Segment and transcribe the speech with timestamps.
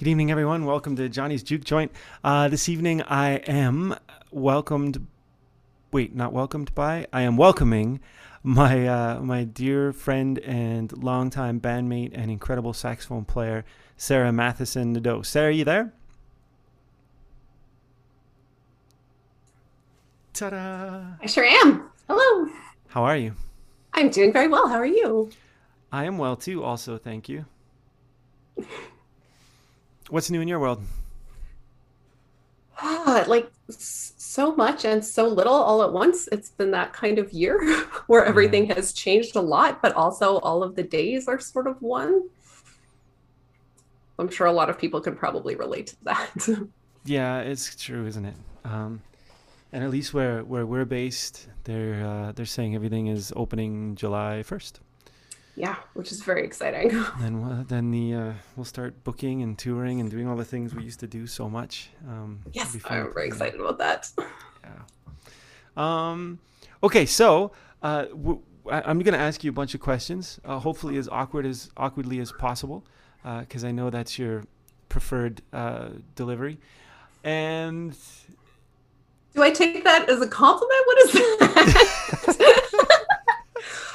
[0.00, 0.64] Good evening, everyone.
[0.64, 1.92] Welcome to Johnny's Juke Joint.
[2.24, 3.94] Uh, this evening, I am
[4.30, 5.06] welcomed.
[5.92, 7.06] Wait, not welcomed by.
[7.12, 8.00] I am welcoming
[8.42, 13.62] my uh, my dear friend and longtime bandmate and incredible saxophone player,
[13.98, 15.20] Sarah Matheson Nadeau.
[15.20, 15.92] Sarah, are you there?
[20.32, 21.08] Ta-da!
[21.20, 21.90] I sure am.
[22.08, 22.48] Hello.
[22.88, 23.34] How are you?
[23.92, 24.66] I'm doing very well.
[24.66, 25.28] How are you?
[25.92, 26.64] I am well too.
[26.64, 27.44] Also, thank you.
[30.10, 30.82] What's new in your world?
[32.82, 36.28] Ah, like so much and so little all at once.
[36.32, 37.60] It's been that kind of year
[38.08, 38.74] where everything yeah.
[38.74, 42.28] has changed a lot, but also all of the days are sort of one.
[44.18, 46.48] I'm sure a lot of people can probably relate to that.
[47.04, 48.34] yeah, it's true, isn't it?
[48.64, 49.00] Um,
[49.72, 54.42] and at least where where we're based, they're uh, they're saying everything is opening July
[54.42, 54.80] first.
[55.56, 56.90] Yeah, which is very exciting.
[57.20, 60.74] And uh, then the uh, we'll start booking and touring and doing all the things
[60.74, 61.90] we used to do so much.
[62.08, 64.10] Um, yes, I'm very excited about that.
[64.62, 64.82] Yeah.
[65.76, 66.38] Um.
[66.82, 68.40] Okay, so uh, w-
[68.70, 70.38] I'm going to ask you a bunch of questions.
[70.44, 72.84] Uh, hopefully, as awkward as awkwardly as possible,
[73.22, 74.44] because uh, I know that's your
[74.88, 76.58] preferred uh, delivery.
[77.24, 77.96] And
[79.34, 80.82] do I take that as a compliment?
[80.86, 82.66] What is that?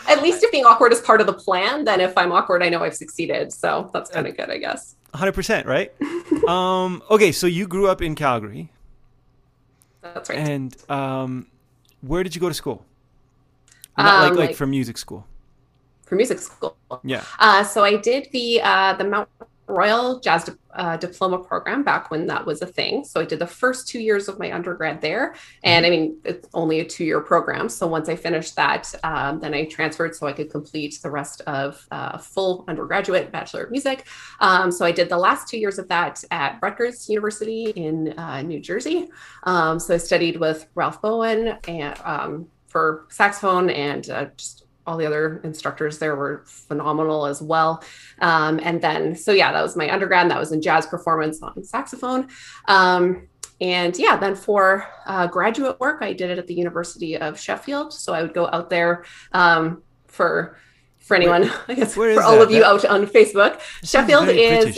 [0.08, 2.70] At least if being awkward is part of the plan, then if I'm awkward, I
[2.70, 3.52] know I've succeeded.
[3.52, 4.95] So that's kind of good, I guess.
[5.14, 5.94] 100%, right?
[6.48, 8.72] um, okay, so you grew up in Calgary.
[10.02, 10.39] That's right.
[10.39, 11.48] And um,
[12.02, 12.86] where did you go to school?
[13.98, 15.26] Not um, like, like, like for music school.
[16.06, 16.76] For music school.
[17.03, 17.23] Yeah.
[17.39, 19.30] Uh, so I did the uh, the Mount
[19.67, 23.03] Royal Jazz uh, Diploma program back when that was a thing.
[23.03, 25.35] So I did the first two years of my undergrad there.
[25.63, 27.69] And I mean, it's only a two year program.
[27.69, 31.41] So once I finished that, um, then I transferred so I could complete the rest
[31.47, 34.05] of uh, full undergraduate Bachelor of Music.
[34.39, 38.42] Um, so I did the last two years of that at Rutgers University in uh,
[38.42, 39.09] New Jersey.
[39.43, 44.98] Um, so I studied with Ralph Bowen and um, for saxophone and uh, just all
[44.98, 47.84] the other instructors there were phenomenal as well.
[48.20, 50.30] Um, and then, so yeah, that was my undergrad.
[50.30, 52.28] That was in jazz performance on saxophone.
[52.68, 53.28] Um,
[53.62, 57.94] and yeah, then for uh, graduate work, I did it at the University of Sheffield.
[57.94, 60.58] So I would go out there um, for
[61.00, 62.42] for anyone, I guess, for all that?
[62.42, 63.62] of you that, out on Facebook.
[63.84, 64.78] Sheffield is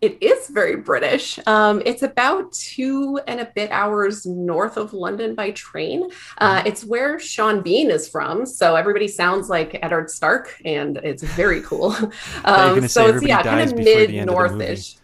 [0.00, 1.40] it is very British.
[1.46, 6.08] Um, it's about two and a bit hours north of London by train.
[6.38, 6.66] Uh, mm-hmm.
[6.68, 8.46] it's where Sean Bean is from.
[8.46, 11.96] So everybody sounds like Eddard Stark, and it's very cool.
[12.44, 14.98] Um, so it's, yeah, kind of mid northish.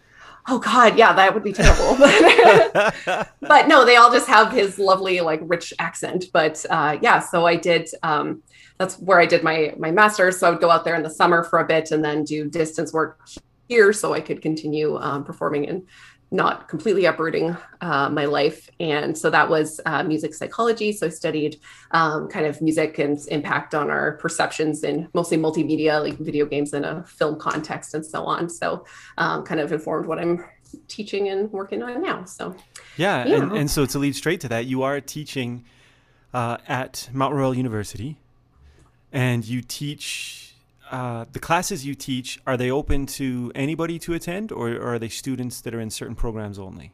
[0.47, 1.97] Oh God, yeah, that would be terrible.
[3.41, 6.25] but no, they all just have his lovely, like, rich accent.
[6.31, 7.89] But uh, yeah, so I did.
[8.03, 8.41] Um,
[8.77, 10.39] that's where I did my my master's.
[10.39, 12.49] So I would go out there in the summer for a bit and then do
[12.49, 13.19] distance work
[13.67, 15.83] here so I could continue um, performing and
[16.31, 18.69] not completely uprooting uh, my life.
[18.79, 20.91] And so that was uh, music psychology.
[20.91, 21.59] So I studied
[21.91, 26.73] um, kind of music and impact on our perceptions in mostly multimedia, like video games
[26.73, 28.49] in a film context and so on.
[28.49, 28.85] So
[29.17, 30.43] um, kind of informed what I'm
[30.87, 32.25] teaching and working on now.
[32.25, 32.55] So
[32.97, 33.35] yeah, yeah.
[33.41, 35.63] And, and so to lead straight to that, you are teaching
[36.33, 38.17] uh, at Mount Royal University,
[39.13, 40.44] and you teach
[40.91, 44.99] uh, the classes you teach are they open to anybody to attend, or, or are
[44.99, 46.91] they students that are in certain programs only?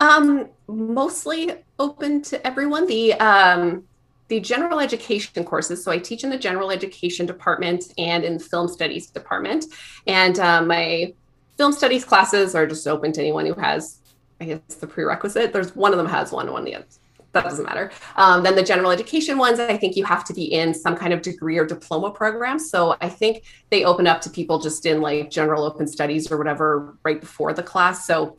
[0.00, 2.86] Um, mostly open to everyone.
[2.86, 3.84] The um,
[4.28, 5.84] the general education courses.
[5.84, 9.66] So I teach in the general education department and in the film studies department,
[10.06, 11.12] and uh, my
[11.56, 13.98] film studies classes are just open to anyone who has,
[14.40, 15.52] I guess, the prerequisite.
[15.52, 16.86] There's one of them has one, one the other
[17.34, 17.90] that doesn't matter.
[18.16, 21.12] Um, then the general education ones, I think you have to be in some kind
[21.12, 22.58] of degree or diploma program.
[22.58, 26.38] So I think they open up to people just in like general open studies or
[26.38, 28.06] whatever right before the class.
[28.06, 28.38] So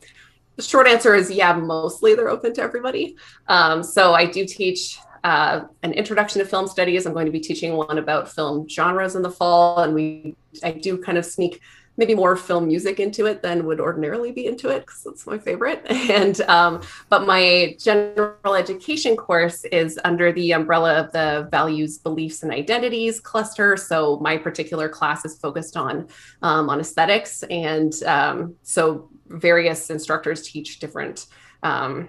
[0.56, 3.16] the short answer is yeah, mostly they're open to everybody.
[3.46, 7.04] Um, so I do teach uh, an introduction to film studies.
[7.04, 10.70] I'm going to be teaching one about film genres in the fall, and we I
[10.70, 11.60] do kind of sneak
[11.96, 15.38] maybe more film music into it than would ordinarily be into it because it's my
[15.38, 15.84] favorite.
[16.16, 22.42] And um, but my general education course is under the umbrella of the values, beliefs,
[22.42, 23.76] and identities cluster.
[23.76, 26.08] So my particular class is focused on
[26.42, 31.26] um, on aesthetics, and um, so various instructors teach different
[31.62, 32.08] um,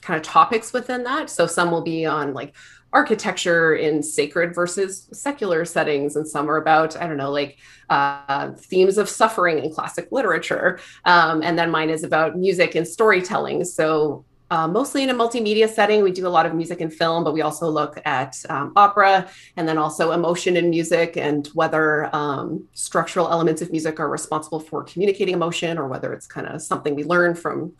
[0.00, 1.28] kind of topics within that.
[1.28, 2.54] So some will be on like
[2.92, 7.58] architecture in sacred versus secular settings and some are about i don't know like
[7.90, 12.86] uh, themes of suffering in classic literature um, and then mine is about music and
[12.86, 16.02] storytelling so uh, mostly in a multimedia setting.
[16.02, 19.28] We do a lot of music and film, but we also look at um, opera
[19.56, 24.60] and then also emotion in music and whether um, structural elements of music are responsible
[24.60, 27.72] for communicating emotion or whether it's kind of something we learn from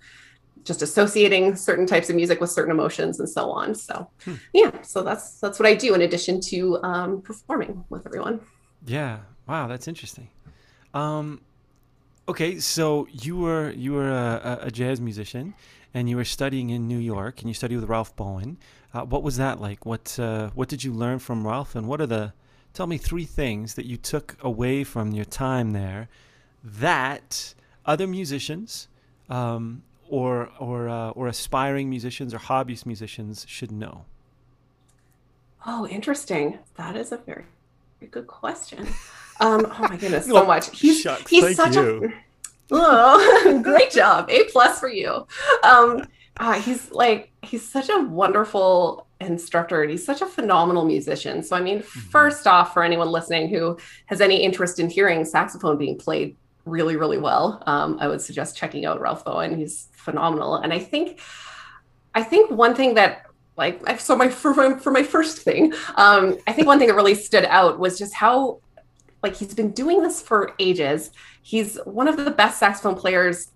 [0.69, 3.75] just associating certain types of music with certain emotions and so on.
[3.75, 4.35] So, hmm.
[4.53, 8.41] yeah, so that's that's what I do in addition to um, performing with everyone.
[8.87, 9.19] Yeah.
[9.49, 10.29] Wow, that's interesting.
[10.93, 11.41] Um,
[12.29, 15.55] okay, so you were you were a, a, jazz musician,
[15.95, 18.59] and you were studying in New York, and you studied with Ralph Bowen.
[18.93, 19.87] Uh, what was that like?
[19.87, 22.35] What uh, what did you learn from Ralph, and what are the
[22.75, 26.09] tell me three things that you took away from your time there
[26.63, 27.55] that
[27.87, 28.89] other musicians
[29.31, 34.05] um, or or uh, or aspiring musicians or hobbyist musicians should know?
[35.67, 36.59] Oh, interesting.
[36.77, 37.45] That is a very,
[38.01, 38.87] very good question.
[39.41, 40.77] Um, oh my goodness, so much.
[40.79, 42.05] He's Shucks, he's such you.
[42.05, 42.13] a
[42.73, 44.29] oh, great job.
[44.31, 45.27] A plus for you.
[45.63, 46.07] Um,
[46.39, 51.43] uh, he's like he's such a wonderful instructor and he's such a phenomenal musician.
[51.43, 52.01] So I mean, mm-hmm.
[52.11, 56.37] first off, for anyone listening who has any interest in hearing saxophone being played
[56.69, 59.57] really, really well, um, I would suggest checking out Ralph Bowen.
[59.57, 60.57] He's phenomenal.
[60.57, 61.21] And I think
[62.15, 63.27] I think one thing that
[63.57, 66.95] like so my for my, for my first thing, um, I think one thing that
[66.95, 68.61] really stood out was just how
[69.23, 71.11] like he's been doing this for ages.
[71.43, 73.51] He's one of the best saxophone players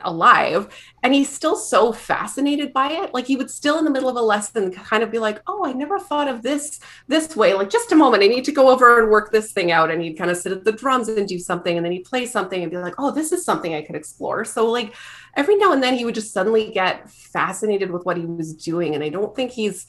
[0.00, 0.68] alive
[1.02, 3.12] and he's still so fascinated by it.
[3.14, 5.64] Like he would still in the middle of a lesson kind of be like oh
[5.64, 7.54] i never thought of this this way.
[7.54, 8.22] Like just a moment.
[8.22, 9.90] I need to go over and work this thing out.
[9.90, 12.26] And he'd kind of sit at the drums and do something and then he'd play
[12.26, 14.44] something and be like oh this is something i could explore.
[14.44, 14.94] So like
[15.36, 18.94] every now and then he would just suddenly get fascinated with what he was doing
[18.94, 19.86] and i don't think he's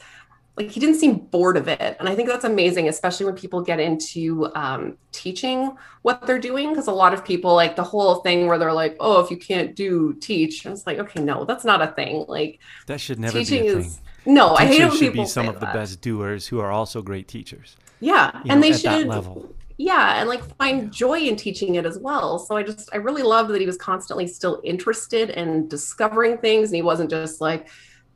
[0.56, 1.98] like he didn't seem bored of it.
[2.00, 6.70] And i think that's amazing especially when people get into um, teaching what they're doing
[6.70, 9.38] because a lot of people like the whole thing where they're like oh if you
[9.38, 12.26] can't do teach and it's like okay no that's not a thing.
[12.28, 14.34] Like that should never teaching be a is thing.
[14.34, 15.74] no Teachers i hate when should people be some of that.
[15.74, 19.56] the best doers who are also great teachers yeah and know, they should level.
[19.78, 22.38] Yeah and like find joy in teaching it as well.
[22.38, 26.70] So i just i really loved that he was constantly still interested in discovering things
[26.70, 27.68] and he wasn't just like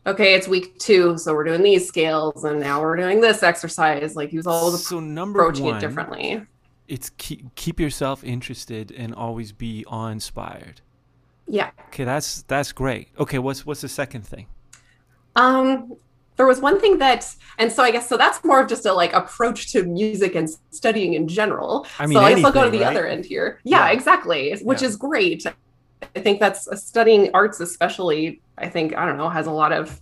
[0.08, 4.16] okay, it's week two, so we're doing these scales, and now we're doing this exercise.
[4.16, 6.42] Like he was always so number approaching one, it differently.
[6.88, 10.82] It's keep keep yourself interested and always be awe inspired.
[11.48, 11.72] Yeah.
[11.90, 13.10] Okay, that's that's great.
[13.20, 14.48] Okay, what's what's the second thing?
[15.36, 15.96] Um,
[16.38, 18.94] there was one thing that, and so I guess so that's more of just a
[18.94, 21.86] like approach to music and studying in general.
[22.00, 22.88] I mean, so I guess I'll go to the right?
[22.88, 23.60] other end here.
[23.64, 23.92] Yeah, yeah.
[23.92, 24.88] exactly, which yeah.
[24.88, 25.46] is great.
[26.16, 28.42] I think that's studying arts, especially.
[28.58, 30.00] I think I don't know has a lot of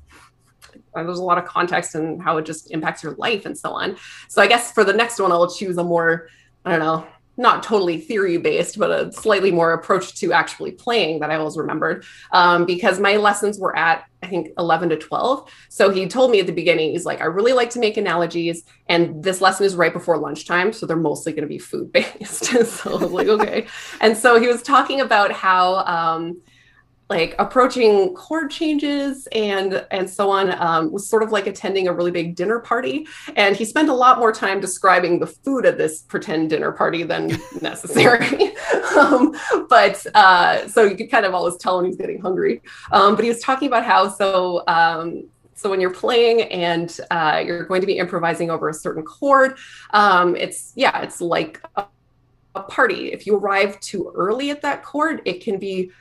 [0.94, 3.98] there's a lot of context and how it just impacts your life and so on.
[4.30, 6.30] So I guess for the next one, I'll choose a more
[6.64, 7.08] I don't know
[7.38, 11.58] not totally theory based, but a slightly more approach to actually playing that I always
[11.58, 15.52] remembered um, because my lessons were at, I think, 11 to 12.
[15.70, 18.64] So he told me at the beginning, he's like, I really like to make analogies.
[18.88, 20.72] And this lesson is right before lunchtime.
[20.72, 22.46] So they're mostly going to be food based.
[22.66, 23.68] so I was like, okay.
[24.00, 26.42] and so he was talking about how, um,
[27.10, 31.94] like approaching chord changes and and so on um, was sort of like attending a
[31.94, 33.08] really big dinner party.
[33.36, 37.04] And he spent a lot more time describing the food at this pretend dinner party
[37.04, 37.28] than
[37.62, 38.56] necessary.
[38.98, 39.36] Um,
[39.70, 42.62] but uh, so you could kind of always tell when he's getting hungry.
[42.92, 47.44] Um, but he was talking about how so um, so when you're playing and uh,
[47.46, 49.58] you're going to be improvising over a certain chord
[49.92, 51.86] um, it's yeah it's like a,
[52.56, 53.12] a party.
[53.12, 55.92] If you arrive too early at that chord it can be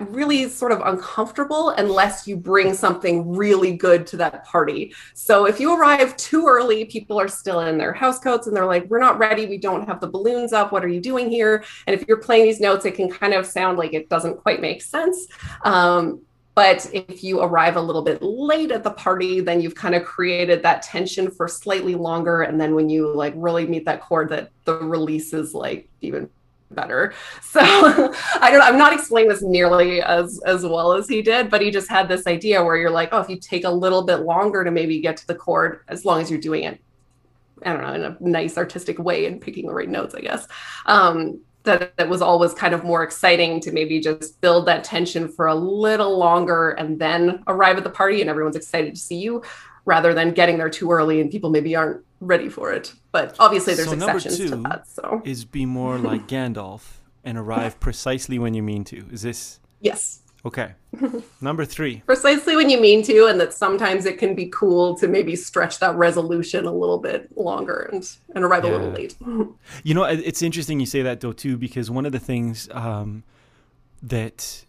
[0.00, 4.92] really sort of uncomfortable unless you bring something really good to that party.
[5.14, 8.66] So if you arrive too early, people are still in their house coats and they're
[8.66, 9.46] like, we're not ready.
[9.46, 10.72] We don't have the balloons up.
[10.72, 11.64] What are you doing here?
[11.86, 14.60] And if you're playing these notes, it can kind of sound like it doesn't quite
[14.60, 15.28] make sense.
[15.64, 16.22] Um,
[16.56, 20.04] but if you arrive a little bit late at the party, then you've kind of
[20.04, 22.42] created that tension for slightly longer.
[22.42, 26.28] And then when you like really meet that chord, that the release is like even
[26.70, 27.14] better.
[27.42, 31.60] So I don't I'm not explaining this nearly as as well as he did, but
[31.60, 34.18] he just had this idea where you're like, oh, if you take a little bit
[34.18, 36.80] longer to maybe get to the chord, as long as you're doing it,
[37.64, 40.46] I don't know, in a nice artistic way and picking the right notes, I guess.
[40.86, 45.28] Um, that it was always kind of more exciting to maybe just build that tension
[45.28, 49.18] for a little longer and then arrive at the party and everyone's excited to see
[49.18, 49.42] you
[49.84, 52.92] rather than getting there too early and people maybe aren't ready for it.
[53.12, 54.86] But obviously, there's so exceptions to that.
[54.86, 59.04] So is be more like Gandalf and arrive precisely when you mean to.
[59.10, 59.60] Is this?
[59.80, 60.20] Yes.
[60.44, 60.72] Okay.
[61.40, 62.02] Number three.
[62.06, 65.78] Precisely when you mean to, and that sometimes it can be cool to maybe stretch
[65.80, 68.70] that resolution a little bit longer and, and arrive yeah.
[68.70, 69.16] a little late.
[69.84, 73.22] you know, it's interesting you say that though too, because one of the things um,
[74.02, 74.64] that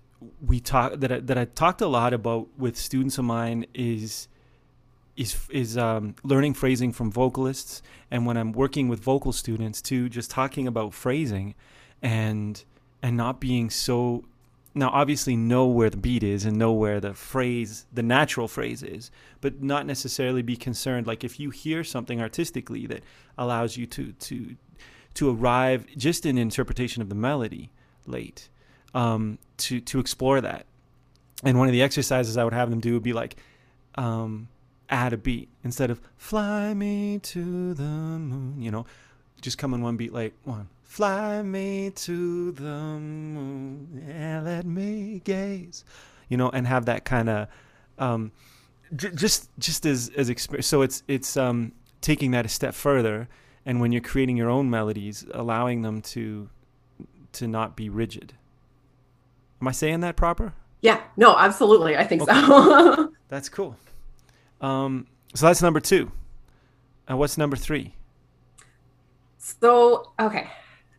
[0.46, 4.28] we talk that I, that I talked a lot about with students of mine is
[5.22, 10.10] is is um, learning phrasing from vocalists, and when I'm working with vocal students too,
[10.10, 11.56] just talking about phrasing,
[12.02, 12.64] and
[13.02, 14.26] and not being so
[14.74, 18.82] now obviously know where the beat is and know where the phrase the natural phrase
[18.84, 19.12] is
[19.42, 21.06] but not necessarily be concerned.
[21.08, 23.04] Like if you hear something artistically that
[23.38, 24.56] allows you to to
[25.16, 27.72] to arrive just in interpretation of the melody
[28.06, 28.50] late
[28.94, 30.66] um, to to explore that.
[31.44, 33.36] And one of the exercises i would have them do would be like
[33.96, 34.48] um,
[34.92, 38.86] add a beat instead of fly me to the moon you know?
[39.42, 45.22] Just come in one beat like one fly me to the moon and let me
[45.24, 45.86] gaze
[46.28, 47.48] you know and have that kind of
[47.98, 48.30] um,
[48.98, 51.72] j- just just as as experience so it's it's um,
[52.02, 53.30] taking that a step further
[53.66, 56.50] and when you're creating your own melodies allowing them to
[57.32, 58.34] to not be rigid.
[59.62, 60.54] Am i saying that proper?
[60.82, 61.02] Yeah.
[61.16, 61.96] No absolutely.
[61.96, 62.34] I think okay.
[62.34, 63.78] so that's cool
[64.62, 66.12] um, so that's number two.
[67.08, 67.94] And what's number three?
[69.38, 70.48] So, okay.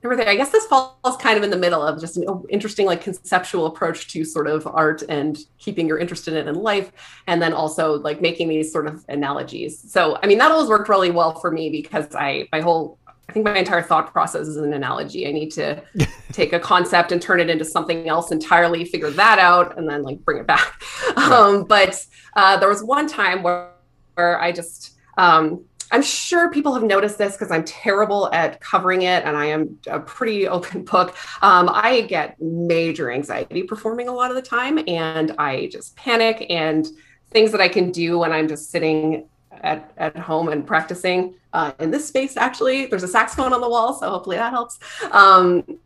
[0.02, 2.86] Number three, I guess this falls kind of in the middle of just an interesting,
[2.86, 6.90] like conceptual approach to sort of art and keeping your interest in it in life.
[7.28, 9.80] And then also like making these sort of analogies.
[9.92, 12.98] So, I mean, that always worked really well for me because I, my whole
[13.32, 15.26] I think my entire thought process is an analogy.
[15.26, 15.82] I need to
[16.32, 20.02] take a concept and turn it into something else entirely, figure that out, and then
[20.02, 20.82] like bring it back.
[21.16, 21.30] Right.
[21.30, 22.04] Um, but
[22.36, 23.70] uh, there was one time where,
[24.14, 29.02] where I just, um, I'm sure people have noticed this because I'm terrible at covering
[29.02, 31.16] it and I am a pretty open book.
[31.42, 36.46] Um, I get major anxiety performing a lot of the time and I just panic
[36.48, 36.86] and
[37.30, 39.28] things that I can do when I'm just sitting
[39.62, 42.36] at, at home and practicing uh, in this space.
[42.36, 44.78] Actually, there's a saxophone on the wall, so hopefully that helps.
[45.10, 45.78] Um,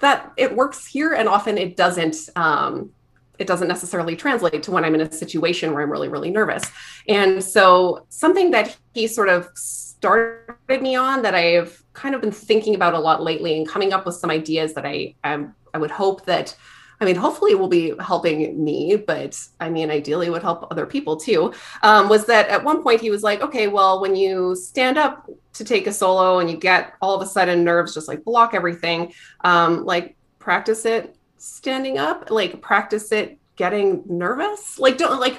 [0.00, 2.16] that it works here, and often it doesn't.
[2.36, 2.90] Um,
[3.38, 6.64] it doesn't necessarily translate to when I'm in a situation where I'm really, really nervous.
[7.06, 12.32] And so, something that he sort of started me on that I've kind of been
[12.32, 15.78] thinking about a lot lately and coming up with some ideas that I I, I
[15.78, 16.56] would hope that
[17.00, 20.86] I mean, hopefully it will be helping me, but I mean, ideally would help other
[20.86, 21.52] people too.
[21.82, 25.28] Um, was that at one point he was like, okay, well, when you stand up
[25.54, 28.54] to take a solo and you get all of a sudden nerves just like block
[28.54, 29.12] everything,
[29.44, 34.78] um, like practice it standing up, like practice it getting nervous.
[34.78, 35.38] Like, don't like,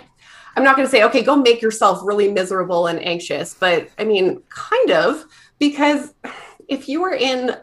[0.56, 4.04] I'm not going to say, okay, go make yourself really miserable and anxious, but I
[4.04, 5.26] mean, kind of,
[5.60, 6.14] because
[6.68, 7.56] if you were in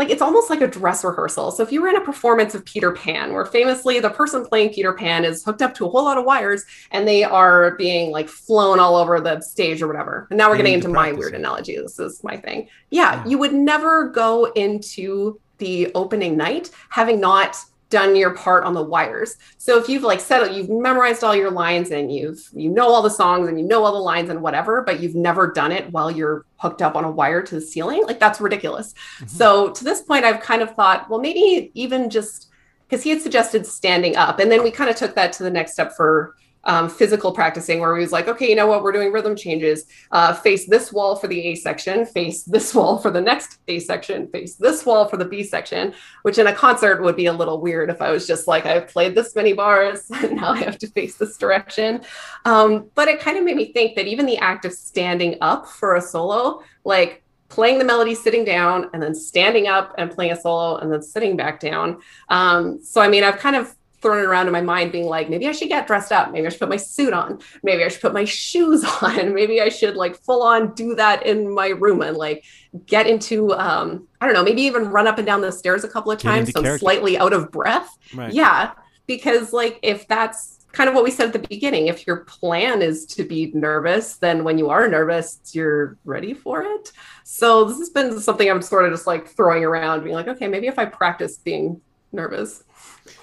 [0.00, 1.50] like it's almost like a dress rehearsal.
[1.50, 4.72] So if you were in a performance of Peter Pan, where famously the person playing
[4.72, 8.10] Peter Pan is hooked up to a whole lot of wires and they are being
[8.10, 10.26] like flown all over the stage or whatever.
[10.30, 11.76] And now we're getting into my weird analogy.
[11.76, 12.68] This is my thing.
[12.90, 17.56] Yeah, yeah, you would never go into the opening night having not
[17.90, 19.36] done your part on the wires.
[19.58, 23.02] So if you've like settled, you've memorized all your lines and you've you know all
[23.02, 25.92] the songs and you know all the lines and whatever, but you've never done it
[25.92, 28.94] while you're hooked up on a wire to the ceiling, like that's ridiculous.
[29.16, 29.26] Mm-hmm.
[29.26, 32.48] So to this point, I've kind of thought, well, maybe even just
[32.88, 35.50] because he had suggested standing up, and then we kind of took that to the
[35.50, 38.92] next step for um, physical practicing where we was like, okay, you know what, we're
[38.92, 39.86] doing rhythm changes.
[40.10, 43.78] Uh, face this wall for the A section, face this wall for the next A
[43.78, 47.32] section, face this wall for the B section, which in a concert would be a
[47.32, 50.58] little weird if I was just like, I've played this many bars and now I
[50.58, 52.02] have to face this direction.
[52.44, 55.66] Um, but it kind of made me think that even the act of standing up
[55.66, 60.32] for a solo, like playing the melody sitting down and then standing up and playing
[60.32, 62.00] a solo and then sitting back down.
[62.28, 65.28] Um, so, I mean, I've kind of thrown it around in my mind being like
[65.28, 66.32] maybe i should get dressed up.
[66.32, 67.40] Maybe i should put my suit on.
[67.62, 69.34] Maybe i should put my shoes on.
[69.34, 72.44] Maybe i should like full on do that in my room and like
[72.86, 75.88] get into um i don't know maybe even run up and down the stairs a
[75.88, 77.96] couple of times so i'm slightly out of breath.
[78.14, 78.32] Right.
[78.32, 78.72] yeah
[79.06, 82.80] because like if that's kind of what we said at the beginning if your plan
[82.80, 86.92] is to be nervous then when you are nervous you're ready for it.
[87.24, 90.46] So this has been something i'm sort of just like throwing around being like okay
[90.46, 91.80] maybe if i practice being
[92.12, 92.64] nervous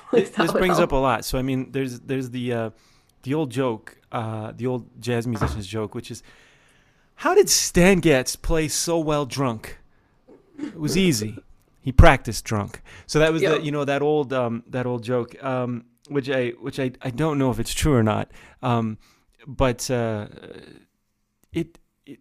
[0.12, 1.26] this, this brings up a lot.
[1.26, 2.70] So I mean, there's there's the uh,
[3.24, 6.24] the old joke, uh, the old jazz musicians joke, which is,
[7.16, 9.80] how did Stan Getz play so well drunk?
[10.58, 11.38] It was easy.
[11.82, 12.82] He practiced drunk.
[13.06, 13.60] So that was yep.
[13.60, 17.10] the you know that old um, that old joke, um, which I which I, I
[17.10, 18.98] don't know if it's true or not, um,
[19.46, 20.28] but uh,
[21.54, 22.20] it, it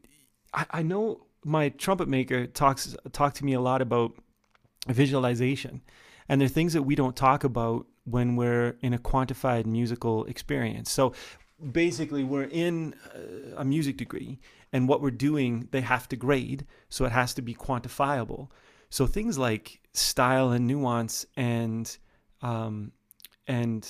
[0.52, 4.12] I, I know my trumpet maker talks talked to me a lot about
[4.88, 5.82] visualization
[6.28, 10.90] and they're things that we don't talk about when we're in a quantified musical experience.
[10.90, 11.12] So
[11.72, 12.94] basically, we're in
[13.56, 14.38] a music degree,
[14.72, 18.48] and what we're doing, they have to grade, so it has to be quantifiable.
[18.90, 21.96] So things like style and nuance and
[22.42, 22.92] um,
[23.46, 23.88] and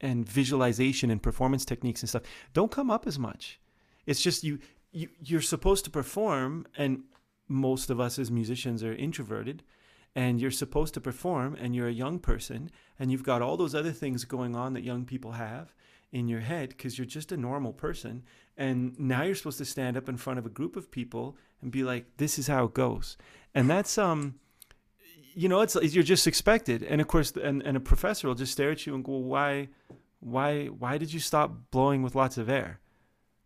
[0.00, 2.22] and visualization and performance techniques and stuff
[2.52, 3.60] don't come up as much.
[4.06, 4.58] It's just you
[4.92, 7.02] you you're supposed to perform, and
[7.48, 9.62] most of us as musicians are introverted,
[10.16, 13.74] and you're supposed to perform, and you're a young person, and you've got all those
[13.74, 15.74] other things going on that young people have
[16.10, 18.22] in your head because you're just a normal person.
[18.56, 21.70] And now you're supposed to stand up in front of a group of people and
[21.70, 23.18] be like, "This is how it goes,"
[23.54, 24.40] and that's um
[25.34, 28.52] you know, it's you're just expected, and of course, and, and a professor will just
[28.52, 29.68] stare at you and go, "Why,
[30.20, 32.80] why, why did you stop blowing with lots of air?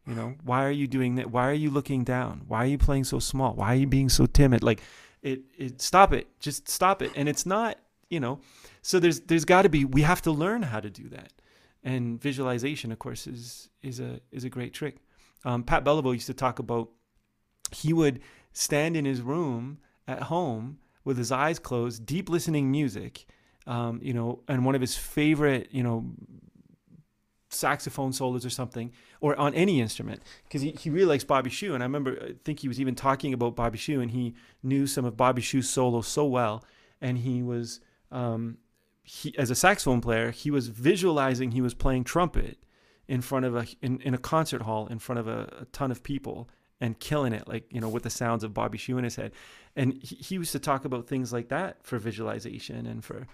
[0.06, 1.32] You know, why are you doing that?
[1.32, 2.42] Why are you looking down?
[2.46, 3.54] Why are you playing so small?
[3.54, 4.62] Why are you being so timid?
[4.62, 4.80] Like,
[5.22, 8.40] it, it, stop it, just stop it." And it's not, you know,
[8.82, 11.32] so there's there's got to be we have to learn how to do that,
[11.82, 14.98] and visualization, of course, is is a is a great trick.
[15.44, 16.90] Um, Pat Beliveau used to talk about
[17.72, 18.20] he would
[18.52, 23.26] stand in his room at home with his eyes closed, deep listening music,
[23.66, 26.12] um, you know, and one of his favorite, you know,
[27.48, 31.74] saxophone solos or something, or on any instrument, because he, he really likes Bobby Shew.
[31.74, 34.86] And I remember, I think he was even talking about Bobby Shew, and he knew
[34.86, 36.64] some of Bobby Shew's solos so well.
[37.00, 38.58] And he was, um,
[39.02, 42.58] he, as a saxophone player, he was visualizing he was playing trumpet
[43.08, 45.90] in front of a in, in a concert hall in front of a, a ton
[45.90, 46.48] of people
[46.80, 49.32] and killing it, like you know, with the sounds of Bobby Shew in his head.
[49.76, 53.26] And he, he used to talk about things like that for visualization and for,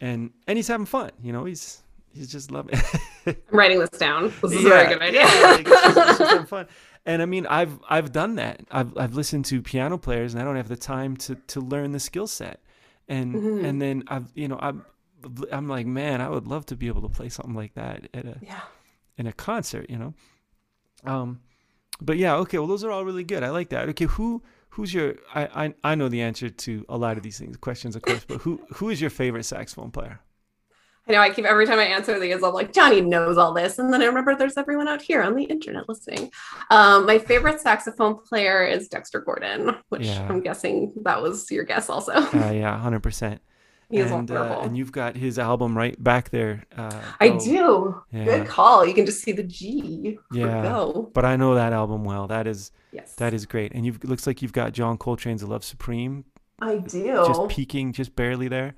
[0.00, 1.10] and and he's having fun.
[1.22, 1.82] You know, he's
[2.14, 2.80] he's just loving.
[3.26, 4.32] I'm writing this down.
[4.42, 5.20] This is yeah, a very good idea.
[5.20, 6.66] yeah, like, it's, just, it's just fun.
[7.06, 8.60] And I mean, I've I've done that.
[8.70, 11.92] I've I've listened to piano players, and I don't have the time to to learn
[11.92, 12.60] the skill set.
[13.08, 13.64] And mm-hmm.
[13.64, 14.84] and then I've you know I'm
[15.50, 18.26] I'm like, man, I would love to be able to play something like that at
[18.26, 18.60] a yeah.
[19.16, 19.88] in a concert.
[19.88, 20.14] You know.
[21.04, 21.40] Um,
[22.00, 22.58] but yeah, okay.
[22.58, 23.42] Well, those are all really good.
[23.42, 23.88] I like that.
[23.90, 25.14] Okay, who who's your?
[25.34, 28.24] I I, I know the answer to a lot of these things questions, of course.
[28.26, 30.20] But who who is your favorite saxophone player?
[31.08, 33.78] I know I keep every time I answer these, I'm like, Johnny knows all this.
[33.78, 36.30] And then I remember there's everyone out here on the internet listening.
[36.70, 40.26] Um, my favorite saxophone player is Dexter Gordon, which yeah.
[40.28, 42.12] I'm guessing that was your guess also.
[42.12, 43.38] Uh, yeah, 100%.
[43.90, 46.64] He is and, uh, and you've got his album right back there.
[46.76, 48.02] Uh, I do.
[48.12, 48.24] Yeah.
[48.24, 48.84] Good call.
[48.84, 50.18] You can just see the G.
[50.30, 50.62] Yeah.
[50.62, 51.10] Go.
[51.14, 52.26] But I know that album well.
[52.26, 53.14] That is yes.
[53.14, 53.72] That is great.
[53.72, 56.26] And you've looks like you've got John Coltrane's "Love Supreme."
[56.60, 57.24] I do.
[57.26, 58.74] Just peaking, just barely there.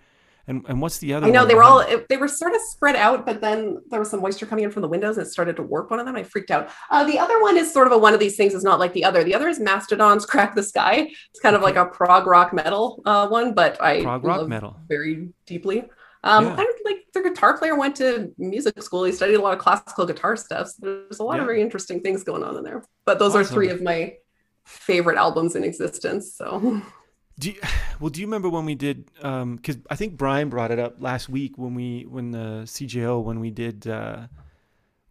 [0.47, 1.27] And and what's the other?
[1.27, 4.11] I know they were all they were sort of spread out, but then there was
[4.11, 6.17] some moisture coming in from the windows and it started to warp one of them.
[6.17, 6.71] I freaked out.
[6.91, 8.93] Uh, the other one is sort of a one of these things is not like
[8.93, 9.23] the other.
[9.23, 11.11] The other is Mastodon's "Crack the Skye.
[11.31, 14.77] It's kind of like a prog rock metal uh, one, but I prog rock metal
[14.89, 15.85] very deeply.
[16.23, 16.57] Um, yeah.
[16.59, 19.05] I like the guitar player went to music school.
[19.05, 20.69] He studied a lot of classical guitar stuff.
[20.69, 21.43] So there's a lot yeah.
[21.43, 22.85] of very interesting things going on in there.
[23.07, 23.41] But those awesome.
[23.41, 24.17] are three of my
[24.65, 26.35] favorite albums in existence.
[26.35, 26.83] So
[27.41, 27.61] Do you,
[28.01, 29.07] well, do you remember when we did?
[29.17, 33.25] Because um, I think Brian brought it up last week when we when the CJO
[33.25, 34.29] when we did uh,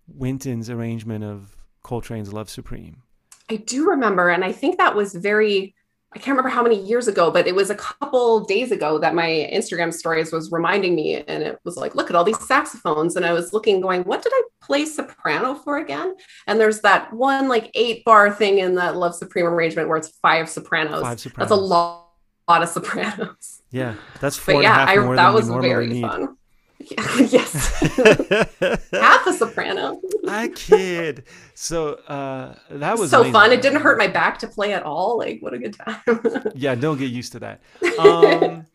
[0.08, 3.02] Wynton's arrangement of Coltrane's "Love Supreme."
[3.50, 5.76] I do remember, and I think that was very.
[6.12, 9.13] I can't remember how many years ago, but it was a couple days ago that
[9.13, 13.15] my Instagram stories was reminding me, and it was like, look at all these saxophones,
[13.15, 16.15] and I was looking, going, what did I play soprano for again?
[16.48, 20.18] And there's that one like eight bar thing in that Love Supreme arrangement where it's
[20.20, 21.04] five sopranos.
[21.04, 21.50] Five sopranos.
[21.50, 22.09] That's a lot
[22.50, 23.62] lot of Sopranos.
[23.72, 26.02] Yeah, that's four but yeah, I, that was very need.
[26.02, 26.36] fun.
[27.28, 27.82] yes,
[28.94, 30.00] half a soprano.
[30.28, 31.26] I kid.
[31.54, 33.34] So uh, that was so amazing.
[33.34, 33.52] fun.
[33.52, 35.18] It didn't hurt my back to play at all.
[35.18, 36.02] Like, what a good time.
[36.56, 37.62] yeah, don't get used to that.
[38.00, 38.66] Um,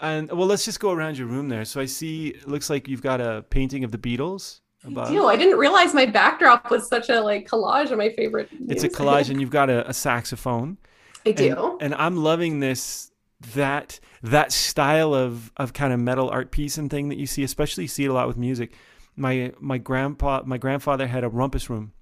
[0.00, 1.64] and well, let's just go around your room there.
[1.64, 2.28] So I see.
[2.28, 4.60] It looks like you've got a painting of the Beatles.
[4.84, 5.08] Above.
[5.08, 5.26] I do.
[5.26, 8.48] I didn't realize my backdrop was such a like collage of my favorite.
[8.68, 10.78] It's a collage, and you've got a, a saxophone.
[11.26, 11.72] I do.
[11.80, 13.10] And, and I'm loving this
[13.54, 17.42] that that style of of kind of metal art piece and thing that you see,
[17.42, 18.74] especially you see it a lot with music.
[19.16, 21.92] My my grandpa my grandfather had a rumpus room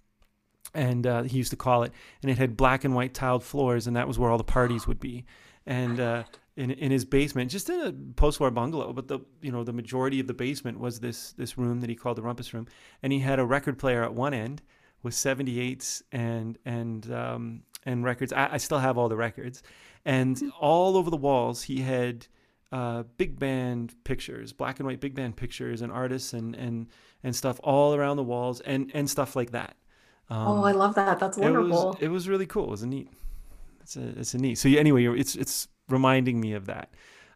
[0.74, 3.86] and uh, he used to call it, and it had black and white tiled floors,
[3.86, 5.24] and that was where all the parties would be.
[5.66, 6.24] And uh,
[6.56, 10.20] in in his basement, just in a post-war bungalow, but the you know the majority
[10.20, 12.66] of the basement was this this room that he called the rumpus room,
[13.02, 14.62] and he had a record player at one end
[15.02, 18.32] with 78s and and um, and records.
[18.32, 19.62] I, I still have all the records,
[20.04, 22.26] and all over the walls he had
[22.72, 26.88] uh, big band pictures, black and white big band pictures, and artists and and
[27.22, 29.76] and stuff all around the walls, and and stuff like that.
[30.30, 31.18] Um, oh, I love that.
[31.18, 31.66] That's wonderful.
[31.66, 32.64] It was, it was really cool.
[32.64, 33.08] It was a neat.
[33.80, 34.56] It's a it's a neat.
[34.56, 36.90] So anyway, it's it's reminding me of that.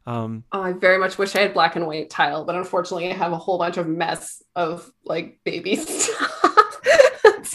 [0.06, 3.14] Um, oh, I very much wish I had black and white tile, but unfortunately, I
[3.14, 6.37] have a whole bunch of mess of like baby stuff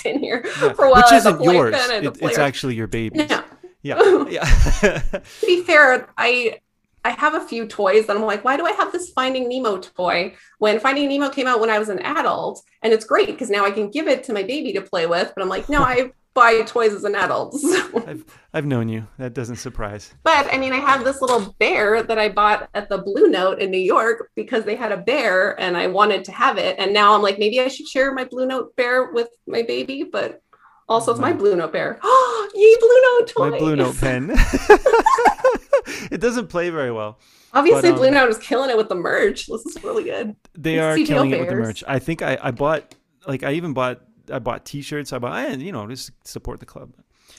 [0.06, 0.74] in here yeah.
[0.74, 1.04] for a while.
[1.04, 1.76] Which isn't yours.
[1.76, 3.20] It, it's actually your baby.
[3.20, 3.44] Yeah.
[3.82, 4.26] Yeah.
[4.30, 4.44] yeah.
[4.82, 6.60] to be fair, I
[7.04, 9.78] I have a few toys that I'm like, why do I have this Finding Nemo
[9.78, 12.64] toy when Finding Nemo came out when I was an adult?
[12.82, 15.34] And it's great because now I can give it to my baby to play with.
[15.36, 17.56] But I'm like, no, I buy toys as an adult.
[18.08, 19.08] I've, I've known you.
[19.20, 20.14] That doesn't surprise.
[20.24, 23.60] But I mean, I have this little bear that I bought at the Blue Note
[23.60, 26.78] in New York because they had a bear and I wanted to have it.
[26.80, 30.04] And now I'm like, maybe I should share my Blue Note bear with my baby,
[30.04, 30.42] but
[30.88, 32.00] also it's my, my Blue Note bear.
[32.04, 33.52] Oh, yay, Blue Note toy.
[33.52, 34.32] My Blue Note pen.
[36.12, 37.20] it doesn't play very well.
[37.54, 39.48] Obviously, but, um, Blue Note is killing it with the merch.
[39.48, 40.36] This is really good.
[40.56, 41.40] They are killing bears.
[41.40, 41.84] it with the merch.
[41.88, 42.96] I think I, I bought,
[43.28, 45.12] like, I even bought I bought T-shirts.
[45.14, 46.94] I bought, and you know, just support the club.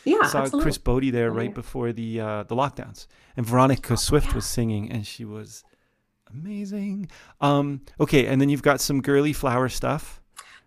[0.05, 0.63] Yeah, I saw absolutely.
[0.63, 4.35] Chris Botti there right before the uh, the lockdowns, and Veronica oh, Swift yeah.
[4.35, 5.65] was singing, and she was
[6.31, 7.09] amazing.
[7.41, 10.21] Um, okay, and then you've got some girly flower stuff,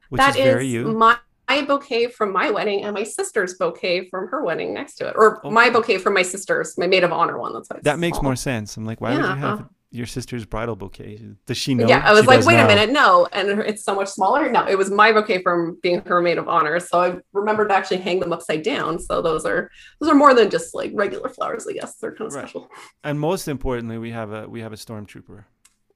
[0.10, 0.92] which that is very you.
[0.94, 1.18] My
[1.66, 5.40] bouquet from my wedding and my sister's bouquet from her wedding next to it, or
[5.40, 5.50] okay.
[5.50, 7.54] my bouquet from my sister's, my maid of honor one.
[7.54, 8.78] That's that makes more sense.
[8.78, 11.22] I'm like, why yeah, would you have your sister's bridal bouquet.
[11.46, 11.88] Does she know?
[11.88, 12.66] Yeah, I was like, wait now.
[12.66, 13.28] a minute, no.
[13.32, 14.50] And it's so much smaller.
[14.52, 16.80] No, it was my bouquet from being her maid of honor.
[16.80, 19.00] So I remembered to actually hang them upside down.
[19.00, 21.96] So those are those are more than just like regular flowers, I guess.
[21.96, 22.42] They're kind of right.
[22.42, 22.70] special.
[23.04, 25.46] And most importantly, we have a we have a stormtrooper.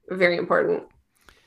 [0.09, 0.83] Very important.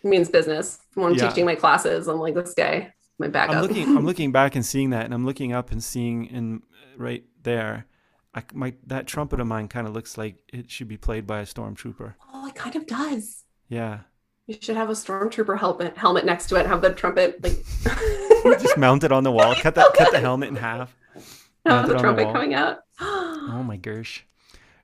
[0.02, 0.80] Means business.
[0.94, 1.28] When I'm yeah.
[1.28, 3.56] teaching my classes, I'm like, this guy, my backup.
[3.56, 6.62] I'm looking I'm looking back and seeing that, and I'm looking up and seeing in
[6.96, 7.86] right there
[8.34, 11.40] I, my that trumpet of mine kind of looks like it should be played by
[11.40, 12.14] a stormtrooper.
[12.32, 13.44] Oh, it kind of does.
[13.68, 14.00] Yeah.
[14.46, 16.66] You should have a stormtrooper helmet helmet next to it.
[16.66, 17.64] Have the trumpet like
[18.60, 19.54] just mount it on the wall.
[19.54, 20.94] Cut that cut the helmet in half.
[21.66, 22.80] Oh, the trumpet the coming out.
[23.00, 24.26] oh my gosh,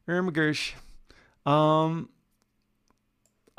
[0.08, 0.72] Irma Gersh.
[1.44, 2.08] Um,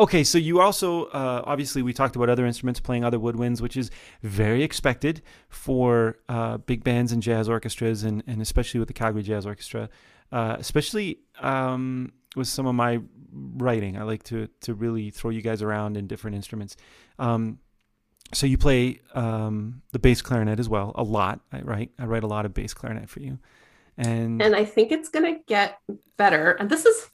[0.01, 3.77] Okay, so you also uh, obviously we talked about other instruments playing other woodwinds, which
[3.77, 3.91] is
[4.23, 9.21] very expected for uh, big bands and jazz orchestras, and, and especially with the Calgary
[9.21, 9.89] Jazz Orchestra,
[10.31, 12.99] uh, especially um, with some of my
[13.31, 13.95] writing.
[13.95, 16.77] I like to to really throw you guys around in different instruments.
[17.19, 17.59] Um,
[18.33, 21.91] so you play um, the bass clarinet as well a lot, right?
[21.99, 23.37] I write a lot of bass clarinet for you,
[23.99, 25.77] and and I think it's gonna get
[26.17, 26.53] better.
[26.53, 27.10] And this is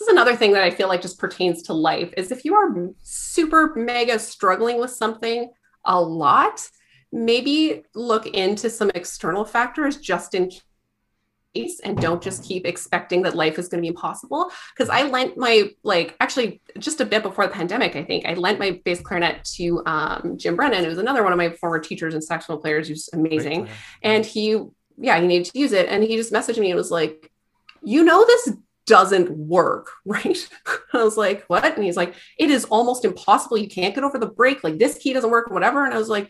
[0.00, 2.54] this is another thing that I feel like just pertains to life is if you
[2.54, 5.50] are super mega struggling with something
[5.84, 6.66] a lot,
[7.12, 10.50] maybe look into some external factors just in
[11.54, 14.50] case and don't just keep expecting that life is going to be impossible.
[14.72, 18.32] Because i lent my like actually just a bit before the pandemic i think i
[18.34, 20.86] lent my bass clarinet to um, jim brennan.
[20.86, 23.68] Was another one of my former teachers and saxophone players who's amazing.
[24.02, 24.62] And he
[24.96, 25.90] yeah he needed to use it.
[25.90, 27.30] And he just messaged me and was like
[27.82, 28.50] you know this
[28.90, 30.48] doesn't work, right?
[30.92, 31.76] I was like, what?
[31.76, 33.56] And he's like, it is almost impossible.
[33.56, 34.62] You can't get over the break.
[34.62, 35.84] Like this key doesn't work, whatever.
[35.84, 36.28] And I was like,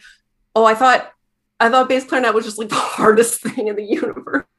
[0.54, 1.10] oh, I thought,
[1.58, 4.44] I thought bass clarinet was just like the hardest thing in the universe.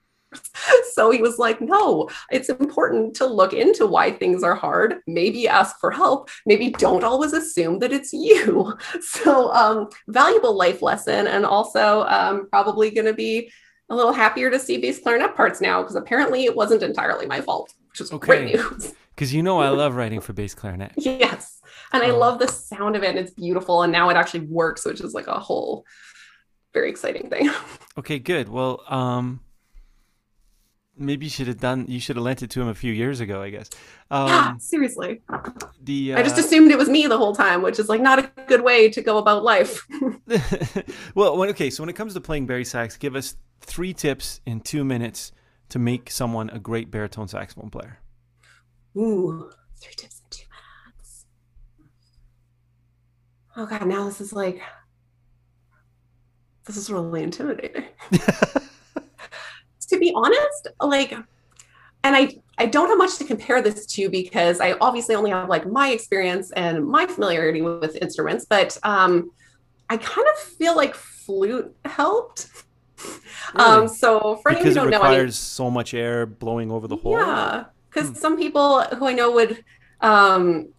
[0.93, 4.97] So he was like, no, it's important to look into why things are hard.
[5.07, 6.29] Maybe ask for help.
[6.45, 8.77] Maybe don't always assume that it's you.
[9.01, 13.51] So, um, valuable life lesson, and also um, probably going to be
[13.89, 17.41] a little happier to see bass clarinet parts now because apparently it wasn't entirely my
[17.41, 18.25] fault which is okay.
[18.25, 18.93] great news.
[19.13, 20.93] Because you know I love writing for bass clarinet.
[20.97, 21.61] yes.
[21.91, 23.09] And um, I love the sound of it.
[23.09, 23.83] And it's beautiful.
[23.83, 25.85] And now it actually works, which is like a whole
[26.73, 27.51] very exciting thing.
[27.99, 28.49] okay, good.
[28.49, 29.41] Well, um
[30.97, 33.19] maybe you should have done you should have lent it to him a few years
[33.19, 33.69] ago, I guess.
[34.09, 35.21] Um, yeah, seriously.
[35.83, 38.01] The uh, I just uh, assumed it was me the whole time, which is like
[38.01, 39.85] not a good way to go about life.
[41.15, 44.61] well, okay, so when it comes to playing bari sax, give us three tips in
[44.61, 45.31] two minutes
[45.71, 47.97] to make someone a great baritone saxophone player?
[48.97, 50.43] Ooh, three tips in two
[50.99, 51.25] minutes.
[53.55, 54.61] Oh god, now this is like
[56.65, 57.85] this is really intimidating.
[58.11, 64.59] to be honest, like and I I don't have much to compare this to because
[64.59, 69.31] I obviously only have like my experience and my familiarity with, with instruments, but um
[69.89, 72.49] I kind of feel like flute helped
[73.53, 73.67] Really?
[73.67, 76.87] Um, so for because anyone who don't know, it requires so much air blowing over
[76.87, 77.17] the hole.
[77.17, 78.15] Yeah, because hmm.
[78.15, 79.61] some people who I know would
[79.99, 80.69] um,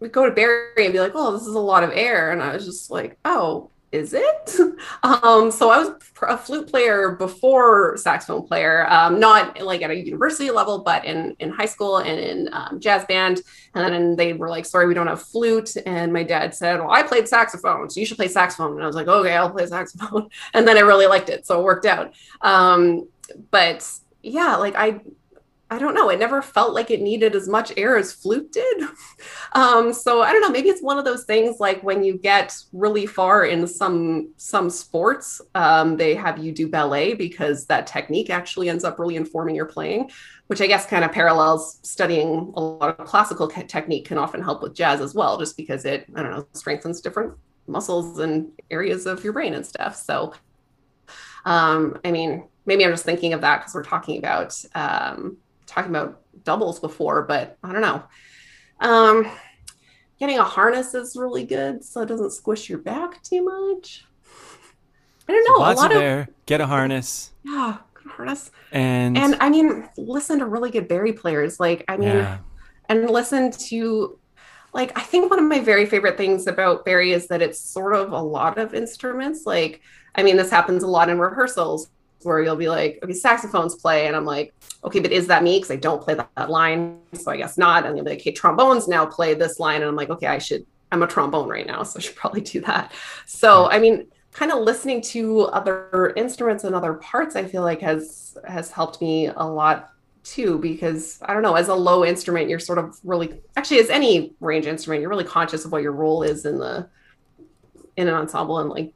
[0.00, 2.42] would go to Bari and be like, "Oh, this is a lot of air," and
[2.42, 4.50] I was just like, "Oh, is it?
[5.02, 9.94] Um, so I was a flute player before saxophone player, um, not like at a
[9.94, 13.40] university level, but in, in high school and in um, jazz band.
[13.74, 15.74] And then they were like, sorry, we don't have flute.
[15.86, 18.72] And my dad said, well, I played saxophone, so you should play saxophone.
[18.72, 20.28] And I was like, okay, I'll play saxophone.
[20.54, 21.46] And then I really liked it.
[21.46, 22.14] So it worked out.
[22.40, 23.08] Um,
[23.50, 23.88] but
[24.22, 25.00] yeah, like I,
[25.74, 28.88] I don't know, it never felt like it needed as much air as flute did.
[29.56, 32.56] Um, so I don't know, maybe it's one of those things like when you get
[32.72, 38.30] really far in some some sports, um, they have you do ballet because that technique
[38.30, 40.10] actually ends up really informing your playing,
[40.48, 44.60] which I guess kind of parallels studying a lot of classical technique can often help
[44.60, 47.34] with jazz as well, just because it, I don't know, strengthens different
[47.68, 49.94] muscles and areas of your brain and stuff.
[49.94, 50.34] So
[51.44, 55.90] um, I mean, maybe I'm just thinking of that because we're talking about um, talking
[55.90, 58.02] about doubles before, but I don't know.
[58.80, 59.30] Um,
[60.18, 64.04] getting a harness is really good, so it doesn't squish your back too much.
[65.28, 65.56] I don't know.
[65.56, 66.28] So lots a lot of of.
[66.46, 67.32] Get a harness.
[67.44, 68.50] yeah, good harness.
[68.72, 71.58] And And I mean, listen to really good Bari players.
[71.58, 72.38] Like, I mean, yeah.
[72.88, 74.18] and listen to
[74.74, 77.94] like I think one of my very favorite things about Bari is that it's sort
[77.94, 79.46] of a lot of instruments.
[79.46, 79.80] Like,
[80.14, 81.88] I mean, this happens a lot in rehearsals
[82.22, 85.58] where you'll be like, okay, saxophones play, and I'm like, okay, but is that me?
[85.58, 87.84] Because I don't play that, that line, so I guess not.
[87.84, 90.38] And you'll be like, okay, trombones now play this line, and I'm like, okay, I
[90.38, 90.66] should.
[90.92, 92.92] I'm a trombone right now, so I should probably do that.
[93.26, 97.80] So, I mean, kind of listening to other instruments and other parts, I feel like
[97.80, 99.90] has has helped me a lot
[100.24, 103.90] too because i don't know as a low instrument you're sort of really actually as
[103.90, 106.88] any range instrument you're really conscious of what your role is in the
[107.96, 108.92] in an ensemble and like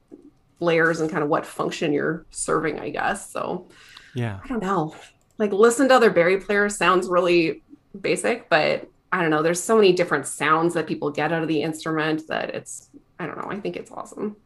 [0.61, 3.67] layers and kind of what function you're serving i guess so
[4.15, 4.41] Yeah.
[4.45, 4.95] i don't know
[5.39, 7.63] like listen to other bari players sounds really
[8.01, 11.49] basic but i don't know there's so many different sounds that people get out of
[11.49, 14.37] the instrument that it's i don't know i think it's awesome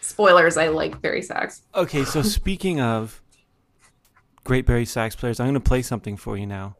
[0.00, 3.20] spoilers i like bari sax Okay, so speaking of
[4.44, 6.74] great Bari sax players, I'm going to play something for you now.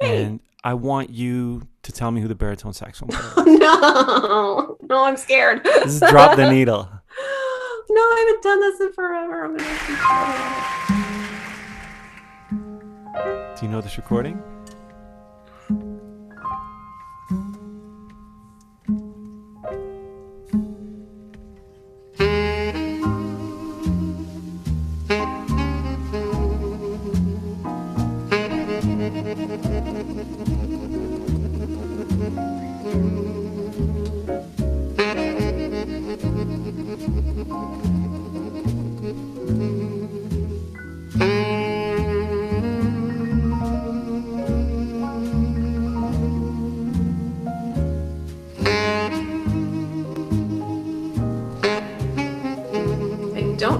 [0.00, 0.24] Hey.
[0.24, 3.60] And I want you to tell me who the baritone saxophone player is.
[3.60, 6.88] no no i'm scared This is Drop the Needle.
[7.90, 9.44] No, I haven't done this in forever.
[9.44, 9.68] I'm gonna
[13.56, 14.42] Do you know this recording?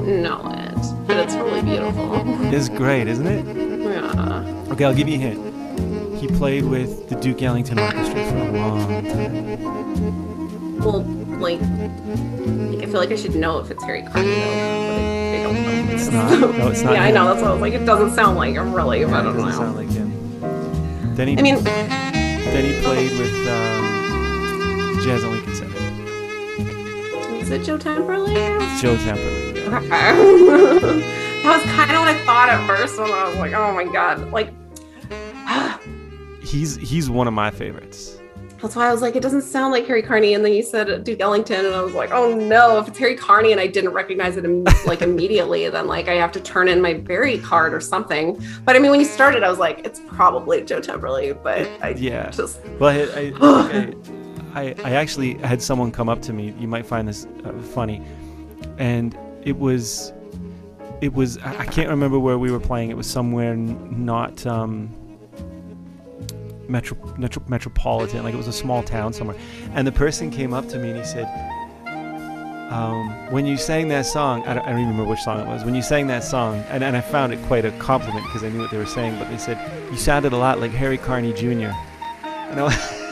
[0.09, 2.15] Don't know it, but it's really beautiful.
[2.55, 3.45] It's great, isn't it?
[3.79, 4.73] Yeah.
[4.73, 6.19] Okay, I'll give you a hint.
[6.19, 10.79] He played with the Duke Ellington Orchestra for a long time.
[10.79, 11.03] Well,
[11.39, 15.41] like, like, I feel like I should know if it's Harry Carney though, but I,
[15.41, 15.93] I don't know.
[15.95, 16.41] It's not.
[16.57, 17.27] No, it's not yeah, I know.
[17.27, 17.75] That's what I was like.
[17.75, 19.57] It doesn't sound like him really, but Yeah, I don't it doesn't know.
[19.59, 21.15] sound like him.
[21.17, 25.77] Then he, I mean, then he played with um, Jazz at Lincoln Center.
[27.43, 28.35] is it Joe Temperley?
[28.63, 29.48] It's Joe Temperley.
[29.71, 33.85] That was kind of what I thought at first when I was like, oh my
[33.85, 34.51] god, like.
[36.43, 38.19] He's he's one of my favorites.
[38.61, 40.35] That's why I was like, it doesn't sound like Harry Carney.
[40.35, 43.15] And then you said Duke Ellington, and I was like, oh no, if it's Harry
[43.15, 46.67] Carney and I didn't recognize it im- like immediately, then like I have to turn
[46.69, 48.43] in my Bari card or something.
[48.65, 51.91] But I mean, when you started, I was like, it's probably Joe Temperley, but I
[51.91, 52.31] Yeah.
[52.31, 53.95] just Well, I, I,
[54.55, 56.53] I, I actually had someone come up to me.
[56.59, 58.03] You might find this uh, funny,
[58.79, 60.13] and it was,
[61.01, 61.39] it was.
[61.39, 62.91] I can't remember where we were playing.
[62.91, 64.95] It was somewhere n- not um,
[66.69, 68.25] metro, metro, metropolitan.
[68.25, 69.37] Like it was a small town somewhere.
[69.75, 71.27] And the person came up to me and he said,
[72.71, 75.47] um, "When you sang that song, I don't, I don't even remember which song it
[75.47, 75.65] was.
[75.65, 78.51] When you sang that song, and, and I found it quite a compliment because I
[78.51, 79.19] knew what they were saying.
[79.19, 79.59] But they said
[79.91, 81.73] you sounded a lot like Harry Carney Jr."
[82.25, 82.75] And I was.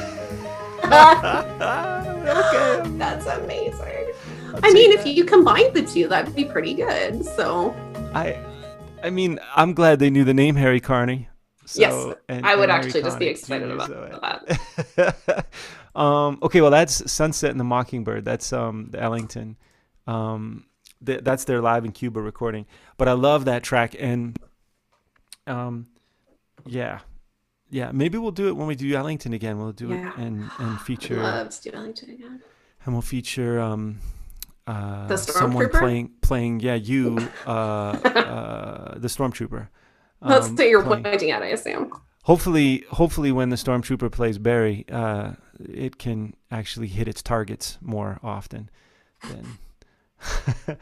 [2.27, 2.83] okay.
[2.99, 3.96] that's amazing.
[4.63, 7.25] I'll mean, if you combined the two, that'd be pretty good.
[7.25, 7.71] So
[8.15, 8.39] I,
[9.03, 11.29] I mean, I'm glad they knew the name Harry Carney.
[11.67, 13.91] So, Yes, and- I would actually just be excited about
[14.49, 15.45] it-
[15.97, 16.39] um.
[16.43, 16.61] Okay.
[16.61, 18.25] Well, that's Sunset and the Mockingbird.
[18.25, 19.57] That's um the Ellington.
[20.07, 20.67] Um,
[21.05, 22.67] th- that's their live in Cuba recording.
[22.99, 24.39] But I love that track and,
[25.49, 25.89] um,
[26.65, 27.01] yeah,
[27.71, 27.91] yeah.
[27.93, 29.59] Maybe we'll do it when we do Ellington again.
[29.59, 30.11] We'll do Yeah.
[30.13, 31.17] it and and feature.
[31.21, 32.41] love Duke Ellington again.
[32.85, 33.99] and we'll feature um
[34.67, 39.69] uh someone playing playing yeah you uh uh the stormtrooper
[40.27, 41.93] That's um, what you're playing- pointing at, I assume.
[42.25, 48.19] hopefully hopefully when the stormtrooper plays bari uh it can actually hit its targets more
[48.23, 48.69] often
[49.29, 49.59] than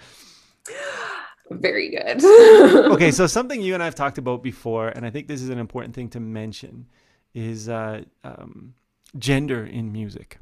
[1.51, 2.25] very good.
[2.93, 5.59] okay, so something you and I've talked about before, and I think this is an
[5.59, 6.87] important thing to mention,
[7.35, 8.75] is uh, um,
[9.19, 10.39] gender in music.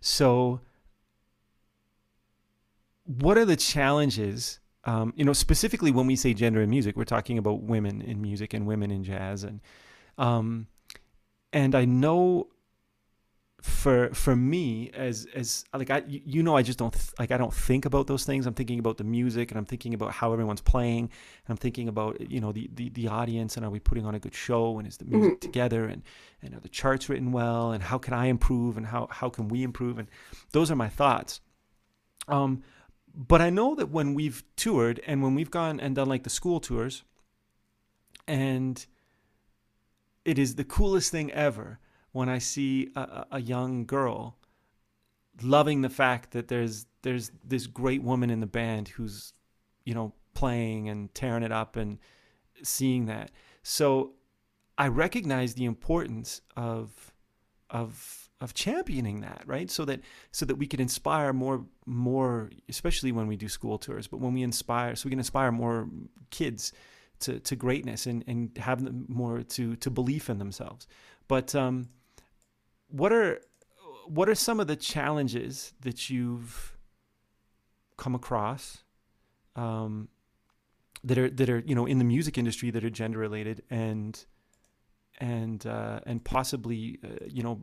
[0.00, 0.60] So,
[3.08, 4.60] what are the challenges?
[4.84, 8.20] Um, you know, specifically when we say gender in music, we're talking about women in
[8.20, 9.60] music and women in jazz, and
[10.18, 10.66] um,
[11.52, 12.48] and I know
[13.62, 17.38] for for me as as like I you know I just don't th- like I
[17.38, 18.46] don't think about those things.
[18.46, 21.88] I'm thinking about the music and I'm thinking about how everyone's playing and I'm thinking
[21.88, 24.78] about you know the the, the audience and are we putting on a good show
[24.78, 25.40] and is the music mm-hmm.
[25.40, 26.02] together and
[26.42, 29.48] and are the charts written well and how can I improve and how how can
[29.48, 30.08] we improve and
[30.52, 31.40] those are my thoughts.
[32.28, 32.62] Um,
[33.18, 36.30] but I know that when we've toured and when we've gone and done like the
[36.30, 37.02] school tours,
[38.28, 38.86] and
[40.24, 41.80] it is the coolest thing ever
[42.12, 44.36] when I see a, a young girl
[45.42, 49.32] loving the fact that there's there's this great woman in the band who's
[49.84, 51.98] you know playing and tearing it up and
[52.62, 53.32] seeing that.
[53.64, 54.12] So
[54.76, 57.12] I recognize the importance of
[57.68, 59.70] of of championing that, right?
[59.70, 64.06] So that so that we can inspire more more especially when we do school tours,
[64.06, 65.88] but when we inspire so we can inspire more
[66.30, 66.72] kids
[67.20, 70.86] to, to greatness and, and have them more to to belief in themselves.
[71.26, 71.88] But um,
[72.88, 73.40] what are
[74.06, 76.76] what are some of the challenges that you've
[77.96, 78.84] come across
[79.56, 80.08] um,
[81.04, 84.24] that are that are you know in the music industry that are gender related and
[85.18, 87.60] and uh, and possibly uh, you know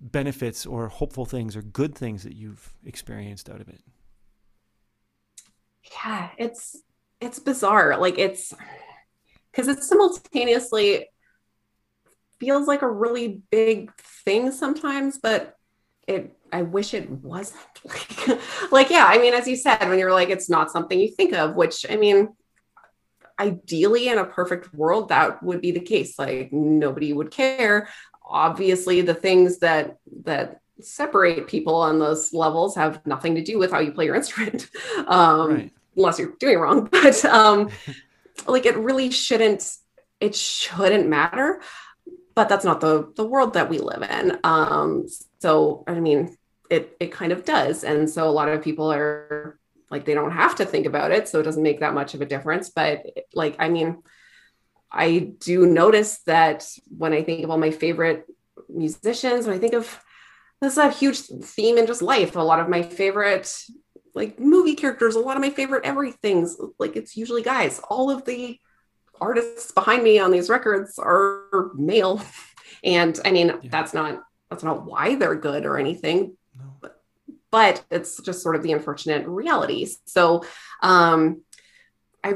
[0.00, 3.80] benefits or hopeful things or good things that you've experienced out of it?
[6.04, 6.76] Yeah it's
[7.20, 7.98] it's bizarre.
[7.98, 8.54] Like it's
[9.50, 11.08] because it simultaneously
[12.38, 13.92] feels like a really big
[14.24, 15.56] thing sometimes, but
[16.06, 17.60] it I wish it wasn't.
[17.84, 18.40] Like
[18.72, 21.34] like yeah, I mean as you said when you're like it's not something you think
[21.34, 22.28] of, which I mean
[23.40, 26.18] ideally in a perfect world that would be the case.
[26.18, 27.88] Like nobody would care.
[28.28, 33.72] Obviously the things that that separate people on those levels have nothing to do with
[33.72, 34.68] how you play your instrument.
[35.06, 35.72] Um right.
[35.96, 37.70] unless you're doing it wrong, but um
[38.46, 39.68] like it really shouldn't
[40.20, 41.60] it shouldn't matter
[42.38, 44.38] but that's not the the world that we live in.
[44.44, 45.08] Um,
[45.40, 46.36] so I mean,
[46.70, 49.58] it it kind of does, and so a lot of people are
[49.90, 52.20] like they don't have to think about it, so it doesn't make that much of
[52.20, 52.70] a difference.
[52.70, 54.04] But like, I mean,
[54.90, 58.24] I do notice that when I think of all my favorite
[58.68, 60.00] musicians, when I think of
[60.60, 62.34] this is a huge theme in just life.
[62.36, 63.52] A lot of my favorite
[64.14, 67.80] like movie characters, a lot of my favorite everything's like it's usually guys.
[67.88, 68.58] All of the
[69.20, 72.22] artists behind me on these records are male.
[72.84, 73.70] And I mean, yeah.
[73.70, 76.36] that's not that's not why they're good or anything.
[76.56, 76.76] No.
[76.80, 77.02] But,
[77.50, 79.88] but it's just sort of the unfortunate reality.
[80.04, 80.44] So
[80.80, 81.42] um
[82.24, 82.34] I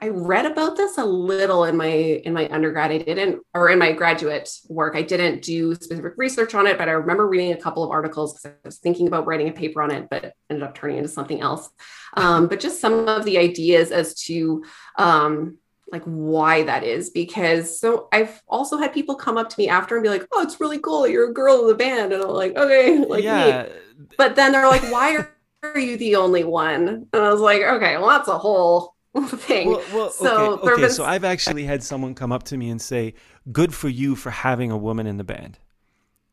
[0.00, 2.90] I read about this a little in my in my undergrad.
[2.90, 4.94] I didn't or in my graduate work.
[4.94, 8.32] I didn't do specific research on it, but I remember reading a couple of articles
[8.32, 11.08] because I was thinking about writing a paper on it, but ended up turning into
[11.08, 11.68] something else.
[12.16, 14.64] Um, but just some of the ideas as to
[14.96, 15.58] um,
[15.90, 19.96] like why that is because so I've also had people come up to me after
[19.96, 21.08] and be like, "Oh, it's really cool.
[21.08, 23.64] You're a girl in the band," and I'm like, "Okay, like yeah.
[23.64, 25.30] me." But then they're like, "Why are,
[25.62, 28.94] are you the only one?" And I was like, "Okay, well, that's a whole
[29.26, 30.90] thing." Well, well so okay, okay been...
[30.90, 33.14] so I've actually had someone come up to me and say,
[33.52, 35.58] "Good for you for having a woman in the band."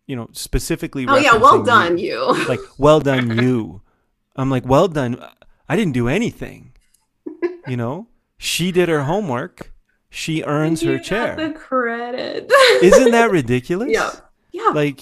[0.06, 1.06] You know, specifically.
[1.08, 2.36] Oh yeah, well done, you.
[2.36, 2.46] you.
[2.48, 3.82] Like, well done, you.
[4.36, 5.22] I'm like, well done.
[5.68, 6.74] I didn't do anything.
[7.68, 9.74] You know she did her homework.
[10.10, 11.36] She earns you her chair.
[11.36, 12.52] The credit.
[12.82, 13.90] Isn't that ridiculous?
[13.92, 14.12] Yeah.
[14.52, 14.70] Yeah.
[14.74, 15.02] Like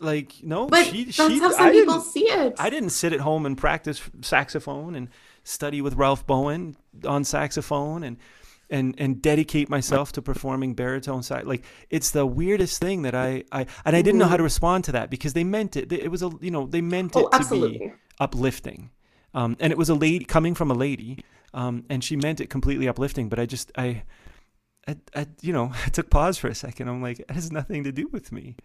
[0.00, 3.12] like no but she that's she how some I people see it i didn't sit
[3.12, 5.08] at home and practice saxophone and
[5.44, 6.76] study with ralph bowen
[7.06, 8.16] on saxophone and
[8.70, 13.42] and and dedicate myself to performing baritone sax like it's the weirdest thing that i
[13.52, 14.44] i and i didn't know how to mm-hmm.
[14.44, 17.26] respond to that because they meant it it was a you know they meant it
[17.32, 18.90] oh, to be uplifting
[19.34, 21.24] um, and it was a lady coming from a lady
[21.54, 23.28] um, and she meant it completely uplifting.
[23.28, 24.02] But I just I,
[24.86, 26.88] I, I, you know, I took pause for a second.
[26.88, 28.56] I'm like, it has nothing to do with me.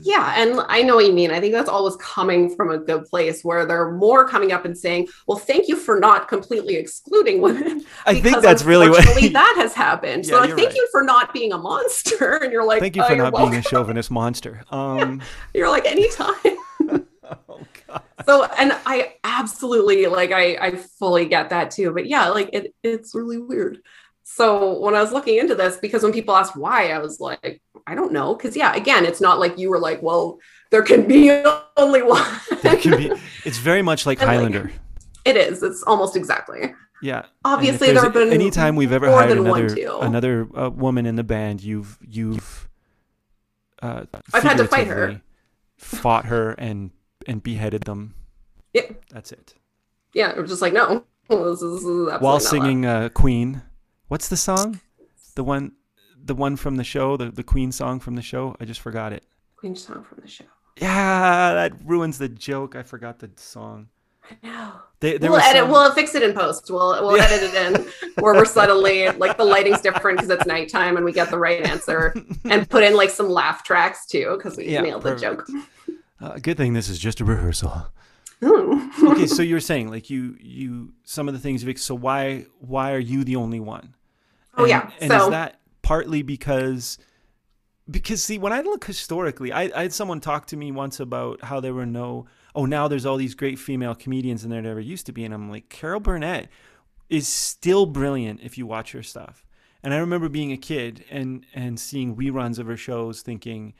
[0.00, 1.30] Yeah, and I know what you mean.
[1.30, 4.76] I think that's always coming from a good place where they're more coming up and
[4.76, 9.54] saying, "Well, thank you for not completely excluding women." I think that's really what that
[9.56, 10.24] has happened.
[10.24, 10.76] Yeah, so, like, thank right.
[10.76, 13.50] you for not being a monster, and you're like, "Thank you oh, for not welcome.
[13.50, 15.26] being a chauvinist monster." Um, yeah.
[15.54, 16.34] You're like, anytime.
[17.48, 18.02] oh god.
[18.26, 21.92] So and I absolutely like I I fully get that too.
[21.92, 23.78] But yeah, like it it's really weird.
[24.34, 27.60] So when I was looking into this, because when people asked why, I was like,
[27.86, 28.34] I don't know.
[28.34, 30.38] Cause yeah, again, it's not like you were like, well,
[30.70, 31.30] there can be
[31.76, 32.26] only one.
[32.62, 33.12] there can be
[33.44, 34.64] it's very much like Highlander.
[34.64, 34.72] Like,
[35.26, 35.62] It is.
[35.62, 36.72] It's almost exactly.
[37.02, 37.26] Yeah.
[37.44, 39.66] Obviously, there have been anytime we've ever hired another
[40.00, 42.70] another uh, woman in the band, you've you've
[43.82, 45.20] uh, I've had to fight her.
[45.76, 46.90] fought her and
[47.26, 48.14] and beheaded them.
[48.72, 48.92] Yeah.
[49.10, 49.56] That's it.
[50.14, 51.04] Yeah, it was just like no.
[51.28, 53.62] This is, this is While singing uh, Queen.
[54.12, 54.78] What's the song?
[55.36, 55.72] The one
[56.22, 58.54] the one from the show, the, the Queen song from the show.
[58.60, 59.24] I just forgot it.
[59.56, 60.44] Queen song from the show.
[60.78, 62.76] Yeah, that ruins the joke.
[62.76, 63.88] I forgot the song.
[64.30, 64.72] I know.
[65.00, 65.62] They, we'll edit.
[65.62, 66.70] some- We'll fix it in post.
[66.70, 67.24] We'll we'll Yeah.
[67.30, 71.12] edit it in where we're subtly like the lighting's different because it's nighttime and we
[71.12, 74.82] get the right answer and put in like some laugh tracks too because we Yeah,
[74.82, 75.48] nailed the joke.
[76.20, 77.86] uh, good thing this is just a rehearsal.
[78.42, 82.44] Okay, so you were saying like you you some of the things you've so why
[82.60, 83.94] why are you the only one?
[84.56, 84.90] Oh, And- yeah.
[85.00, 86.98] and So- is that partly because
[87.90, 91.42] because see when I look historically, I, I had someone talk to me once about
[91.44, 94.80] how there were no oh now there's all these great female comedians and there never
[94.80, 96.48] used to be, and I'm like Carol Burnett
[97.08, 99.44] is still brilliant if you watch her stuff.
[99.82, 103.74] And I remember being a kid and and seeing reruns of her shows, thinking,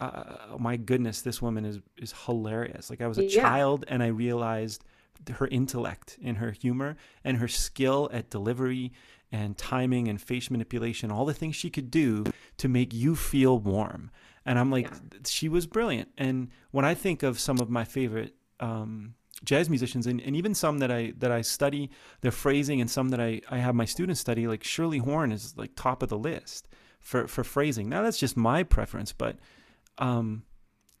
[0.00, 2.90] uh, oh my goodness, this woman is is hilarious.
[2.90, 3.40] Like I was a Yeah.
[3.40, 4.84] child and I realized
[5.30, 8.92] her intellect and her humor and her skill at delivery
[9.32, 12.24] and timing and face manipulation, all the things she could do
[12.58, 14.10] to make you feel warm.
[14.44, 15.18] And I'm like, Yeah.
[15.26, 16.08] she was brilliant.
[16.16, 19.14] And when I think of some of my favorite um,
[19.44, 23.08] jazz musicians, and, and even some that I that I study their phrasing, and some
[23.10, 26.18] that I, I have my students study, like Shirley Horn is like top of the
[26.18, 26.68] list
[27.00, 27.88] for for phrasing.
[27.88, 29.36] Now that's just my preference, but
[29.98, 30.44] um,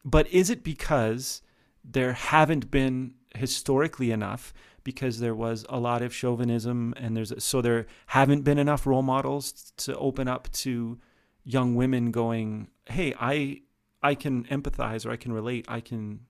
[0.04, 1.42] but is it because
[1.84, 4.52] there haven't been historically enough
[4.86, 9.02] because there was a lot of chauvinism and there's so there haven't been enough role
[9.02, 10.96] models to open up to
[11.42, 13.60] young women going hey i
[14.00, 16.20] i can empathize or i can relate i can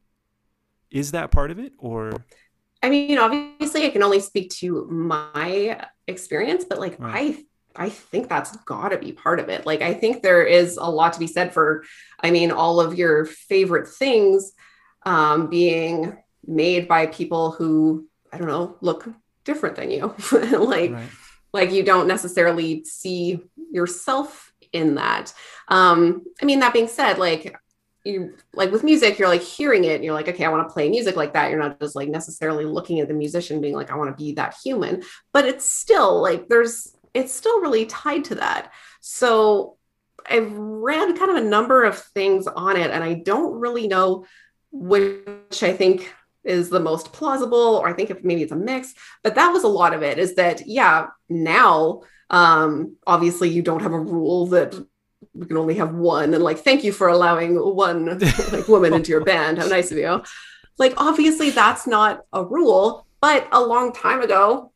[0.91, 2.25] is that part of it or
[2.83, 7.45] I mean, obviously, I can only speak to my experience, but like Right.
[7.79, 9.67] I I think that's got to be part of it.
[9.67, 11.85] Like I think there is a lot to be said for
[12.21, 14.53] I mean, all of your favorite things
[15.05, 18.07] um being made by people who
[18.37, 19.09] I don't know, look
[19.45, 20.15] different than you.
[20.33, 21.09] like right.
[21.53, 23.41] like you don't necessarily see
[23.73, 25.33] yourself in that.
[25.69, 27.57] Um i mean that being said like
[28.05, 30.73] you like with music you're like hearing it and you're like okay i want to
[30.73, 31.51] play music like that.
[31.51, 34.33] You're not just like necessarily looking at the musician being like i want to be
[34.35, 35.03] that human.
[35.33, 38.73] But it's still like there's it's still really tied to that.
[39.01, 39.77] So
[40.29, 44.25] i've read kind of a number of things on it and i don't really know
[44.73, 46.13] which i think
[46.47, 49.65] is the most plausible or i think if maybe it's a mix but that was
[49.65, 54.47] a lot of it is that yeah now um obviously you don't have a rule
[54.47, 54.75] that
[55.35, 58.19] we can only have one and like thank you for allowing one
[58.53, 59.59] like woman into your band.
[59.59, 60.23] How nice of you
[60.79, 64.73] like obviously that's not a rule but a long time ago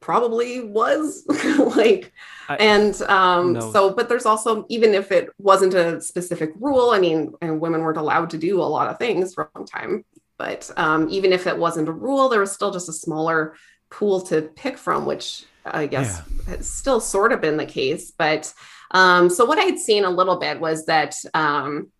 [0.00, 1.24] probably was
[1.76, 2.12] like
[2.48, 3.72] I- and um No.
[3.72, 7.80] so but there's also even if it wasn't a specific rule i mean and women
[7.82, 10.04] weren't allowed to do a lot of things for a long time
[10.42, 13.54] but um even if it wasn't a rule there was still just a smaller
[13.90, 18.04] pool to pick from which i guess has still sort of been the case.
[18.24, 18.52] But
[18.90, 21.92] um so what i had seen a little bit was that um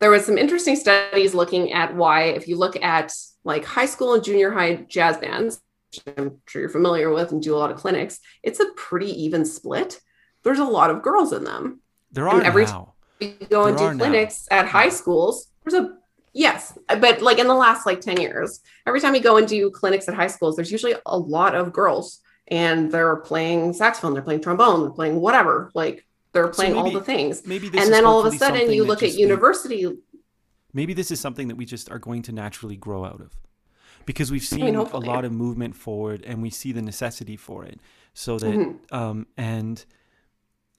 [0.00, 3.12] there was some interesting studies looking at why if you look at
[3.44, 5.60] like high school and junior high jazz bands
[5.92, 9.10] which i'm sure you're familiar with and do a lot of clinics it's a pretty
[9.24, 10.00] even split.
[10.42, 11.64] There's a lot of girls in them.
[12.12, 12.94] There are every now.
[13.20, 14.04] you go and There do are now.
[14.04, 15.99] clinics at high schools there's a
[16.32, 19.70] yes but like in the last like 10 years every time you go and do
[19.70, 24.22] clinics at high schools there's usually a lot of girls and they're playing saxophone they're
[24.22, 27.44] playing trombone they're playing whatever like they're So playing all the things.
[27.46, 29.86] maybe this and is then all of a sudden you look at we- university.
[30.72, 33.32] Maybe this is something that we just are going to naturally grow out of
[34.06, 37.64] because we've seen mean, a lot of movement forward and we see the necessity for
[37.64, 37.80] it
[38.14, 38.76] so that Mhm.
[38.92, 39.84] um and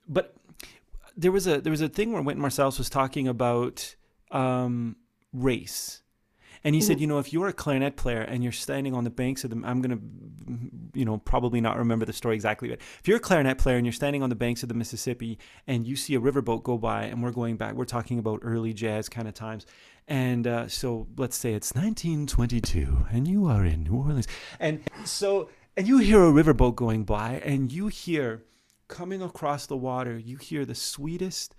[0.08, 0.34] but
[1.18, 3.95] there was a there was a thing where Wynton Marsalis was talking about
[4.32, 4.95] um
[5.34, 6.02] race.
[6.64, 7.02] And he said Mhm.
[7.02, 9.60] you know if you're a clarinet player and you're standing on the banks of the
[9.66, 13.20] i'm going to you know probably not remember the story exactly but if you're a
[13.20, 16.20] clarinet player and you're standing on the banks of the mississippi and you see a
[16.22, 19.66] riverboat go by and we're going back we're talking about early jazz kind of times.
[20.08, 24.28] And uh, so let's say it's 1922 and you are in new orleans.
[24.60, 28.44] And so and you hear a riverboat going by and you hear
[28.88, 31.56] coming across the water you hear the sweetest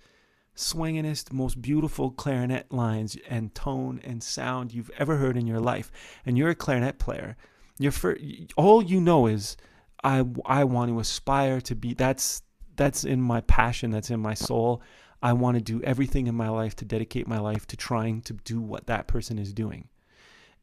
[0.55, 5.91] swingingest, most beautiful clarinet lines and tone and sound you've ever heard in your life,
[6.25, 7.35] and you're a clarinet player,
[7.79, 8.17] you're for,
[8.55, 9.57] all you know is
[10.03, 11.93] I I want to aspire to be.
[11.93, 12.41] That's
[12.75, 13.91] that's in my passion.
[13.91, 14.81] That's in my soul.
[15.21, 18.33] I want to do everything in my life to dedicate my life to trying to
[18.33, 19.87] do what that person is doing,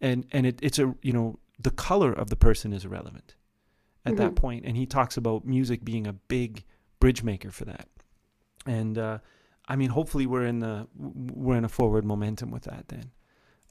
[0.01, 3.34] and and it, it's a you know the color of the person is irrelevant
[4.05, 4.22] at Mm-hmm.
[4.22, 4.36] that point.
[4.36, 6.64] point and he talks about music being a big
[7.01, 7.86] bridge maker for that
[8.66, 9.18] and uh,
[9.73, 10.75] i mean hopefully we're in the
[11.45, 13.07] we're in a forward momentum with that then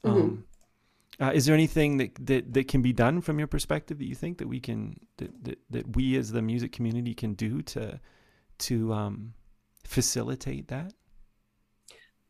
[0.04, 0.10] Mhm.
[0.10, 0.44] um,
[1.22, 4.14] uh, is there anything that, that that can be done from your perspective that you
[4.22, 4.80] think that we can
[5.18, 8.00] that, that, that we as the music community can do to
[8.68, 9.14] to um,
[9.84, 10.92] facilitate that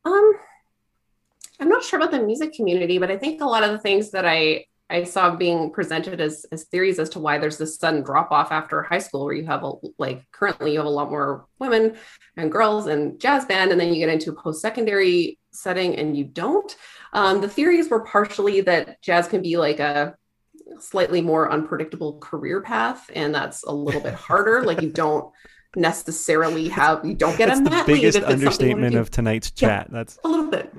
[0.04, 0.28] Um,
[1.60, 4.10] I'm not sure about the music community, but I think a lot of the things
[4.12, 8.02] that I I saw being presented as as theories as to why there's this sudden
[8.02, 11.10] drop off after high school, where you have a like currently you have a lot
[11.10, 11.96] more women
[12.36, 16.16] and girls and jazz band, and then you get into a post secondary setting and
[16.16, 16.76] you don't.
[17.12, 20.14] Um, the theories were partially that jazz can be like a
[20.78, 24.62] slightly more unpredictable career path, and that's a little bit harder.
[24.64, 25.32] like you don't
[25.76, 28.94] necessarily have you don't get that's a the biggest if it's something you wanna understatement
[28.96, 29.68] of tonight's Yeah.
[29.68, 30.74] chat that's a little bit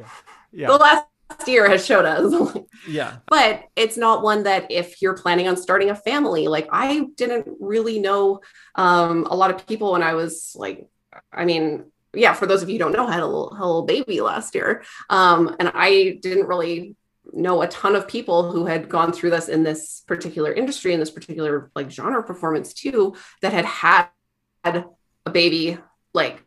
[0.52, 1.06] yeah the last
[1.48, 2.34] year has showed us.
[2.88, 3.18] Yeah.
[3.28, 7.48] but it's not one that if you're planning on starting a family like i didn't
[7.60, 8.42] really know
[8.74, 10.88] um, a lot of people when i was like
[11.32, 13.64] i mean yeah for those of you who don't know i had a little, had
[13.64, 14.84] a little baby last year.
[15.12, 16.96] Um, and i didn't really
[17.34, 21.00] know a ton of people who had gone through this in this particular industry in
[21.00, 24.10] this particular like genre performance too that had had
[24.66, 25.78] a baby
[26.14, 26.44] like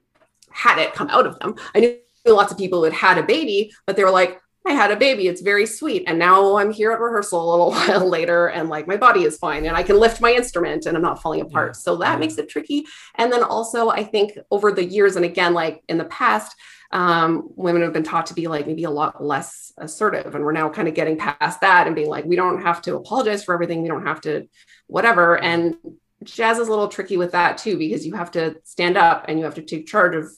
[0.50, 1.54] had it come out of them.
[1.74, 4.72] I knew lots of people who had had a baby but they were like I
[4.72, 5.28] had a baby.
[5.28, 6.04] It's very sweet.
[6.06, 9.36] And now I'm here at rehearsal a little while later and like my body is
[9.36, 11.70] fine and I can lift my instrument and I'm not falling apart.
[11.70, 11.72] Yeah.
[11.80, 12.18] So that Yeah.
[12.18, 12.86] makes it tricky.
[13.16, 16.56] And then also, I think over the years, and again, like in the past,
[16.92, 20.34] um, women have been taught to be like maybe a lot less assertive.
[20.34, 22.96] And we're now kind of getting past that and being like, we don't have to
[22.96, 23.82] apologize for everything.
[23.82, 24.48] We don't have to
[24.86, 25.36] whatever.
[25.36, 25.76] And
[26.22, 29.38] jazz is a little tricky with that too, because you have to stand up and
[29.38, 30.30] you have to take charge of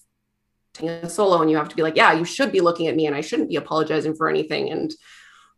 [0.83, 3.07] a solo and you have to be like, yeah, you should be looking at me
[3.07, 4.71] and I shouldn't be apologizing for anything.
[4.71, 4.93] And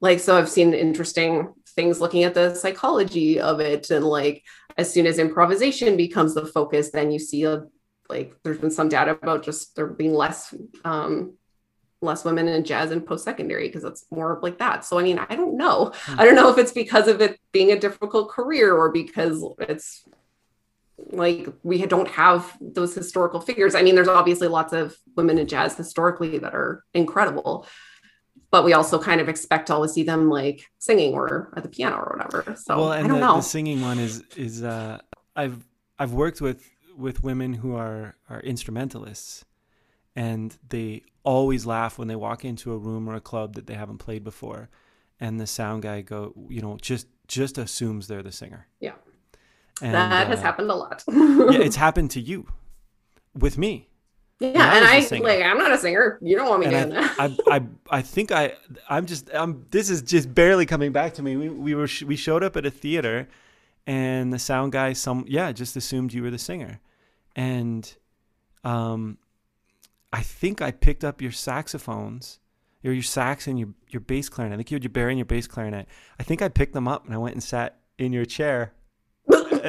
[0.01, 3.91] like, so I've seen interesting things looking at the psychology of it.
[3.91, 4.45] And like,
[4.77, 7.65] as soon as improvisation becomes the focus, then you see a,
[8.09, 10.55] like, there's been some data about just there being less,
[10.85, 11.35] um,
[12.01, 14.85] less women in jazz and post-secondary because it's more like that.
[14.85, 15.93] So, I mean, I don't know.
[16.17, 20.05] I don't know if it's because of it being a difficult career or because it's
[21.11, 23.75] like we don't have those historical figures.
[23.75, 27.67] I mean, there's obviously lots of women in jazz historically that are incredible,
[28.51, 31.69] but we also kind of expect to always see them like singing or at the
[31.69, 32.57] piano or whatever.
[32.57, 33.37] So well, I and don't the, know.
[33.37, 34.99] the singing one is is uh,
[35.37, 35.65] I've
[35.99, 39.45] I've worked with with women who are are instrumentalists,
[40.17, 43.75] and they always laugh when they walk into a room or a club that they
[43.75, 44.69] haven't played before,
[45.21, 48.67] and the sound guy go, you know, just just assumes they're the singer.
[48.81, 48.95] Yeah.
[49.81, 51.05] And, that has uh, happened a lot.
[51.07, 51.15] yeah,
[51.61, 52.47] it's happened to you,
[53.35, 53.89] with me.
[54.41, 56.19] yeah, I and was a I like I'm not a singer.
[56.21, 57.21] You don't want me and doing that.
[57.21, 57.63] I, I, I,
[57.99, 58.55] I think I,
[58.89, 59.67] I'm just, I'm.
[59.71, 61.37] This is just barely coming back to me.
[61.37, 63.29] We, we were, sh- we showed up at a theater,
[63.87, 66.81] and the sound guy, some, yeah, just assumed you were the singer,
[67.37, 67.95] and,
[68.65, 69.19] um,
[70.13, 72.41] I think I picked up your saxophones,
[72.85, 74.55] or your sax and your your bass clarinet.
[74.55, 75.87] I think you had your bari and your bass clarinet.
[76.19, 78.73] I think I picked them up and I went and sat in your chair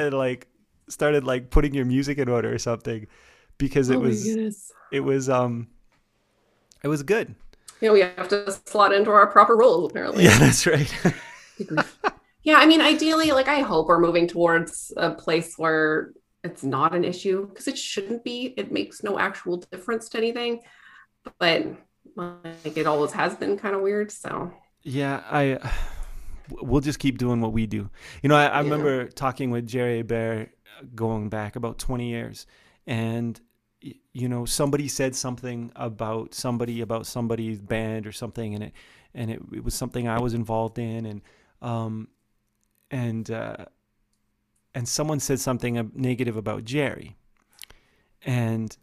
[0.06, 0.48] and like
[0.88, 3.06] started like putting your music in order or something
[3.58, 4.26] because it Oh was
[4.90, 5.68] it was um
[6.82, 7.34] it was good.
[7.80, 10.24] Yeah, we have to slot into our proper roles apparently.
[10.24, 10.92] Yeah, that's right.
[12.42, 16.94] yeah, I mean, ideally, like I hope we're moving towards a place where it's not
[16.94, 18.54] an issue because it shouldn't be.
[18.56, 20.60] It makes no actual difference to anything,
[21.38, 21.66] but
[22.16, 24.10] like it always has been kind of weird.
[24.10, 25.58] So yeah, I
[26.50, 27.90] we'll just keep doing what we do.
[28.22, 28.58] You know, I, I Yeah.
[28.60, 30.50] remember talking with Jerry Bear
[30.94, 32.46] going back about 20 years
[32.86, 33.40] and
[34.12, 38.72] you know, somebody said something about somebody about somebody's band or something and it
[39.14, 41.22] and it, it was something I was involved in and
[41.62, 42.08] um
[42.90, 43.64] and uh
[44.74, 47.16] and someone said something uh, negative about Jerry.
[48.22, 48.76] And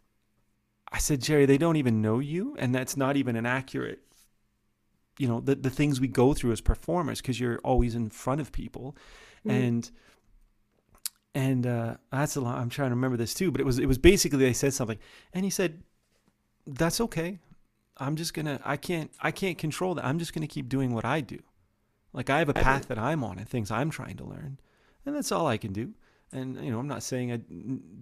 [0.90, 4.00] I said, Jerry, they don't even know you, and that's not even an accurate,
[5.18, 8.40] you know, the, the things we go through as performers because you're always in front
[8.40, 8.96] of people.
[9.44, 9.50] Mhm.
[9.50, 9.90] And
[11.34, 12.58] and uh, that's a lot.
[12.58, 14.98] I'm trying to remember this too, but it was it was basically they said something,
[15.32, 15.82] and he said,
[16.66, 17.38] "That's okay.
[17.98, 18.60] I'm just gonna.
[18.64, 19.10] I can't.
[19.20, 20.04] I can't control that.
[20.04, 21.38] I'm just gonna keep doing what I do.
[22.12, 24.58] Like I have a path that I'm on and things I'm trying to learn,
[25.04, 25.94] and that's all I can do.
[26.32, 27.36] And you know, I'm not saying I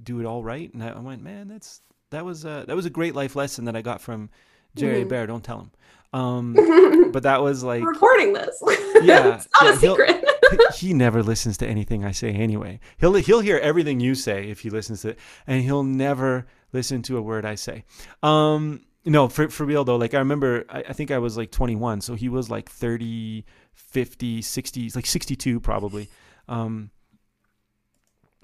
[0.03, 0.73] do it all right.
[0.73, 3.65] And I, I went, man, that's that was a, that was a great life lesson
[3.65, 4.31] that I got from
[4.77, 5.09] Jerry Mhm.
[5.09, 5.27] Bear.
[5.27, 5.71] Don't tell him.
[6.17, 6.55] Um,
[7.13, 8.63] but that was like We're recording this.
[9.03, 10.25] Yeah, it's not yeah, a secret.
[10.75, 12.81] he never listens to anything I say anyway.
[12.97, 17.03] He'll he'll hear everything you say if he listens to it, and he'll never listen
[17.03, 17.85] to a word I say.
[18.23, 19.97] Um, no, for for real though.
[19.97, 23.45] Like I remember, I, I think I was like 21, so he was like 30,
[23.75, 26.09] 50, 60, like 62 probably.
[26.49, 26.91] Um,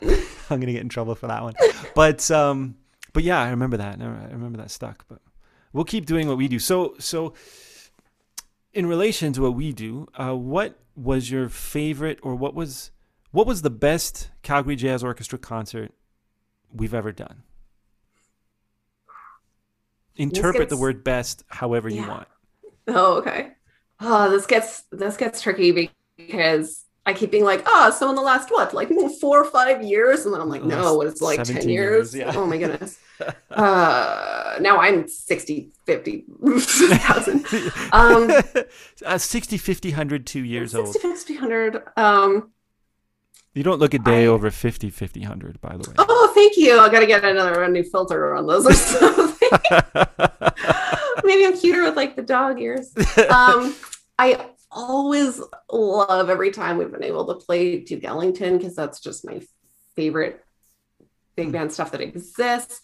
[0.02, 1.54] I'm gonna get in trouble for that one,
[1.94, 2.76] but um,
[3.14, 3.98] but yeah, I remember that.
[4.02, 5.06] I remember that stuck.
[5.08, 5.22] But
[5.72, 6.58] we'll keep doing what we do.
[6.58, 7.34] So so,
[8.72, 12.90] in relation to what we do, uh, what was your favorite, or what was
[13.30, 15.92] what was the best Calgary Jazz Orchestra concert
[16.72, 17.42] we've ever done?
[20.16, 22.02] Interpret gets, the word best however yeah.
[22.02, 22.28] you want.
[22.88, 23.52] Oh, okay.
[24.00, 28.22] Oh, this gets this gets tricky because I keep being like, oh, so in the
[28.22, 28.88] last what, like
[29.20, 32.14] four or five years, and then I'm like, no, it's like ten years.
[32.14, 32.32] years yeah.
[32.36, 32.98] Oh my goodness.
[33.50, 36.24] uh, now I'm 60, 50,
[36.61, 37.44] thousand.
[37.92, 38.30] Um,
[39.07, 40.92] uh, 60, 50, 100, two years 60, old.
[40.92, 41.82] 60, 50, 100.
[41.96, 42.53] Um,
[43.55, 45.94] you don't look a day I, over 50, 50, 100, by the way.
[45.98, 46.78] Oh, thank you.
[46.78, 49.48] I got to get another new filter on those or something.
[51.24, 52.94] Maybe I'm cuter with like the dog ears.
[53.28, 53.74] Um,
[54.18, 59.24] I always love every time we've been able to play Duke Ellington because that's just
[59.24, 59.40] my
[59.94, 60.44] favorite
[61.36, 61.52] big hmm.
[61.52, 62.80] band stuff that exists.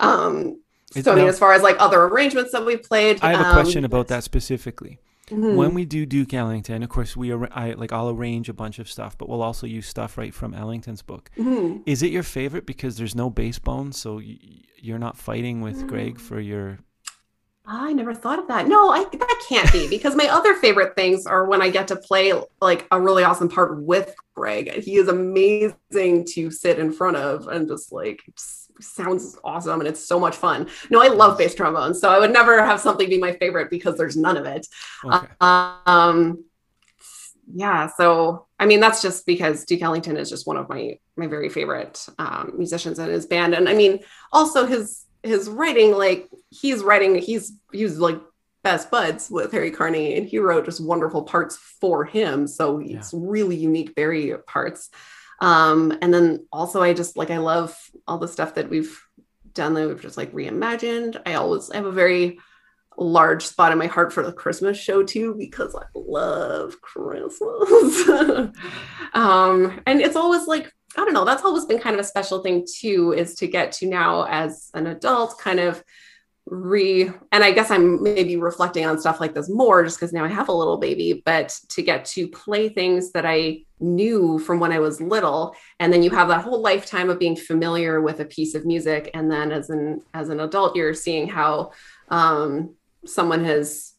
[0.00, 0.60] Um,
[0.90, 3.48] so I mean, as far as like other arrangements that we've played, I have a
[3.50, 4.98] um, question about that specifically.
[5.26, 5.56] Mm-hmm.
[5.56, 8.78] When we do Duke Ellington, of course, we ar- I like I'll arrange a bunch
[8.78, 11.30] of stuff, but we'll also use stuff right from Ellington's book.
[11.36, 11.82] Mm-hmm.
[11.84, 14.38] Is it your favorite because there's no bass bone, so y-
[14.80, 15.88] you're not fighting with mm-hmm.
[15.88, 16.78] Greg for your
[17.70, 18.66] I never thought of that.
[18.66, 21.96] No, I that can't be because my other favorite things are when I get to
[21.96, 24.82] play like a really awesome part with Greg.
[24.82, 29.88] He is amazing to sit in front of and just like just sounds awesome and
[29.88, 30.66] it's so much fun.
[30.88, 33.98] No, I love bass trombone, so I would never have something be my favorite because
[33.98, 34.66] there's none of it.
[35.04, 35.26] Okay.
[35.42, 36.44] Um,
[37.54, 41.26] yeah, so I mean that's just because Duke Ellington is just one of my my
[41.26, 44.00] very favorite um, musicians in his band, and I mean
[44.32, 48.20] also his his writing, like he's writing, he's he's like
[48.62, 52.46] best buds with Harry Carney, and he wrote just wonderful parts for him.
[52.46, 53.20] So it's yeah.
[53.22, 54.90] really unique bari parts.
[55.40, 59.00] Um, and then also I just like I love all the stuff that we've
[59.52, 61.20] done that we've just like reimagined.
[61.26, 62.38] I always I have a very
[62.96, 67.40] large spot in my heart for the Christmas show too because I love Christmas.
[69.14, 72.42] um, and it's always like I don't know, that's always been kind of a special
[72.42, 75.82] thing too, is to get to now as an adult kind of
[76.50, 80.24] re and I guess I'm maybe reflecting on stuff like this more just because now
[80.24, 84.58] I have a little baby, but to get to play things that I knew from
[84.58, 85.54] when I was little.
[85.78, 89.10] And then you have that whole lifetime of being familiar with a piece of music.
[89.14, 91.72] And then as an as an adult, you're seeing how
[92.08, 92.74] um
[93.04, 93.94] someone has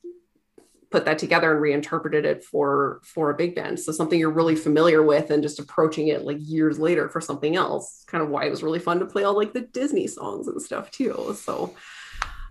[0.92, 4.56] put that together and reinterpreted it for for a big band so something you're really
[4.56, 8.46] familiar with and just approaching it like years later for something else kind of why
[8.46, 11.74] it was really fun to play all like the disney songs and stuff too so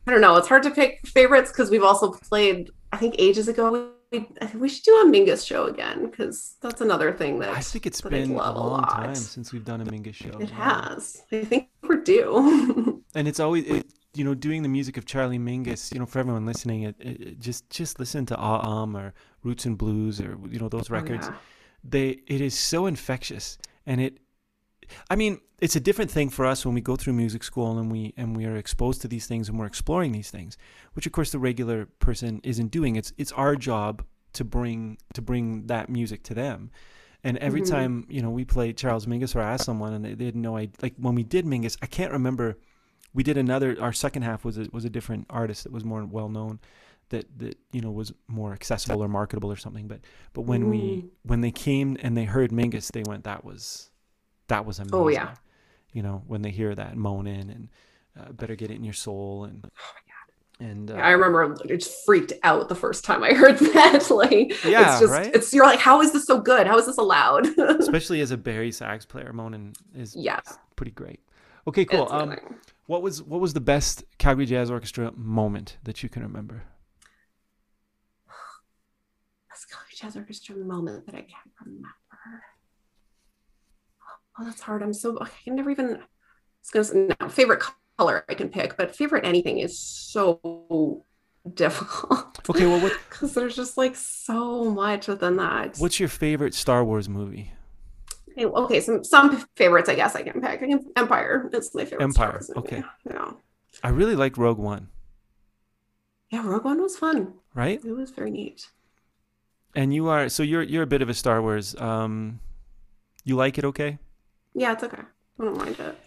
[0.07, 3.49] i don't know it's hard to pick favorites because we've also played i think ages
[3.49, 7.61] ago we, we should do a Mingus show again because that's another thing that I
[7.61, 10.30] think it's been a long time since we've done a Mingus show.
[10.39, 11.22] It has.
[11.30, 13.05] I think we're due.
[13.14, 13.86] and it's always it,
[14.19, 17.39] you know, doing the music of Charlie Mingus, you know, for everyone listening, it, it
[17.39, 19.14] just just listen to Ah Um or
[19.45, 21.29] Roots and Blues or you know those records.
[21.29, 21.39] Oh, yeah.
[21.85, 23.57] They it is so infectious,
[23.87, 24.19] and it.
[25.11, 27.93] I mean, it's a different thing for us when we go through music school and
[27.93, 30.59] we and we are exposed to these things and we're exploring these things,
[30.95, 32.97] which of course the regular person isn't doing.
[32.97, 36.71] It's it's our job to bring to bring that music to them.
[37.25, 37.75] And every mm-hmm.
[37.75, 40.43] time you know we play Charles Mingus or I ask someone and they, they didn't
[40.43, 42.57] know I like when we did Mingus, I can't remember
[43.19, 43.77] we did another.
[43.81, 46.61] Our second half was a, was a different artist that was more well known,
[47.09, 49.89] that that you know was more accessible or marketable or something.
[49.89, 50.03] But
[50.35, 50.71] but when mm.
[50.71, 53.91] we when they came and they heard Mingus, they went that was
[54.47, 54.95] that was amazing.
[54.95, 55.35] Oh yeah,
[55.93, 57.69] you know when they hear that moaning and
[58.16, 59.66] uh, better get it in your soul and.
[59.66, 59.93] Oh
[60.61, 64.11] and uh, I remember just freaked out the first time I heard that.
[64.11, 65.31] like, yeah, it's just, right?
[65.33, 66.66] it's you're like, how is this so good?
[66.66, 67.47] How is this allowed?
[67.79, 70.41] Especially as a bari sax player, Moaning is yeah.
[70.75, 71.21] pretty great.
[71.69, 72.09] Okay, cool.
[72.11, 72.37] Um,
[72.89, 76.64] what was what was the best Calgary Jazz Orchestra moment that you can remember?
[79.51, 81.89] Best Calgary Jazz Orchestra moment that I can't remember.
[84.41, 84.82] Oh, that's hard.
[84.82, 86.03] I'm so I can never even.
[86.62, 87.62] It's gonna no, favorite
[87.99, 91.05] color I can pick, but favorite anything is so
[91.53, 92.39] difficult.
[92.49, 92.93] Okay, well, what?
[93.11, 95.76] Because there's just like so much within that.
[95.76, 97.53] What's your favorite Star Wars movie?
[98.47, 100.62] Okay, some some favorites I guess I can pick.
[100.97, 102.03] Empire is my favorite.
[102.03, 102.41] Empire.
[102.57, 102.82] Okay.
[103.09, 103.32] Yeah.
[103.82, 104.89] I really like Rogue One.
[106.30, 107.34] Yeah, Rogue One was fun.
[107.55, 107.84] Right?
[107.84, 108.68] It was very neat.
[109.74, 111.74] And you are so you're you're a bit of a Star Wars.
[111.76, 112.41] Um,
[113.24, 113.64] you like it?
[113.64, 113.99] Okay.
[114.55, 115.03] Yeah, it's okay.
[115.41, 115.99] I don't mind it.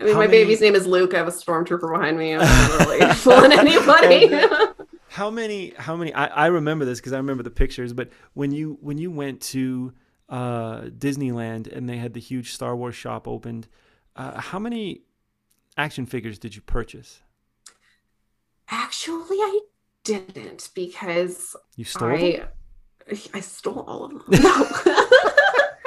[0.00, 0.42] I mean, How my many...
[0.42, 1.14] baby's name is Luke.
[1.14, 2.32] I have a stormtrooper behind me.
[2.34, 4.28] I'm not really fooling anybody.
[5.08, 5.74] How many?
[5.76, 6.12] How many?
[6.14, 7.92] I, I remember this because I remember the pictures.
[7.92, 9.92] But when you when you went to
[10.32, 13.68] uh, Disneyland and they had the huge Star Wars shop opened,
[14.16, 15.02] uh, how many
[15.76, 17.20] action figures did you purchase?
[18.68, 19.60] Actually, I
[20.04, 22.48] didn't because You stole I them.
[23.34, 24.24] I stole all of them.
[24.42, 25.01] No.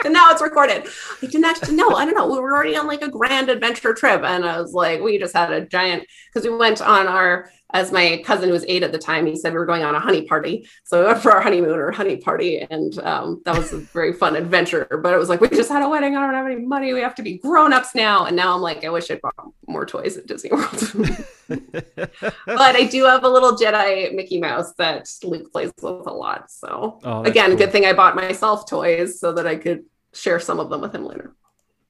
[0.06, 0.88] And now it's recorded.
[1.22, 1.90] I didn't actually know.
[1.90, 2.28] I don't know.
[2.28, 5.36] We were already on like a grand adventure trip and I was like, we just
[5.36, 8.92] had a giant because we went on our as my cousin who was eight at
[8.94, 10.68] the time, he said we were going on a honey party.
[10.86, 12.66] So we went for our honeymoon or honey party.
[12.70, 14.88] And um, that was a very fun adventure.
[15.04, 16.16] But it was like, we just had a wedding.
[16.16, 16.94] I don't have any money.
[16.94, 18.26] We have to be grown-ups now.
[18.26, 19.34] And now I'm like, I wish I'd bought
[19.68, 20.94] more toys at Disney World.
[21.48, 26.52] but I do have a little Jedi Mickey Mouse that Luke plays with a lot.
[26.52, 27.58] So Oh, again, cool.
[27.58, 29.84] good thing I bought myself toys so that I could
[30.16, 31.36] share some of them with him later.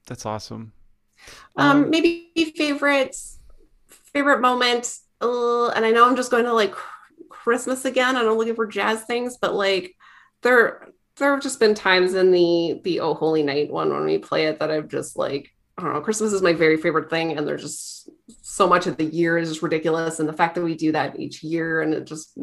[0.06, 0.72] That's awesome.
[1.56, 3.16] Um, maybe favorite
[3.88, 6.74] favorite moment, uh, and I know I'm just going to like
[7.28, 9.94] Christmas again, and I'm looking for jazz things, but like
[10.42, 14.18] there there have just been times in the the Oh Holy Night one when we
[14.18, 16.00] play it that I've just like I don't know.
[16.00, 18.10] Christmas is my very favorite thing, and there's just
[18.42, 21.18] so much of the year is just ridiculous, and the fact that we do that
[21.18, 22.38] each year and it just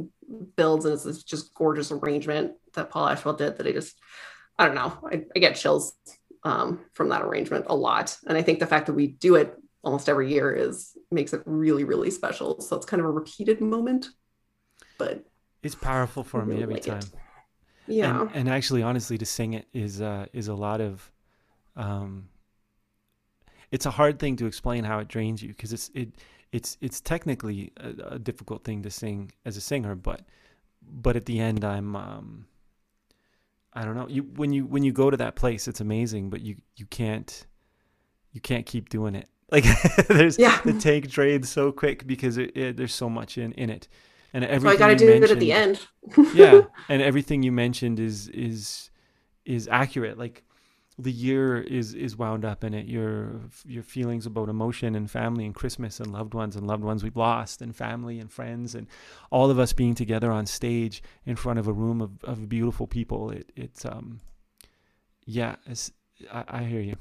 [0.56, 4.00] builds and it's this just gorgeous arrangement that Paul Ashwell did that I just
[4.58, 4.98] I don't know.
[5.12, 5.94] I, I get chills
[6.44, 9.56] um, from that arrangement a lot, and I think the fact that we do it
[9.84, 12.62] almost every year is makes it really really special.
[12.62, 14.08] So it's kind of a repeated moment,
[14.98, 15.26] but
[15.62, 17.12] it's powerful for I me every like time.
[17.14, 17.16] it.
[17.88, 21.12] yeah, And, and actually, honestly, to sing it is uh, is a lot of.
[21.76, 22.30] Um,
[23.72, 26.10] it's a hard thing to explain how it drains you because it's it
[26.52, 30.22] it's it's technically a, a difficult thing to sing as a singer, but
[30.82, 32.46] but at the end, I'm um,
[33.76, 34.08] I don't know.
[34.08, 37.46] You when you when you go to that place, it's amazing, but you you can't
[38.32, 39.30] you can't keep doing it.
[39.52, 39.66] Like
[40.08, 40.60] there's yeah.
[40.66, 43.88] the tank drains so quick because it, it, there's so much in in it,
[44.34, 45.80] and So I got to do it at the end.
[46.34, 48.90] yeah and everything you mentioned is is
[49.46, 50.44] is accurate like
[51.00, 55.44] the year is is wound up in it your your feelings about emotion and family
[55.44, 58.86] and christmas and loved ones and loved ones we've lost and family and friends and
[59.32, 62.86] all of us being together on stage in front of a room of, of beautiful
[62.86, 64.20] people it it's um
[65.26, 65.92] yeah it's,
[66.32, 66.96] I, I hear you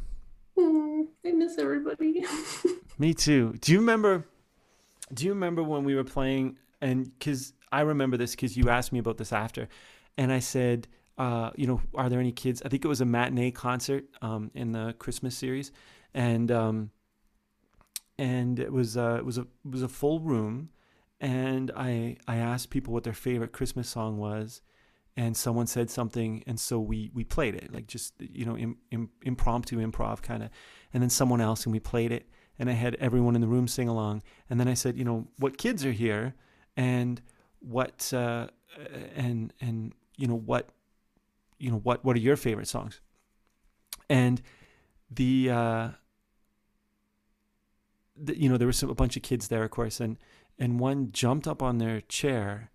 [0.59, 2.25] Mm, I miss everybody.
[2.99, 3.55] Me too.
[3.61, 4.27] Do you remember?
[5.13, 6.59] Do you remember when we were playing?
[6.81, 9.69] And because I remember this because you asked me about this after,
[10.19, 10.89] and I said,
[11.19, 12.63] uh, you know, are there any kids?
[12.65, 15.73] I think it was a matinee concert um, in the Christmas series,
[16.15, 16.91] and um,
[18.19, 20.71] and it was uh, it was a it was a full room,
[21.21, 24.63] and I I asked people what their favorite Christmas song was,
[25.17, 28.79] and someone said something, and so we we played it like just you know Im,
[28.91, 30.51] im, impromptu improv kind of,
[30.95, 32.27] and then someone else and we played it,
[32.59, 35.29] and I had everyone in the room sing along, and then I said you know
[35.39, 36.35] what kids are here,
[36.77, 37.21] and
[37.61, 38.47] what uh,
[39.15, 40.71] and and you know what
[41.63, 43.01] you know what what are your favorite songs,
[44.09, 44.43] and
[45.11, 45.51] the.
[45.51, 45.89] Uh,
[48.15, 50.19] the, you know there was some, a bunch of kids there of course and
[50.59, 52.71] and one jumped up on their chair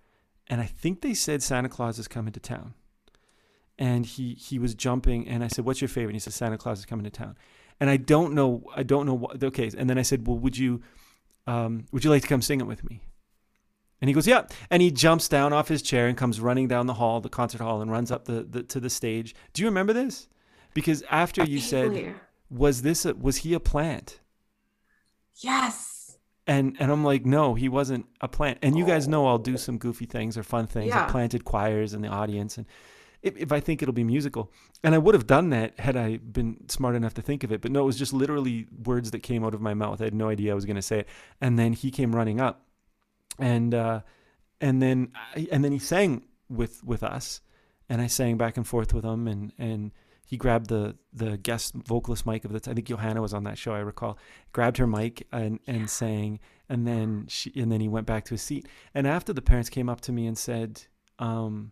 [0.49, 2.73] and I think they said Santa Claus is coming to town.
[3.77, 6.57] And he he was jumping, and I said, "What's your favorite?" And he said, "Santa
[6.57, 7.37] Claus is coming to town."
[7.79, 9.43] And I don't know, I don't know what.
[9.43, 10.81] Okay, and then I said, "Well, would you,
[11.45, 13.01] um, would you like to come sing it with me?"
[14.01, 16.85] And he goes, "Yeah." And he jumps down off his chair and comes running down
[16.87, 19.35] the hall, the concert hall, and runs up the, the to the stage.
[19.53, 20.27] Do you remember this?
[20.73, 22.15] Because after you said.
[22.49, 24.21] "Was this a, was he a plant?"
[25.35, 26.17] yes.
[26.45, 28.59] And and I'm like, no, he wasn't a plant.
[28.61, 29.11] And you guys oh.
[29.11, 29.57] know I'll do Oh.
[29.57, 30.87] some goofy things or fun things.
[30.87, 31.05] Yeah.
[31.05, 32.65] I planted choirs in the audience, and
[33.21, 34.51] if, if I think it'll be musical,
[34.83, 37.61] and I would have done that had I been smart enough to think of it.
[37.61, 39.99] But no, it was just literally words that came out of my mouth.
[39.99, 41.09] I had no idea I was going to say it.
[41.41, 42.66] And then he came running up,
[43.39, 44.01] and uh,
[44.61, 47.41] and then I, and then he sang with with us,
[47.89, 49.91] and I sang back and forth with him, and and
[50.27, 53.57] he grabbed the the guest vocalist mic of the I think Johanna was on that
[53.57, 54.17] show I recall
[54.51, 58.31] grabbed her mic and and sang and then she and then he went back to
[58.31, 58.67] his seat.
[58.93, 60.83] And after the parents came up to me and said
[61.17, 61.71] um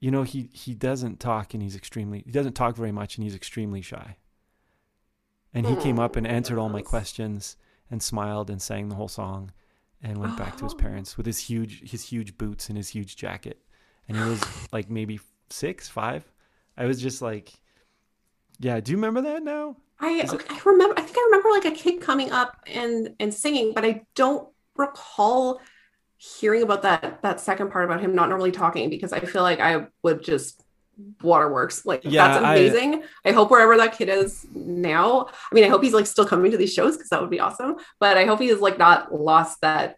[0.00, 3.24] you know he he doesn't talk and he's extremely he doesn't talk very much and
[3.24, 4.16] he's extremely shy.
[5.52, 7.56] And he came up and answered all my questions
[7.90, 9.52] and smiled and sang the whole song
[10.02, 10.76] and went back to his Oh.
[10.76, 13.60] parents with his huge his huge boots and his huge jacket.
[14.08, 14.42] And he was
[14.72, 15.20] like maybe
[15.50, 16.24] six five.
[16.76, 17.52] I was just like
[18.58, 19.76] yeah do you remember that now?
[20.00, 23.32] I it- I remember I think I remember like a kid coming up and and
[23.32, 25.60] singing, but I don't recall
[26.18, 29.60] hearing about that that second part about him not normally talking because I feel like
[29.60, 30.64] I would just
[31.22, 33.02] waterworks like Yeah, that's amazing.
[33.24, 35.26] I, hope wherever that kid is now.
[35.50, 37.40] I mean, I hope he's like still coming to these shows because that would be
[37.40, 37.76] awesome.
[38.00, 39.96] But I hope he has like not lost that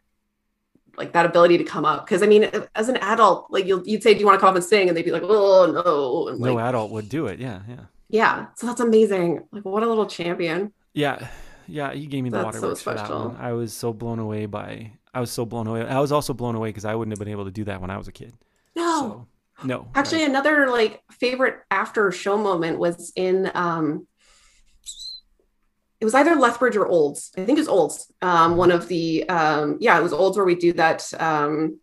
[0.96, 2.04] like that ability to come up.
[2.04, 4.50] Because I mean, as an adult, like you'll, you'd say, "Do you want to come
[4.50, 7.26] up and sing?" and they'd be like, "Oh no!" And, no like, adult would do
[7.26, 7.38] it.
[7.38, 8.46] Yeah, yeah, yeah.
[8.56, 9.46] So that's amazing.
[9.52, 10.72] Like, what a little champion.
[10.94, 11.28] yeah,
[11.68, 11.92] yeah.
[11.92, 13.28] He gave me the That's so waterworks for that special.
[13.28, 13.36] one.
[13.36, 14.92] I was so blown away by.
[15.14, 15.82] I was so blown away.
[15.86, 17.90] I was also blown away because I wouldn't have been able to do that when
[17.90, 18.34] I was a kid.
[18.74, 19.26] No, So
[19.64, 20.30] no, Actually, right.
[20.30, 24.06] another like favorite after show moment was in um
[26.00, 27.32] it was either Lethbridge or Olds.
[27.36, 28.12] I think it was Olds.
[28.22, 31.80] Um, one of the um, yeah, it was Olds where we do that um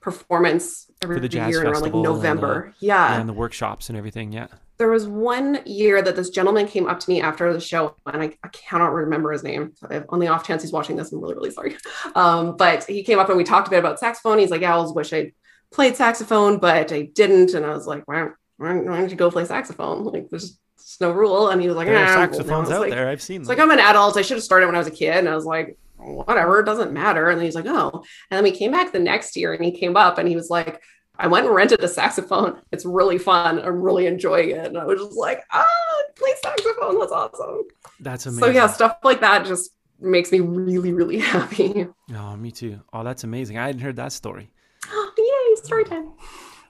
[0.00, 2.74] performance every the year in around like festival and, November.
[2.80, 4.32] yeah, and the workshops and everything.
[4.32, 4.46] Yeah,
[4.78, 8.22] There was one year that this gentleman came up to me after the show, and
[8.22, 9.74] I, I cannot remember his name.
[10.08, 11.76] On the off chance he's watching this, I'm really, really sorry.
[12.14, 14.38] Um, but he came up and we talked a bit about saxophone.
[14.38, 15.32] He's like, Yeah, I always wish I
[15.70, 17.54] played saxophone, but I didn't.
[17.54, 20.04] And I was like, Why, why, why don't you go play saxophone?
[20.04, 21.48] Like, there's, there's no rule.
[21.48, 23.08] And he was like, there are "Nah." saxophones out like, there.
[23.08, 24.16] I've seen It's like, I'm an adult.
[24.16, 25.16] I should have started when I was a kid.
[25.16, 27.28] And I was like, Whatever, it doesn't matter.
[27.28, 28.04] And then he's like, Oh.
[28.30, 30.48] And then we came back the next year and he came up and he was
[30.50, 30.80] like,
[31.20, 32.60] I went and rented a saxophone.
[32.70, 33.58] It's really fun.
[33.58, 34.66] I'm really enjoying it.
[34.66, 35.66] And I was just like, ah,
[36.14, 37.00] play saxophone.
[37.00, 37.62] That's awesome.
[37.98, 38.44] That's amazing.
[38.44, 41.88] So yeah, stuff like that just makes me really, really happy.
[42.14, 42.80] Oh, me too.
[42.92, 43.58] Oh, that's amazing.
[43.58, 44.52] I hadn't heard that story.
[45.64, 46.12] Story time.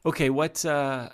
[0.07, 0.65] Okay, what?
[0.65, 1.09] uh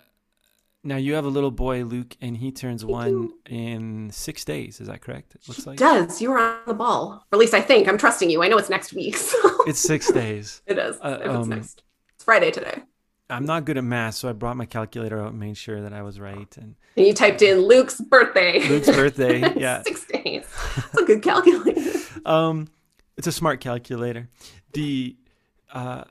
[0.82, 3.34] Now you have a little boy, Luke, and he turns one do.
[3.48, 4.80] in six days.
[4.80, 5.34] Is that correct?
[5.34, 7.24] It looks like Does you were on the ball.
[7.30, 7.88] Or at least I think.
[7.88, 8.42] I'm trusting you.
[8.42, 9.16] I know it's next week.
[9.24, 10.60] So it's six days.
[10.66, 10.96] it is.
[11.00, 11.82] Uh, if it's um, next.
[12.14, 12.82] It's Friday today.
[13.30, 15.94] I'm not good at math, so I brought my calculator out and made sure that
[15.94, 16.56] I was right.
[16.58, 18.60] And And you typed in Luke's birthday.
[18.68, 19.82] Luke's birthday, yeah.
[19.82, 20.44] Six days.
[20.76, 21.98] That's a good calculator.
[22.26, 22.68] um,
[23.16, 24.28] it's a smart calculator.
[24.74, 25.16] The
[25.72, 26.04] uh,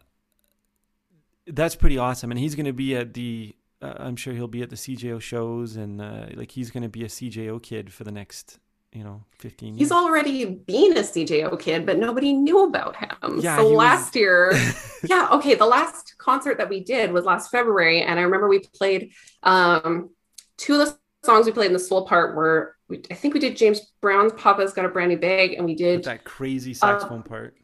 [1.48, 3.56] that's pretty awesome, and he's going to be at the.
[3.82, 6.90] Uh, I'm sure he'll be at the CJO shows, and uh, like he's going to
[6.90, 8.60] be a CJO kid for the next,
[8.94, 9.80] you know, 15 years.
[9.80, 13.40] He's already been a CJO kid, but nobody knew about him.
[13.42, 14.54] Yeah, so he was- last year,
[15.04, 18.60] yeah, okay, the last concert that we did was last February, and I remember we
[18.60, 19.12] played
[19.44, 20.12] um,
[20.58, 23.40] two of the songs we played in the soul part were we, I think we
[23.40, 26.74] did James Brown's "Papa's Got a Brand New Bag," and we With did that crazy
[26.74, 27.58] saxophone part.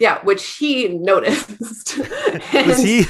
[0.00, 1.98] Yeah, which he noticed.
[2.52, 3.06] Was he?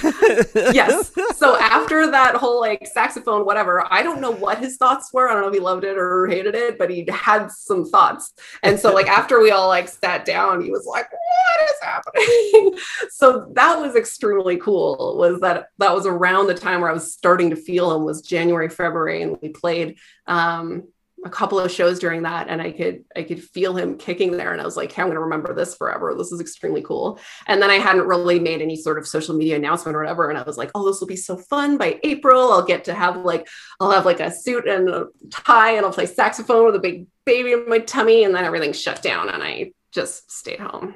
[0.55, 1.11] yes.
[1.35, 5.29] So after that whole like saxophone, whatever, I don't know what his thoughts were.
[5.29, 8.33] I don't know if he loved it or hated it, but he had some thoughts.
[8.63, 12.79] And so like after we all like sat down, he was like, "What is happening?"
[13.11, 15.17] so that was extremely cool.
[15.19, 18.23] Was that that was around the time where I was starting to feel him was
[18.23, 20.85] January, February, and we played um
[21.25, 24.53] a couple of shows during that and I could I could feel him kicking there
[24.53, 27.19] and I was like hey, I'm going to remember this forever this is extremely cool
[27.47, 30.29] and then I hadn't really made any sort of social media announcement or whatever.
[30.29, 31.77] And I was like, oh, this will be so fun.
[31.77, 33.49] By April, I'll get to have like,
[33.81, 37.07] I'll have like a suit and a tie and I'll play saxophone with a big
[37.25, 38.25] baby in my tummy.
[38.25, 40.95] And then everything shut down and I just stayed home.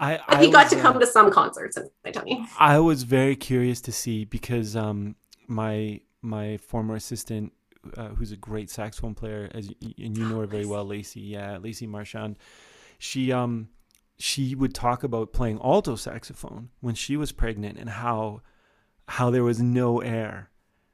[0.00, 2.46] I, I he got was, to uh, come to some concerts in my tummy.
[2.58, 7.52] I was very curious to see because um, my my former assistant,
[7.96, 11.20] uh, who's a great saxophone player, as and you know her very well, Lacey.
[11.20, 12.36] Yeah, Lacey Marchand.
[12.98, 13.68] She um
[14.18, 18.40] she would talk about playing alto saxophone when she was pregnant and how
[19.08, 20.50] how there was no air,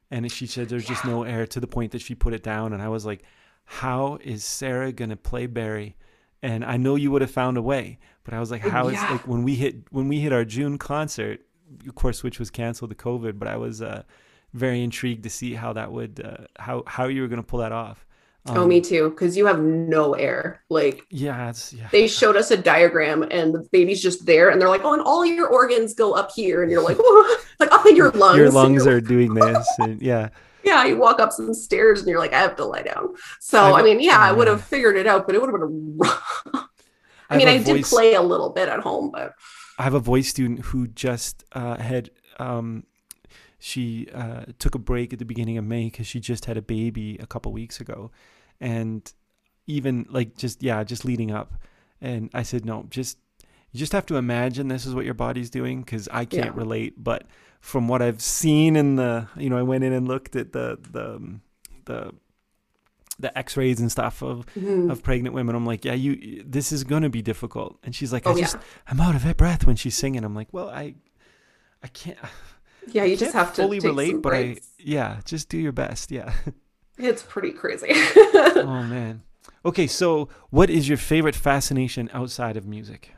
[0.09, 2.73] and she said there's just no air to the point that she put it down.
[2.73, 3.23] And I was like,
[3.65, 5.95] how is Sarah gonna play bari?
[6.43, 8.95] And I know you would have found a way, but I was like, how is
[8.95, 9.11] Yeah.
[9.11, 11.41] like when we hit when we hit our June concert,
[11.87, 14.03] of course, which was canceled to COVID, but I was uh,
[14.53, 17.71] very intrigued to see how that would uh, how how you were gonna pull that
[17.71, 18.05] off.
[18.47, 19.09] oh, Um, me too.
[19.11, 20.61] Because you have no air.
[20.69, 21.87] Like Yeah, it's yeah.
[21.91, 25.01] they showed us a diagram and the baby's just there and they're like, oh, and
[25.01, 26.63] all your organs go up here.
[26.63, 26.97] And you're like,
[27.59, 28.37] like up in your lungs.
[28.37, 30.29] Your lungs are doing this, and yeah.
[30.63, 33.15] yeah, you walk up some stairs and you're like, I have to lie down.
[33.39, 35.59] So I've- I mean, yeah, I would have figured it out, but it would have
[35.59, 35.97] been.
[35.97, 36.43] rough.
[36.53, 39.33] I have mean, a I did play a little bit at home, but
[39.79, 42.83] I have a voice student who just uh, had um,
[43.61, 46.61] she uh, took a break at the beginning of May because she just had a
[46.61, 48.11] baby a couple weeks ago,
[48.59, 49.11] and
[49.67, 51.53] even like just yeah, just leading up,
[52.01, 53.17] and I said no, just
[53.71, 56.59] you just have to imagine this is what your body's doing because I can't Yeah.
[56.59, 57.27] relate, but
[57.61, 60.77] from what I've seen in the you know I went in and looked at the
[60.91, 61.41] the um,
[61.85, 62.13] the
[63.19, 64.91] the x-rays and stuff of mhm.
[64.91, 68.11] of pregnant women i'm like yeah you this is going to be difficult and she's
[68.11, 70.23] like i oh just yeah, I'm out of breath when she's singing.
[70.23, 70.95] I'm like, well, I,
[71.83, 72.17] I can't.
[72.87, 76.11] Yeah, you just have to fully relate, some but I, yeah, just do your best.
[76.11, 76.33] Yeah.
[76.97, 77.87] It's pretty crazy.
[77.93, 79.23] oh man.
[79.65, 83.13] Okay, so what is your favorite fascination outside of music?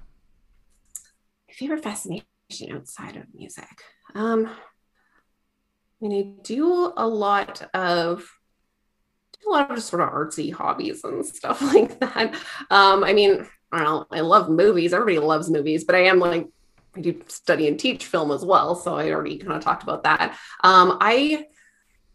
[1.49, 2.24] My favorite fascination
[2.72, 3.82] outside of music.
[4.16, 4.47] Um,
[6.01, 8.30] I mean, I do a lot of
[9.41, 12.36] do a lot of just sort of artsy hobbies and stuff like that.
[12.70, 14.93] Um, I mean, I don't know, I love movies.
[14.93, 16.47] Everybody loves movies, but I am like
[16.96, 20.04] I do study and teach film as well, so I already kind of talked about
[20.04, 20.38] that.
[20.64, 21.48] Um, I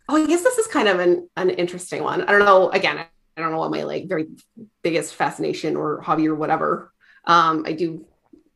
[0.09, 2.23] oh, I guess this is kind of an an interesting one.
[2.23, 2.71] I don't know.
[2.71, 4.27] Again, I don't know what my like very
[4.83, 6.93] biggest fascination or hobby or whatever.
[7.25, 8.07] Um, I do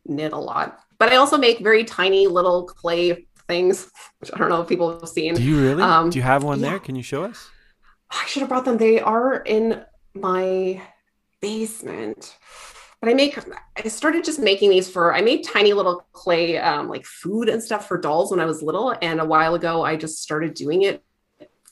[0.04, 4.48] knit a lot, but I also make very tiny little clay things, which I don't
[4.48, 5.34] know if people have seen.
[5.34, 5.82] Do you really?
[5.82, 6.70] Um, Do you have one yeah.
[6.70, 6.78] there?
[6.78, 7.50] Can you show us?
[8.10, 8.76] I should have brought them.
[8.76, 10.82] They are in my
[11.40, 12.36] basement.
[13.02, 13.36] But I make
[13.76, 17.60] I started just making these for I made tiny little clay um, like food and
[17.60, 18.94] stuff for dolls when I was little.
[19.02, 21.02] And a while ago I just started doing it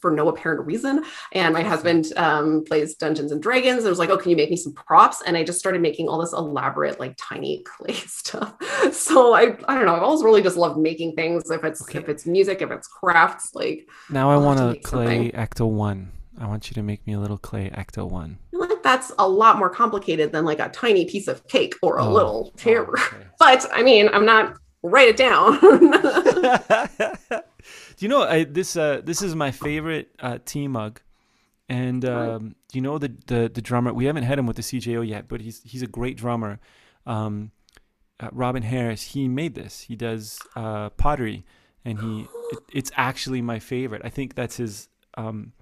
[0.01, 1.05] for no apparent reason.
[1.33, 3.85] And my husband um, plays Dungeons and Dragons.
[3.85, 5.23] I was like, oh, can you make me some props?
[5.25, 8.57] And I just started making all this elaborate, like tiny clay stuff.
[8.93, 9.95] So I, I don't know.
[9.95, 11.49] I've always really just loved making things.
[11.49, 11.99] If it's Okay.
[12.01, 15.69] if it's music, if it's crafts, like Now I want to a make clay Ecto
[15.69, 16.11] one.
[16.41, 18.39] I want you to make me a little clay Ecto one.
[18.53, 22.05] Like that's a lot more complicated than like a tiny piece of cake or a
[22.05, 22.87] Oh, little chair.
[22.89, 23.27] oh, okay.
[23.39, 25.61] But I mean, I'm not write it down.
[27.21, 27.41] do
[27.99, 28.77] you know I, this?
[28.77, 31.01] Uh, this is my favorite uh, tea mug,
[31.69, 33.93] and um, do you know the, the the drummer?
[33.93, 36.59] We haven't had him with the CJO yet, but he's he's a great drummer.
[37.07, 37.51] Um,
[38.19, 39.03] uh, Robin Harris.
[39.03, 39.83] He made this.
[39.83, 41.45] He does uh, pottery,
[41.85, 44.03] and he it, it's actually my favorite.
[44.05, 45.53] I think that's his um,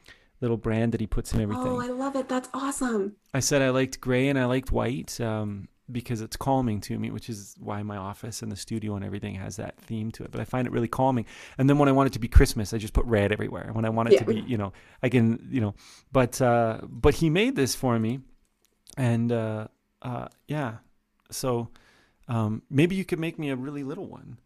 [0.40, 1.66] little brand that he puts in everything.
[1.66, 2.28] oh, I love it.
[2.28, 3.16] That's awesome.
[3.34, 7.10] I said I liked gray and I liked white um, because it's calming to me,
[7.10, 10.30] which is why my office and the studio and everything has that theme to it.
[10.30, 11.26] But I find it really calming.
[11.56, 13.70] And then when I want it to be Christmas, I just put red everywhere.
[13.72, 14.72] When I want it to be, you know,
[15.02, 15.74] I can, you know.
[16.12, 18.20] But uh, but he made this for me,
[18.96, 19.68] and uh,
[20.02, 20.76] uh, yeah.
[21.30, 21.68] So
[22.28, 24.38] um, maybe you could make me a really little one.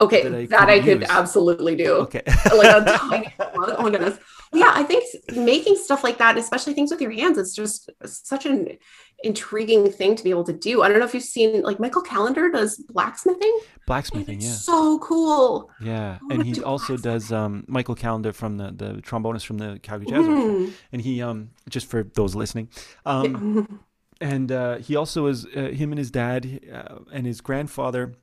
[0.00, 1.92] Okay, That I that could I could absolutely do.
[1.92, 2.22] Okay.
[2.26, 3.72] like a tiny one.
[3.78, 4.18] Oh my goodness.
[4.54, 8.44] Yeah, I think making stuff like that, especially things with your hands, it's just such
[8.44, 8.76] an
[9.24, 10.82] intriguing thing to be able to do.
[10.82, 13.60] I don't know if you've seen like Michael Calendar does blacksmithing.
[13.86, 14.50] Blacksmithing, yeah.
[14.50, 15.70] so cool.
[15.80, 19.78] Yeah, and he do also does um, Michael Calendar from the the trombonist from the
[19.82, 20.72] Calgary Jazz Mm.
[20.92, 22.68] and he um just for those listening
[23.06, 23.80] um
[24.20, 28.14] and uh he also is uh, him and his dad uh, and his grandfather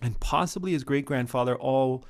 [0.00, 2.04] and possibly his great grandfather all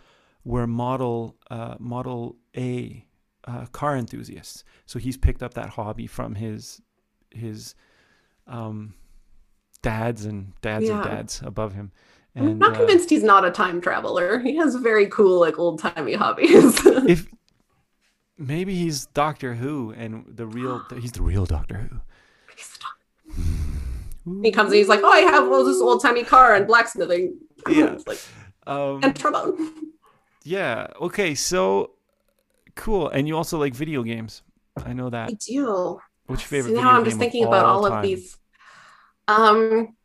[0.44, 3.04] were model uh model a
[3.46, 6.80] uh, car enthusiasts so he's picked up that hobby from his
[7.30, 7.74] his
[8.46, 8.94] um
[9.82, 11.02] dads and dads Yeah.
[11.02, 11.90] dads above him
[12.38, 14.38] I'm and not uh, convinced he's not a time traveler.
[14.38, 16.80] He has very cool, like old timey hobbies.
[17.06, 17.26] if
[18.38, 22.00] maybe he's doctor who and the real he's the real doctor who
[24.42, 27.38] he comes and he's like, "Oh, I have all this old timey car and blacksmithing."
[27.68, 27.92] Yeah.
[27.92, 28.18] It's like
[28.66, 29.92] um and trombone.
[30.42, 30.88] Yeah.
[31.00, 31.34] Okay.
[31.36, 31.92] So
[32.74, 33.08] cool.
[33.08, 34.42] And you also like video games.
[34.84, 35.30] I know that.
[35.30, 36.00] I do.
[36.26, 37.98] Which favorite So now I'm just thinking about all time?
[37.98, 38.38] of these.
[39.28, 39.96] Um,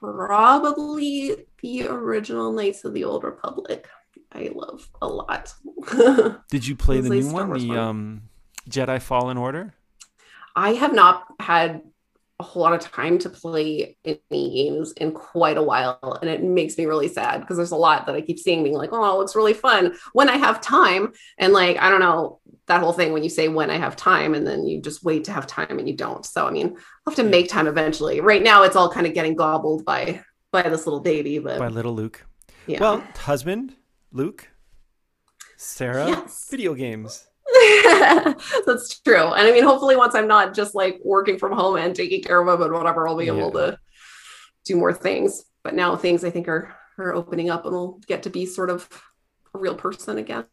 [0.00, 3.88] probably the original Knights of the Old Republic.
[4.32, 5.54] I love a lot.
[6.50, 8.22] Did you play the new one, the um,
[8.68, 9.74] Jedi Fallen Order?
[10.54, 11.82] I have not had
[12.38, 16.42] a whole lot of time to play any games in quite a while, and it
[16.42, 19.14] makes me really sad because there's a lot that I keep seeing being like, "Oh,
[19.14, 22.92] it looks really fun." When I have time, and like I don't know that whole
[22.92, 25.46] thing when you say when I have time, and then you just wait to have
[25.46, 26.26] time and you don't.
[26.26, 27.30] So I mean, I'll have to mm.
[27.30, 28.20] make time eventually.
[28.20, 30.22] Right now, it's all kind of getting gobbled by
[30.52, 32.24] by this little baby, but By little Luke.
[32.66, 32.80] yeah.
[32.80, 33.74] Well, husband,
[34.12, 34.48] Luke,
[35.56, 36.48] Sarah, Yes.
[36.50, 37.26] video games.
[38.66, 39.32] That's true.
[39.32, 42.40] And I mean, hopefully, once I'm not just like working from home and taking care
[42.40, 43.78] of them and whatever, I'll be able to
[44.64, 45.44] do more things.
[45.62, 48.70] But now things I think are are opening up, and we'll get to be sort
[48.70, 48.88] of
[49.54, 50.44] a real person again.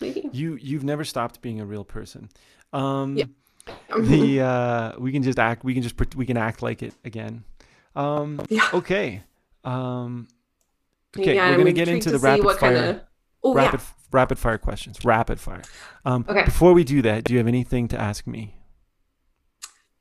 [0.00, 0.28] Maybe.
[0.32, 2.28] You you've never stopped being a real person.
[2.72, 3.24] Um, Yeah.
[3.98, 5.64] the uh, we can just act.
[5.64, 7.44] We can just we can act like it again.
[7.96, 8.68] Um, yeah.
[8.72, 9.22] okay.
[9.64, 10.28] Um,
[11.18, 11.34] okay.
[11.34, 12.74] Yeah, we're I'm gonna get into to the rapid fire.
[12.74, 13.04] kinda-
[13.42, 13.86] Oh rapid yeah.
[14.10, 15.04] rapid fire questions.
[15.04, 15.62] Rapid fire.
[16.04, 16.44] Um, Okay.
[16.44, 18.54] Before we do that, do you have anything to ask me?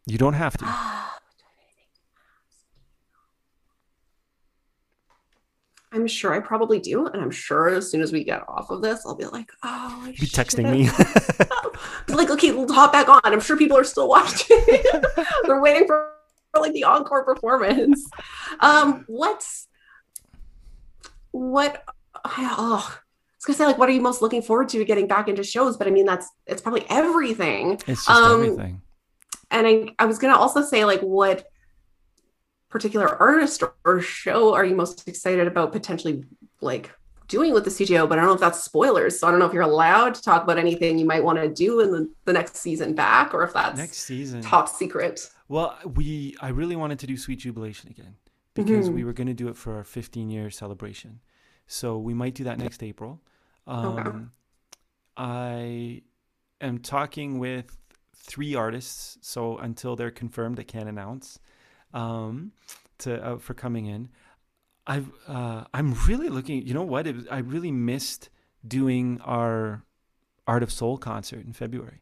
[0.06, 0.66] You don't have to.
[5.94, 8.82] I'm sure I probably do, and I'm sure as soon as we get off of
[8.82, 10.90] this, I'll be like, "Oh, I Be texting me.
[12.16, 13.22] like, okay, we'll hop back on.
[13.24, 14.60] I'm sure people are still watching.
[15.46, 16.12] They're waiting for,
[16.54, 18.06] for like the encore performance.
[18.60, 19.68] Um, what's
[21.32, 21.84] what?
[22.26, 23.00] Oh,
[23.48, 25.78] gonna say like, what are you most looking forward to getting back into shows?
[25.78, 27.74] But I mean, that's it's probably everything.
[27.88, 28.82] it's just Um, everything.
[29.50, 31.48] And I, I was gonna also say like, what
[32.70, 36.24] particular artist or, show are you most excited about potentially
[36.62, 36.92] like
[37.28, 38.08] doing with the CJO?
[38.10, 40.22] But I don't know if that's spoilers, so I don't know if you're allowed to
[40.22, 43.44] talk about anything you might want to do in the, the next season back, or
[43.44, 44.42] if that's Next season.
[44.42, 45.30] top secret.
[45.48, 48.16] Well, we I really wanted to do Sweet Jubilation again
[48.54, 48.96] because Mhm.
[48.96, 51.22] we were going to do it for our 15 year celebration.
[51.68, 53.22] So we might do that next April.
[53.68, 54.10] Okay.
[54.10, 54.32] Um,
[55.16, 56.02] I
[56.62, 57.78] am talking with
[58.16, 59.18] three artists.
[59.22, 61.40] So until they're confirmed, I can't announce
[61.94, 62.52] um,
[63.00, 64.10] to uh, for coming in.
[64.86, 66.66] I've uh, I'm really looking.
[66.66, 67.08] You know what?
[67.08, 68.30] Was, I really missed
[68.66, 69.84] doing our
[70.48, 72.02] Art of Soul concert in February,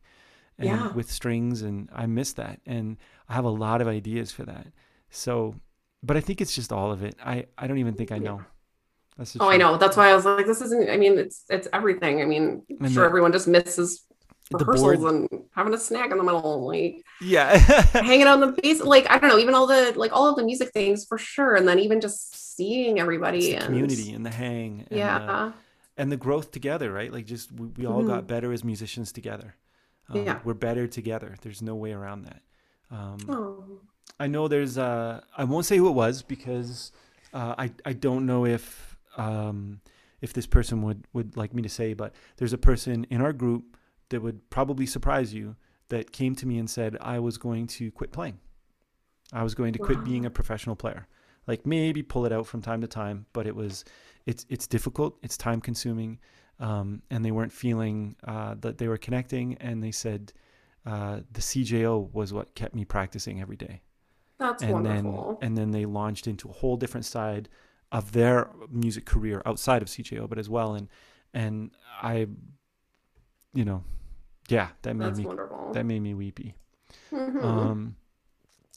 [0.58, 0.94] and Yeah.
[0.94, 2.60] with strings, and I missed that.
[2.66, 2.98] And
[3.28, 4.68] I have a lot of ideas for that.
[5.10, 5.56] So,
[6.04, 7.16] but I think it's just all of it.
[7.24, 8.46] I I don't even think I know.
[9.18, 9.78] That's Oh, I know.
[9.78, 10.90] That's why I was like, this isn't.
[10.90, 12.22] I mean, it's it's everything.
[12.22, 14.04] I mean, I'm And sure the- everyone just misses
[14.52, 17.56] The rehearsals board- and having a snack in the middle, like Yeah.
[17.94, 18.82] hanging out on the base.
[18.82, 21.56] Like I don't know, even all the like all of the music things for sure,
[21.56, 24.86] and then even just seeing everybody and community and the hang.
[24.90, 25.52] And, yeah, uh,
[25.98, 27.12] and the growth together, right?
[27.12, 28.28] Like just we, we all got Mhm.
[28.28, 29.56] better as musicians together.
[30.10, 30.40] Um, Yeah.
[30.44, 31.36] We're better together.
[31.42, 32.42] There's no way around that.
[32.92, 33.64] Um, oh,
[34.20, 36.92] I know there's uh I won't say who it was because
[37.34, 39.82] uh, I I don't know if um
[40.22, 43.34] if this person would would like me to say, but there's a person in our
[43.34, 43.78] group
[44.10, 45.56] that would probably surprise you
[45.90, 48.40] that came to me and said I was going to quit playing.
[49.34, 51.08] I was going to quit being a professional player.
[51.48, 53.86] Like maybe pull it out from time to time, but it was
[54.26, 56.20] it's it's difficult, it's time consuming,
[56.60, 60.34] um, and they weren't feeling uh, that they were connecting, and they said
[60.86, 63.82] uh, the CJO was what kept me practicing every day
[64.38, 65.38] that's and wonderful.
[65.40, 67.50] then and then they launched into a whole different side
[67.92, 70.74] of their music career outside of CJO, but as well.
[70.76, 70.88] And
[71.34, 71.72] and
[72.02, 72.28] I,
[73.54, 73.84] you know,
[74.50, 75.72] yeah, that made that's me wonderful.
[75.74, 76.56] that made me weepy.
[77.12, 77.44] Mhm.
[77.44, 77.96] Um,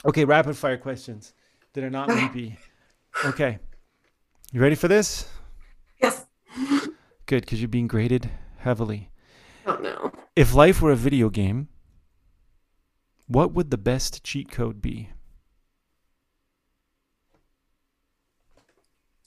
[0.05, 1.35] okay, rapid fire questions
[1.73, 2.59] that are not weepy.
[3.25, 3.59] Okay,
[4.53, 5.27] you ready for this?
[6.01, 6.25] yes.
[7.27, 9.11] Good, because you're being graded heavily.
[9.67, 10.13] Oh no.
[10.37, 11.69] If life were a video game,
[13.27, 15.11] what would the best cheat code be?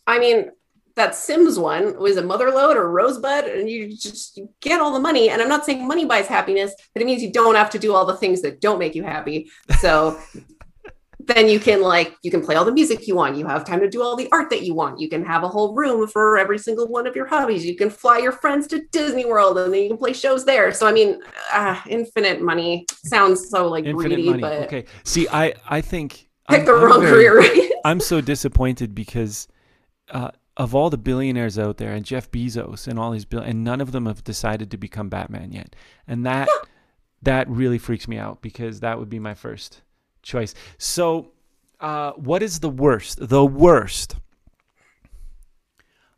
[0.08, 0.52] I mean,
[0.96, 5.00] that Sims one was a Motherlode or Rosebud, and you just you get all the
[5.00, 5.30] money.
[5.30, 7.94] And I'm not saying money buys happiness, but it means you don't have to do
[7.96, 9.50] all the things that don't make you happy.
[9.80, 10.20] So
[11.20, 13.38] then you can like you can play all the music you want.
[13.38, 15.00] You have time to do all the art that you want.
[15.00, 17.66] You can have a whole room for every single one of your hobbies.
[17.66, 20.74] You can fly your friends to Disney World, and then you can play shows there.
[20.74, 21.22] So I mean,
[21.54, 24.42] uh, infinite money sounds so like Infinite greedy, money.
[24.42, 24.86] but Okay.
[25.06, 27.38] See, I I think pick I'm- the I'm wrong very- career.
[27.40, 27.72] Right?
[27.86, 29.48] I'm so disappointed because
[30.12, 33.64] uh, of all the billionaires out there, and Jeff Bezos and all these bill, and
[33.64, 35.76] none of them have decided to become Batman yet,
[36.08, 36.48] and that
[37.22, 39.82] that really freaks me out because that would be my first
[40.22, 40.54] choice.
[40.78, 41.32] So,
[41.80, 43.18] uh, what is the worst?
[43.22, 44.16] The worst.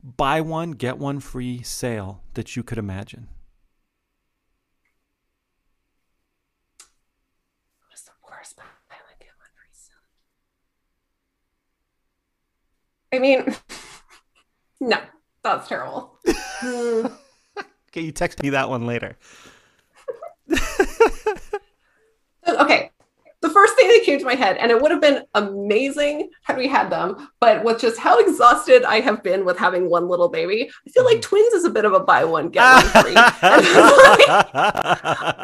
[0.02, 3.30] Buy one get one free sale that you could imagine.
[7.90, 9.96] What's the worst buy one get one free sale?
[13.14, 13.56] I mean,
[14.82, 14.98] no,
[15.44, 16.18] that's terrible.
[17.96, 19.16] Okay, you text me that one later.
[22.48, 22.90] okay,
[23.42, 26.58] the first thing that came to my head, and it would have been amazing had
[26.58, 30.30] we had them, but with just how exhausted I have been with having one little
[30.30, 31.30] baby, I feel like mm-hmm.
[31.30, 33.14] twins is a bit of a buy one get one free.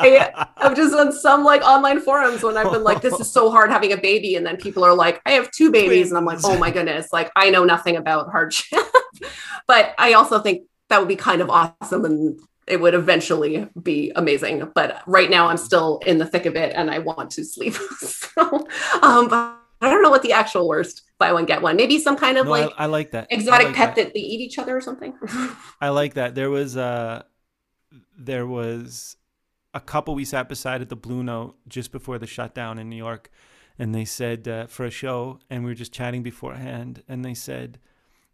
[0.02, 3.52] I, I've just done some like online forums when I've been like, this is so
[3.52, 4.36] hard having a baby.
[4.36, 6.10] And then people are like, I have two babies.
[6.10, 8.80] And I'm like, oh my goodness, like I know nothing about hardship.
[9.68, 12.40] but I also think that would be kind of awesome and
[12.70, 14.72] it would eventually be amazing.
[14.76, 17.74] But right now I'm still in the thick of it and I want to sleep.
[18.00, 18.68] so
[19.02, 21.76] um but I don't know what the actual worst buy one get one.
[21.76, 23.28] Maybe some kind of No, like I, I like that.
[23.30, 24.06] Exotic like pet that.
[24.06, 24.14] that.
[24.14, 25.14] they eat each other or something.
[25.82, 26.36] I like that.
[26.36, 27.24] There was uh
[28.18, 29.16] there was
[29.74, 32.96] a couple we sat beside at the Blue Note just before the shutdown in New
[32.96, 33.30] York,
[33.78, 37.34] and they said uh, for a show, and we were just chatting beforehand, and they
[37.34, 37.80] said,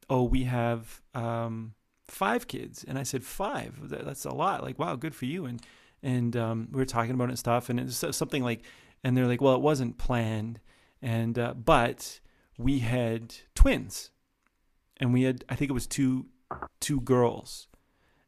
[0.10, 1.74] "Oh, we have um,
[2.08, 3.78] five kids," and I said, five?
[3.90, 4.64] That's a lot.
[4.64, 5.62] Like, wow, good for you." And
[6.04, 8.64] and um, we were talking about it and stuff, and it's something like,
[9.04, 10.60] and they're like, "Well, it wasn't planned,
[11.02, 12.20] and uh, but
[12.58, 14.12] we had twins,
[14.98, 16.28] and we had I think it was two
[16.80, 17.68] two girls."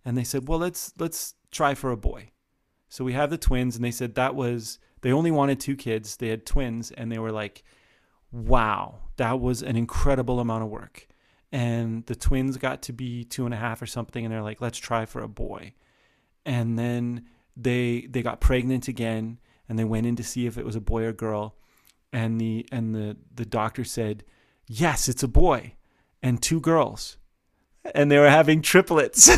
[0.08, 2.32] and they said, "Well, let's let's try for a boy."
[2.88, 6.16] So we have the twins, and they said that was they only wanted two kids.
[6.16, 7.62] They had twins, and they were like,
[8.32, 11.10] "Wow, that was an incredible amount of work."
[11.52, 14.60] And the twins got to be two and a half or something, and they're like,
[14.60, 15.74] "Let's try for a boy."
[16.46, 17.26] And then
[17.56, 20.82] they they got pregnant again, and they went in to see if it was a
[20.82, 21.56] boy or girl,
[22.12, 24.24] and the and the the doctor said,
[24.68, 25.76] "Yes, it's a boy,"
[26.22, 27.18] and two girls,
[27.96, 29.30] and they were having triplets.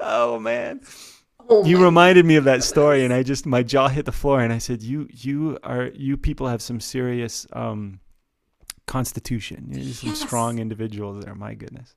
[0.00, 0.80] oh man.
[1.52, 4.40] Oh you reminded me of that story, and I just my jaw hit the floor,
[4.40, 8.00] and I said, "You, you are you people have some serious um,
[8.86, 9.68] constitution.
[9.70, 11.34] You're some strong individuals there.
[11.34, 11.94] My goodness."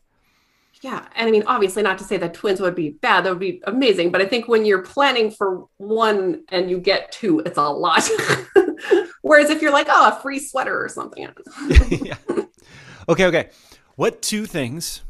[0.82, 3.40] Yeah, and I mean, obviously, not to say that twins would be bad; that would
[3.40, 4.11] be amazing.
[4.11, 8.10] But I think when you're planning for one and you get two, it's a lot.
[9.22, 11.23] Whereas if you're like, oh, a free sweater or something,
[11.90, 12.18] yeah.
[13.07, 13.49] Okay, okay.
[13.95, 15.02] What two things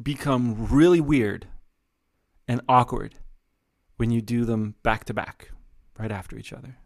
[0.00, 1.46] become really weird
[2.46, 3.14] and awkward
[3.98, 5.50] when you do them back to back,
[5.98, 6.78] right after each other?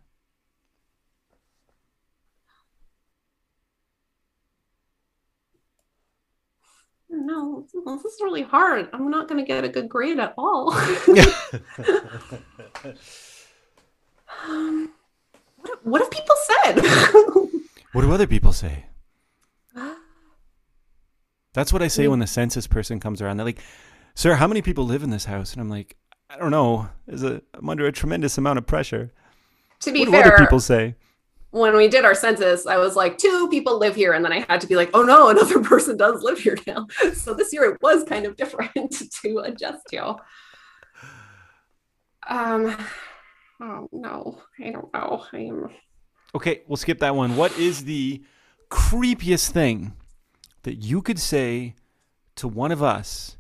[7.25, 7.67] no,
[7.97, 8.89] this is really hard.
[8.93, 10.73] I'm not going to get a good grade at all.
[14.45, 14.93] Um,
[15.57, 16.81] what, what have people said?
[17.93, 18.87] What do other people say?
[21.53, 23.37] That's what I say when the census person comes around.
[23.37, 23.61] They're like,
[24.15, 25.99] "Sir, how many people live in this house?" And I'm like,
[26.33, 26.89] "I don't know.
[27.07, 29.13] There's a, I'm under a tremendous amount of pressure."
[29.81, 30.95] to be What do fair, other people say?
[31.51, 34.15] when we did our census, I was like, two people live here.
[34.15, 36.87] And then I had to be like, oh no, another person does live here now.
[37.15, 40.17] So this year it was kind of different to adjust to.
[42.29, 42.77] Um,
[43.61, 45.27] oh no, I don't know.
[45.33, 45.71] I am.
[46.35, 47.37] Okay, we'll skip that one.
[47.37, 48.23] What is the
[48.71, 49.93] creepiest thing
[50.63, 51.75] that you could say
[52.37, 53.37] to one of us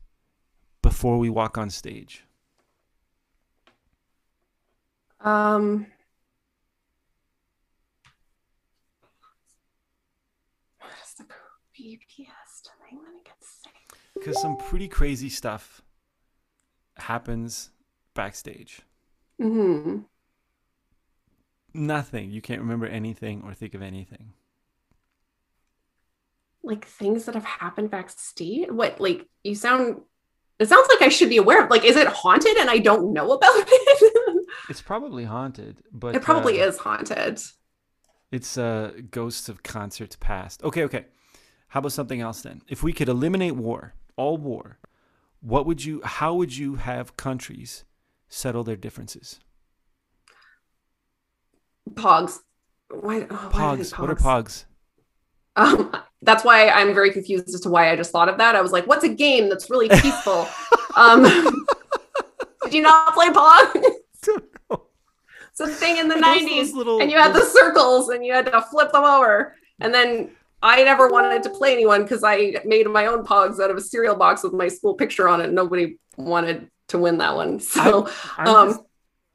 [0.82, 2.24] before we walk on stage?
[5.22, 5.86] Um,
[10.80, 13.70] what is the creepiest thing that I could say?
[14.14, 15.82] Because some pretty crazy stuff
[16.96, 17.70] happens
[18.14, 18.82] backstage.
[19.38, 20.04] hmm
[21.74, 22.30] Nothing.
[22.30, 24.32] You can't remember anything or think of anything.
[26.62, 28.70] Like things that have happened backstage.
[28.70, 29.00] What?
[29.00, 30.02] Like you sound.
[30.58, 31.70] It sounds like I should be aware of.
[31.70, 33.91] Like, is it haunted and I don't know about it?
[34.68, 37.40] It's probably haunted, but it probably uh, is haunted.
[38.30, 40.62] It's uh, ghosts of concerts past.
[40.62, 41.06] Okay, okay.
[41.68, 42.62] How about something else then?
[42.68, 44.78] If we could eliminate war, all war,
[45.40, 46.00] what would you?
[46.04, 47.84] How would you have countries
[48.28, 49.40] settle their differences?
[51.90, 52.38] Pogs.
[52.90, 53.26] Why?
[53.30, 53.98] Oh, why are Pogs.
[53.98, 54.64] What are pogs?
[55.56, 58.54] Um, that's why I'm very confused as to why I just thought of that.
[58.54, 60.46] I was like, "What's a game that's really peaceful?"
[60.96, 61.22] um,
[62.64, 63.82] did you not play Pog?
[65.52, 68.46] It's a thing in the '90s, little- and you had the circles, and you had
[68.46, 69.56] to flip them over.
[69.80, 70.30] And then
[70.62, 73.80] I never wanted to play anyone because I made my own Pogs out of a
[73.80, 75.52] cereal box with my school picture on it.
[75.52, 78.80] Nobody wanted to win that one, so I'm, um, just,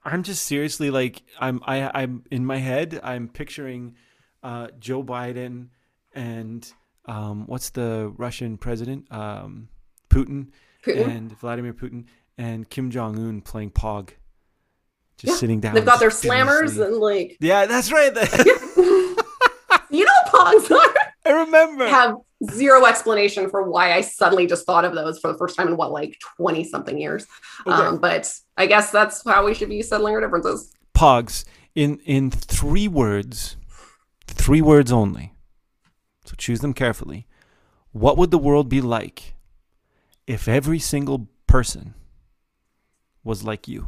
[0.05, 3.95] I'm just seriously like I'm I I'm in my head I'm picturing
[4.43, 5.67] uh, Joe Biden
[6.13, 6.71] and
[7.05, 9.69] um, what's the Russian president um,
[10.09, 10.47] Putin,
[10.85, 11.07] Putin.
[11.07, 12.05] and Vladimir Putin
[12.37, 14.11] and Kim Jong Un playing Pog,
[15.17, 15.73] just Yeah, sitting down.
[15.75, 18.13] they've got their slammers and like yeah, that's right.
[19.89, 20.95] you know what Pogs are.
[21.25, 21.87] I remember.
[21.87, 22.17] have
[22.51, 25.75] zero explanation for why I suddenly just thought of those for the first time in
[25.77, 27.25] what, like 20 something years.
[27.65, 27.75] Okay.
[27.75, 30.71] Um, but I guess that's how we should be settling our differences.
[30.95, 31.43] Pogs
[31.75, 33.57] in in three words,
[34.27, 35.33] three words only.
[36.25, 37.27] So choose them carefully.
[37.91, 39.33] What would the world be like
[40.27, 41.93] if every single person
[43.23, 43.87] was like you?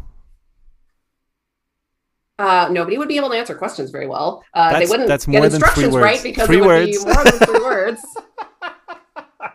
[2.40, 4.44] Uh, nobody would be able to answer questions very well.
[4.54, 7.04] Uh, they wouldn't that's get more than three instructions right because Three it would words.
[7.06, 8.02] be more than three words.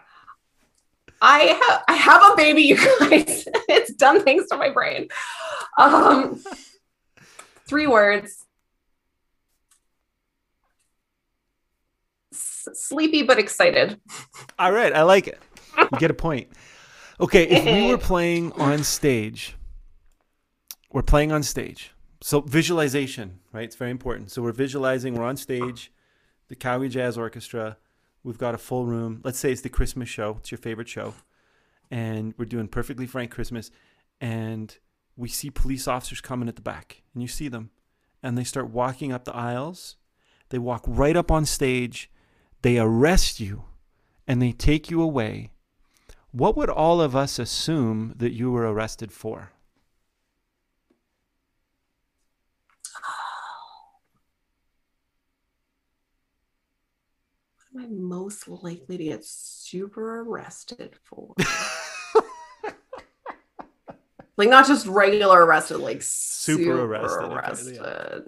[1.23, 3.49] I have I have a baby, you guys.
[3.71, 5.09] it's done things to my brain.
[5.79, 6.39] Um,
[7.67, 8.45] three words.
[12.35, 13.99] S- sleepy but excited.
[14.59, 15.41] All right, I like it.
[15.79, 16.49] You get a point.
[17.19, 19.57] Okay, if we were playing on stage,
[20.93, 21.94] we're playing on stage.
[22.27, 23.65] So visualization, right?
[23.65, 24.31] It's very important.
[24.31, 25.93] So we're visualizing, we're on stage,
[26.49, 27.77] the Calgary Jazz Orchestra.
[28.23, 29.21] We've got a full room.
[29.23, 30.37] Let's say it's the Christmas show.
[30.41, 31.13] It's your favorite show.
[31.91, 33.71] And we're doing Perfectly Frank Christmas.
[34.23, 34.75] And
[35.19, 37.03] we see police officers coming at the back.
[37.13, 37.69] And you see them.
[38.23, 39.97] And they start walking up the aisles.
[40.49, 42.11] They walk right up on stage.
[42.63, 43.65] They arrest you
[44.27, 45.51] and they take you away,
[46.31, 49.51] what would all of us assume that you were arrested for?
[57.57, 61.35] What am I most likely to get super arrested for?
[64.37, 67.77] like not just regular arrested, like super, Super arrested, arrested.
[67.83, 68.19] yeah.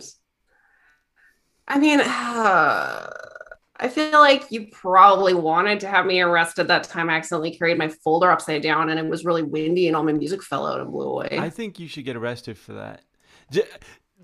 [1.69, 3.11] I mean, uh,
[3.79, 7.11] I feel like you probably wanted to have me arrested that time.
[7.11, 10.13] I accidentally carried my folder upside down and it was really windy and all my
[10.13, 11.37] music fell out and blew away.
[11.39, 13.03] I think you should get arrested for that.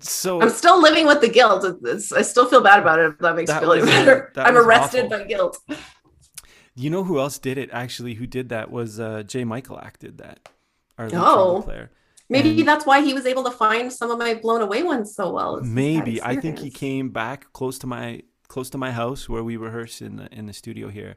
[0.03, 1.65] So I'm still living with the guilt.
[1.85, 3.05] It's, I still feel bad about it.
[3.13, 4.31] If that makes That you feel was, better.
[4.35, 5.17] I'm arrested awful.
[5.19, 5.57] by guilt.
[6.75, 7.69] you know who else did it?
[7.71, 10.39] Actually, who did that was uh, Jay Michael acted that.
[10.97, 11.61] Our Oh.
[11.63, 11.91] player.
[12.29, 15.13] Maybe And- that's why he was able to find some of my blown away ones
[15.15, 15.57] so well.
[15.57, 19.43] It's Maybe I think he came back close to my close to my house where
[19.43, 21.15] we rehearse in the in the studio here,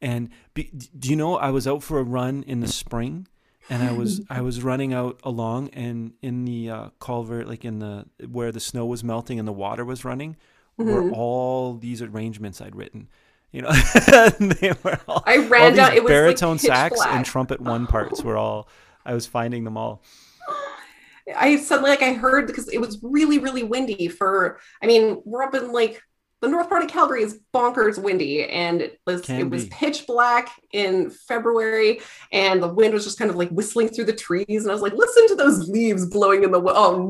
[0.00, 3.26] and be, do you know I was out for a run in the spring,
[3.70, 7.78] and I was I was running out along and in the uh, culvert like in
[7.78, 10.36] the where the snow was melting and the water was running
[10.76, 11.12] were Mhm.
[11.12, 13.08] all these arrangements I'd written.
[13.52, 13.70] You know,
[14.40, 15.92] they were all, I all ran these down.
[15.92, 17.14] It was baritone like sax black.
[17.14, 18.68] and trumpet one parts were all.
[19.06, 20.02] I was finding them all.
[21.36, 25.42] I suddenly like I heard because it was really really windy for I mean we're
[25.42, 26.02] up in like
[26.44, 29.70] the north part of Calgary is bonkers windy and it was Can it was be.
[29.70, 32.00] pitch black in February
[32.32, 34.82] and the wind was just kind of like whistling through the trees and I was
[34.82, 37.06] like listen to those leaves blowing in the wind oh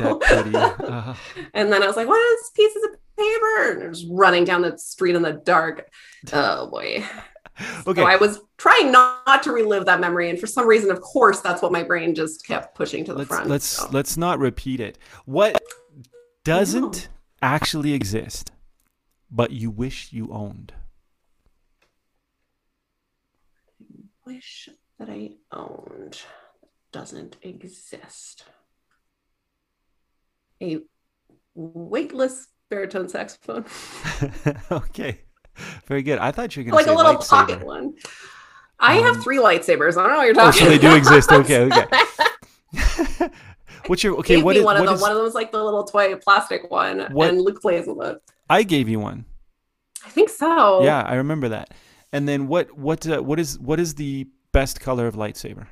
[0.00, 0.54] no pretty.
[0.54, 1.14] Uh,
[1.54, 4.62] and then I was like what is pieces of paper and I was running down
[4.62, 5.90] the street in the dark
[6.32, 7.04] oh boy
[7.86, 8.00] okay.
[8.00, 11.00] so I was trying not, not to relive that memory and for some reason of
[11.00, 13.88] course that's what my brain just kept pushing to the let's front let's so.
[13.92, 14.98] let's not repeat it.
[15.24, 15.62] What
[16.44, 17.08] doesn't
[17.42, 18.50] actually exist,
[19.34, 20.72] but you wish you owned?
[24.26, 26.18] wish that I owned
[26.92, 28.44] doesn't exist.
[30.62, 30.78] A
[31.54, 33.66] weightless baritone saxophone,
[34.70, 35.20] okay,
[35.86, 36.18] very good.
[36.18, 37.28] I thought you were going like to a say little lightsaber.
[37.28, 37.94] pocket one.
[38.80, 39.96] I Um, have three lightsabers.
[39.98, 40.62] I don't know what you're Oh, talking.
[40.62, 41.30] so they do exist.
[41.30, 41.86] Okay, okay.
[43.88, 44.42] What's your okay?
[44.42, 44.94] What is one of what them.
[44.94, 45.02] is?
[45.02, 48.06] One of them was like the little toy plastic one, What- and Luke plays with
[48.08, 48.22] it.
[48.48, 49.24] I gave you one.
[50.04, 50.82] I think so.
[50.82, 51.72] Yeah, I remember that.
[52.12, 52.76] And then what?
[52.78, 53.06] What?
[53.06, 53.58] Uh, what is?
[53.58, 55.66] What is the best color of lightsaber?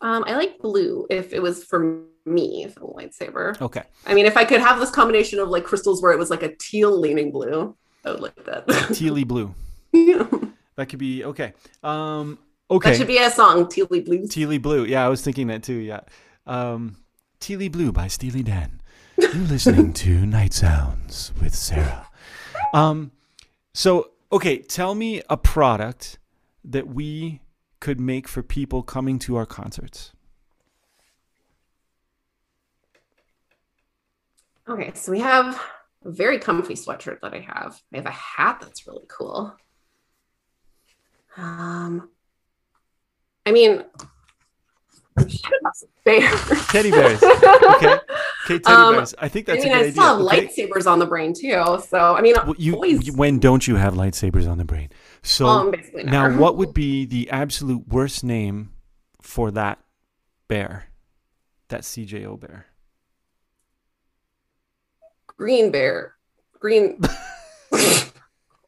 [0.00, 1.06] Um, I like blue.
[1.10, 3.60] If it was for me, for lightsaber.
[3.60, 3.82] Okay.
[4.06, 6.42] I mean, if I could have this combination of like crystals where it was like
[6.42, 8.66] a teal leaning blue, I would like that.
[8.68, 9.54] Tealy blue.
[9.92, 10.26] Yeah.
[10.76, 11.54] That could be okay.
[11.82, 12.38] Um.
[12.70, 12.90] Okay.
[12.90, 14.20] That should be a song, Tealy Blue.
[14.28, 14.84] Tealy Blue.
[14.84, 15.74] Yeah, I was thinking that too.
[15.74, 16.02] Yeah.
[16.46, 16.98] Um,
[17.40, 18.80] Tealy Blue by Steely Dan.
[19.34, 22.08] You're listening to Night Sounds with Sarah.
[22.72, 23.12] Um,
[23.74, 26.18] so okay, tell me a product
[26.64, 27.42] that we
[27.78, 30.12] could make for people coming to our concerts.
[34.66, 35.60] Okay, so we have
[36.06, 37.82] a very comfy sweatshirt that I have.
[37.92, 39.54] I have a hat that's really cool.
[41.36, 42.08] Um,
[43.44, 43.84] I mean.
[46.68, 47.22] Teddy bears.
[47.22, 47.98] Okay.
[48.44, 49.14] Okay, teddy Um, bears.
[49.18, 49.64] I think that's.
[49.64, 50.20] I mean, a I good I still have.
[50.20, 50.46] Okay.
[50.46, 51.80] lightsabers on the brain too.
[51.86, 54.90] So I mean, Well, you, always, when don't you have lightsabers on the brain?
[55.22, 55.74] So um,
[56.04, 58.70] now, what would be the absolute worst name
[59.20, 59.78] for that
[60.46, 60.86] bear?
[61.68, 62.66] That CJO bear.
[65.26, 66.14] green bear,
[66.58, 67.00] green.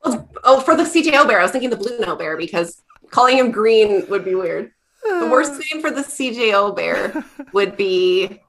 [0.05, 3.51] oh, for the CJO bear, I was thinking the blue note bear because calling him
[3.51, 4.73] green would be weird.
[5.03, 8.41] The worst name for the CJO bear would be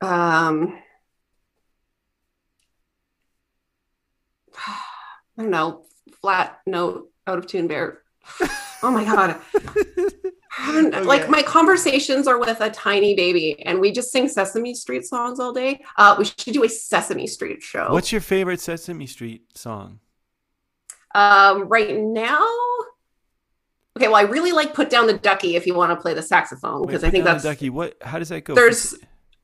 [0.00, 0.78] um
[4.66, 5.84] I don't know,
[6.20, 8.02] flat note out of tune bear.
[8.80, 9.34] Oh my god.
[10.60, 11.02] I don't- Okay.
[11.02, 15.40] Like my conversations are with a tiny baby and we just sing Sesame Street songs
[15.40, 15.82] all day.
[15.96, 17.90] Uh we should do a Sesame Street show.
[17.92, 19.98] What's your favorite Sesame Street song?
[21.12, 22.46] Um, right now,
[23.96, 24.06] okay.
[24.06, 26.86] Well, I really like "Put Down the Ducky" if you want to play the saxophone
[26.86, 27.70] because I think that's the Ducky.
[27.70, 27.96] What?
[28.00, 28.54] How does that go?
[28.54, 28.94] There's-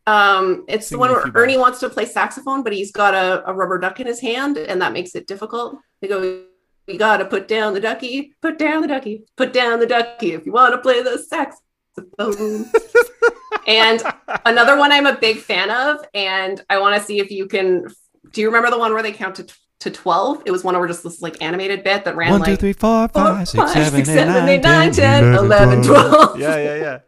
[0.06, 1.42] um, it's Sing the one where few bars.
[1.42, 4.58] Ernie wants to play saxophone, but he's got a, a rubber duck in his hand,
[4.58, 5.78] and that makes it difficult.
[6.00, 6.44] They go,
[6.86, 10.44] "We gotta put down the ducky, put down the ducky, put down the ducky if
[10.44, 12.70] you want to play the saxophone."
[13.66, 14.02] and
[14.44, 17.86] another one I'm a big fan of, and I want to see if you can.
[18.32, 19.46] Do you remember the one where they count to,
[19.80, 20.42] to twelve?
[20.44, 22.72] It was one over just this like animated bit that ran One, like two, three,
[22.74, 25.82] four, four, five, six, five, seven, six, eight, seven, nine, eight, nine, 10, 10, 11,
[25.84, 26.40] 12.
[26.40, 26.98] Yeah, yeah, yeah.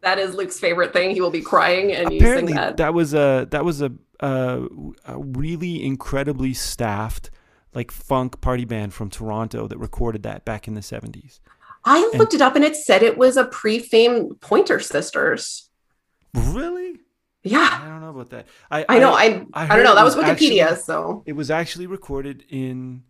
[0.00, 1.10] That is Luke's favorite thing.
[1.10, 2.76] He will be crying and Apparently, that.
[2.78, 4.66] that was a that was a, a
[5.06, 7.30] a really incredibly staffed
[7.74, 11.40] like funk party band from Toronto that recorded that back in the seventies.
[11.84, 15.70] I and- looked it up and it said it was a pre-fame Pointer Sisters.
[16.34, 16.96] Really?
[17.42, 18.46] Yeah, I don't know about that.
[18.70, 19.12] I I know.
[19.12, 19.94] I I I, don't know.
[19.94, 23.02] That was was Wikipedia, actually- so it was actually recorded in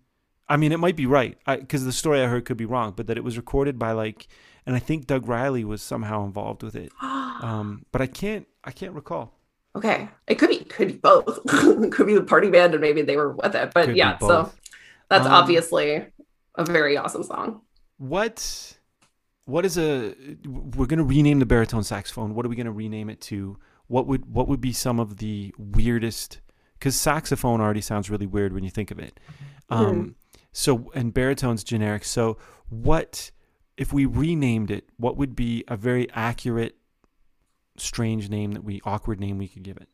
[0.50, 3.06] i mean it might be right because the story i heard could be wrong but
[3.06, 4.28] that it was recorded by like
[4.66, 8.70] and i think doug riley was somehow involved with it um, but i can't i
[8.70, 9.34] can't recall
[9.76, 11.38] Okay, it could be could be both.
[11.92, 13.70] could be the party band, and maybe they were with it.
[13.72, 14.50] But Could yeah, so
[15.08, 16.06] that's Um, obviously
[16.56, 17.60] a very awesome song.
[17.98, 18.78] What
[19.44, 20.14] what is a
[20.44, 22.34] we're gonna rename the baritone saxophone.
[22.34, 23.58] What are we gonna rename it to?
[23.86, 26.40] What would what would be some of the weirdest
[26.74, 29.20] because saxophone already sounds really weird when you think of it.
[29.68, 30.16] Um
[30.52, 32.04] so and baritone's generic.
[32.04, 33.30] So what
[33.76, 36.76] if we renamed it, what would be a very accurate
[37.76, 39.88] strange name that we awkward name we could give it?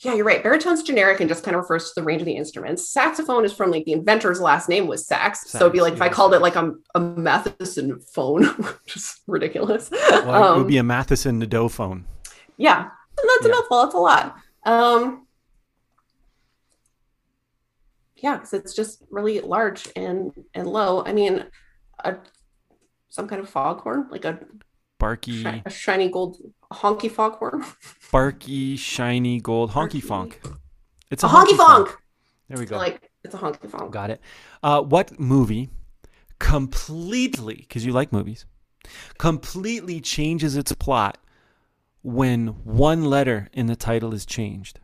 [0.00, 0.42] Yeah, you're right.
[0.42, 2.88] Baritone's generic and just kind of refers to the range of the instruments.
[2.88, 5.50] Saxophone is from like the inventor's last name was sax.
[5.50, 8.44] so it'd be Sax, like if I yeah, called it like a, a Matheson phone,
[8.46, 9.90] which is ridiculous.
[9.90, 12.06] Well, it Um, would be a Matheson Nadeau phone.
[12.56, 13.48] yeah, that's Yeah.
[13.48, 13.82] a mouthful.
[13.82, 14.36] That's a lot.
[14.64, 15.26] Um,
[18.22, 21.04] yeah, because it's just really large and and low.
[21.04, 21.44] I mean,
[22.04, 22.16] a,
[23.08, 24.38] some kind of foghorn, like a,
[24.98, 26.36] Barky shi- a shiny gold
[26.72, 27.64] honky foghorn.
[28.12, 30.40] barky, shiny gold honky funk.
[31.10, 31.96] It's A honky funk.
[32.48, 32.76] There we go.
[32.76, 33.92] Like it's a honky funk.
[33.92, 34.20] Got it.
[34.62, 35.70] Uh, what movie
[36.38, 38.44] completely, because you like movies,
[39.18, 41.18] completely changes its plot
[42.02, 44.80] when one letter in the title is changed?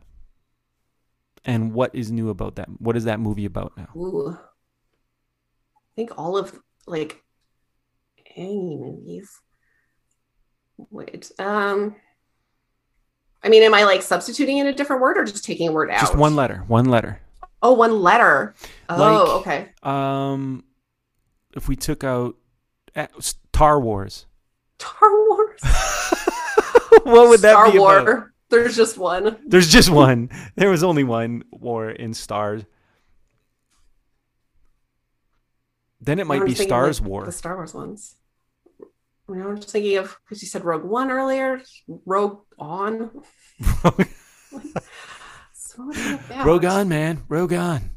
[1.47, 2.67] And what is new about that?
[2.79, 3.87] What is that movie about now?
[3.95, 4.37] Ooh.
[4.37, 7.23] I think all of like
[8.35, 9.29] any movies.
[10.91, 11.31] Wait.
[11.39, 11.95] Um
[13.43, 15.89] I mean, am I like substituting in a different word or just taking a word
[15.89, 16.01] out?
[16.01, 16.63] Just one letter.
[16.67, 17.21] One letter.
[17.61, 18.53] Oh, one letter.
[18.89, 19.69] Oh, Like- okay.
[19.83, 20.63] Um,
[21.55, 22.35] if we took out
[22.95, 24.25] uh, Star Wars,
[24.79, 25.61] Star Wars.
[27.03, 27.97] what would that Star be War.
[27.99, 28.23] about?
[28.49, 29.37] There's just one.
[29.45, 30.29] There's just one.
[30.55, 32.63] There was only one war in Stars.
[35.99, 37.25] Then it might be Stars War.
[37.25, 38.15] The Star Wars ones.
[39.27, 41.61] You know, I'm just thinking of because you said Rogue One earlier.
[42.05, 43.11] Rogue On.
[45.77, 46.45] So what is?
[46.45, 47.23] Rogue On, man.
[47.29, 47.91] Rogue On.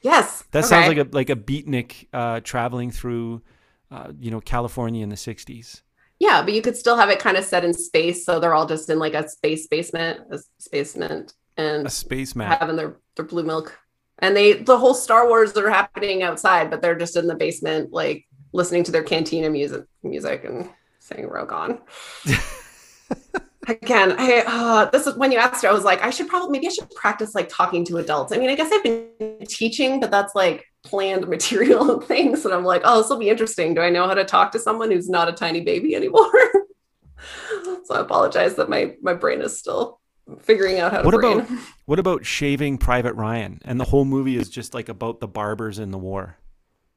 [0.00, 0.44] Yes.
[0.52, 3.42] That sounds like a like a beatnik uh, traveling through,
[3.90, 5.82] uh, you know, California in the '60s.
[6.20, 8.66] Yeah, but you could still have it kind of set in space, so they're all
[8.66, 10.38] just in like a space basement, a
[10.72, 12.58] basement, and A space map.
[12.58, 13.78] having their their blue milk.
[14.18, 17.92] And they the whole Star Wars are happening outside, but they're just in the basement,
[17.92, 21.78] like listening to their cantina music, music, and saying Rogue On.
[23.68, 26.50] Again, I uh, this is when you asked, her, I was like, I should probably
[26.50, 28.32] maybe I should practice like talking to adults.
[28.32, 29.08] I mean, I guess I've been
[29.46, 32.44] teaching, but that's like planned material and things.
[32.44, 33.74] And I'm like, oh, this will be interesting.
[33.74, 36.30] Do I know how to talk to someone who's not a tiny baby anymore?
[37.84, 40.00] so I apologize that my my brain is still
[40.40, 41.40] figuring out how to What brain.
[41.40, 43.60] about what about Shaving Private Ryan?
[43.64, 46.36] And the whole movie is just like about the barbers in the war.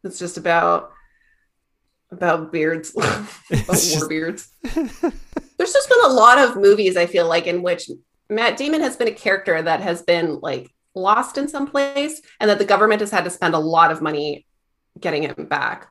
[0.04, 0.92] It's just about
[2.12, 4.50] about beards, about It's war just- beards.
[4.64, 7.90] There's just been a lot of movies I feel like in which
[8.30, 12.50] Matt Damon has been a character that has been like lost in some place, and
[12.50, 14.46] that the government has had to spend a lot of money
[15.00, 15.88] getting him back.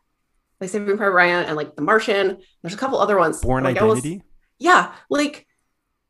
[0.61, 2.39] Like Saving Private Ryan and like The Martian.
[2.63, 3.41] There's a couple other ones.
[3.41, 4.23] Born Like, I was- Identity.
[4.59, 5.47] yeah, like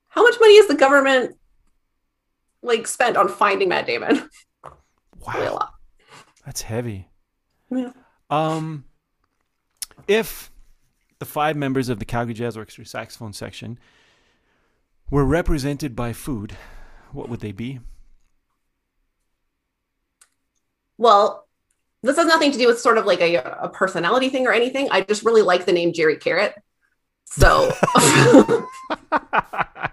[0.09, 1.37] how much money is the government
[2.63, 4.29] like spent on finding Matt Damon?
[5.27, 5.69] Wow,
[6.45, 7.09] that's heavy.
[7.71, 7.93] Yeah.
[8.31, 8.85] Um,
[10.09, 10.51] if
[11.19, 13.79] the five members of the Calgary Jazz Orchestra saxophone section
[15.11, 16.57] were represented by food,
[17.13, 17.81] what would they be?
[21.01, 21.47] Well,
[22.03, 24.89] this has nothing to do with sort of like a, a personality thing or anything.
[24.91, 26.55] I just really like the name Jerry Carrot.
[27.25, 27.71] So
[29.11, 29.89] I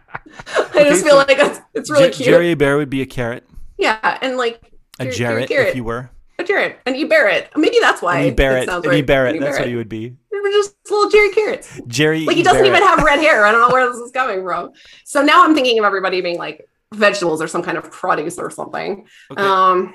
[0.76, 2.26] just feel so like it's, it's really Jer- cute.
[2.28, 3.48] Jerry Bear would be a carrot,
[3.78, 4.60] yeah, and like
[5.00, 5.68] a Jerry- Jerry Jarrett, Carrot.
[5.70, 6.10] if you were.
[6.40, 7.52] a Jarrett, and you Barrett.
[7.56, 8.20] Maybe that's why.
[8.20, 9.06] An it Barrett, sounds an E right.
[9.06, 9.36] Barrett.
[9.36, 10.16] An E That's what you would be.
[10.32, 11.80] We're just little Jerry Carrots.
[11.88, 12.26] Jerry.
[12.26, 12.78] Like he doesn't Barrett.
[12.78, 13.46] even have red hair.
[13.46, 14.72] I don't know where this is coming from.
[15.06, 18.50] So now I'm thinking of everybody being like vegetables or some kind of produce or
[18.50, 19.06] something.
[19.32, 19.42] Okay.
[19.42, 19.94] Um,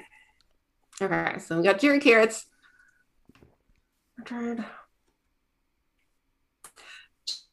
[1.01, 2.47] okay, so we got Jerry Carrots.
[4.19, 4.65] Richard.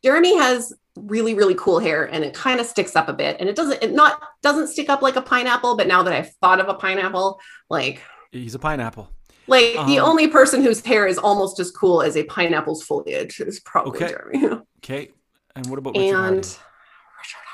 [0.04, 3.38] Jeremy has really, really cool hair and it kind of sticks up a bit.
[3.40, 6.32] And it doesn't it not doesn't stick up like a pineapple, but now that I've
[6.42, 7.40] thought of a pineapple,
[7.70, 8.02] like
[8.32, 9.10] He's a pineapple.
[9.48, 13.40] like the Um, only person whose hair is almost as cool as a pineapple's foliage
[13.40, 14.10] is probably Okay.
[14.10, 14.62] Jeremy.
[14.84, 15.12] Okay.
[15.56, 16.38] And what about Richard and Harding?
[16.38, 17.46] Richard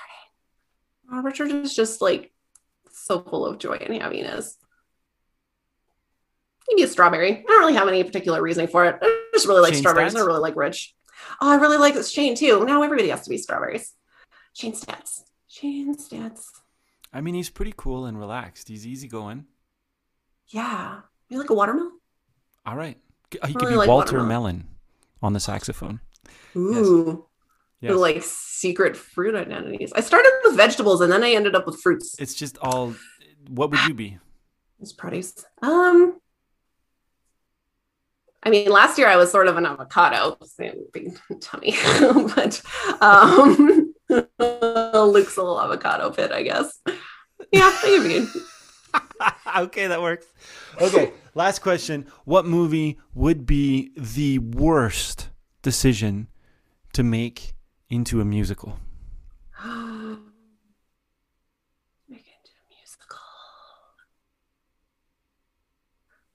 [1.10, 1.12] Harding.
[1.12, 2.32] Oh, Richard is just like
[2.91, 4.57] so full of joy and happiness.
[6.70, 7.32] Maybe a strawberry.
[7.32, 8.98] I don't really have any particular reasoning for it.
[9.02, 10.14] I just really like Shane strawberries.
[10.14, 10.22] Stats?
[10.22, 10.96] I really like Rich.
[11.42, 12.66] Oh, I really like this Shane too.
[12.66, 13.94] Now everybody has to be strawberries.
[14.54, 15.22] Shane Stats.
[15.48, 16.46] Shane Stats.
[17.14, 18.68] I mean, he's pretty cool and relaxed.
[18.68, 19.46] He's easygoing.
[20.50, 21.02] Yeah.
[21.30, 21.92] You like a watermelon?
[22.66, 22.98] All right.
[23.32, 24.28] He could really be like Walter watermelon.
[24.58, 24.68] Mellon
[25.22, 26.00] on the saxophone.
[26.56, 27.26] Ooh.
[27.82, 27.92] Yes.
[27.92, 29.92] The like secret fruit identities.
[29.94, 32.16] I started with vegetables and then I ended up with fruits.
[32.20, 32.96] It's just all.
[33.50, 34.18] What would you be?
[34.82, 35.46] It's produce.
[35.62, 36.20] Um,
[38.46, 40.38] I mean, last year I was sort of an avocado,
[40.94, 42.62] big tummy, but
[43.02, 46.80] um, Luke's a little avocado pit, I guess.
[47.52, 48.28] Yeah, maybe.
[49.58, 50.28] okay, that works.
[50.80, 52.06] Okay, last question.
[52.26, 55.30] What movie would be the worst
[55.64, 56.28] decision
[56.94, 57.56] to make
[57.90, 58.78] into a musical?
[62.08, 63.18] Make it into a musical.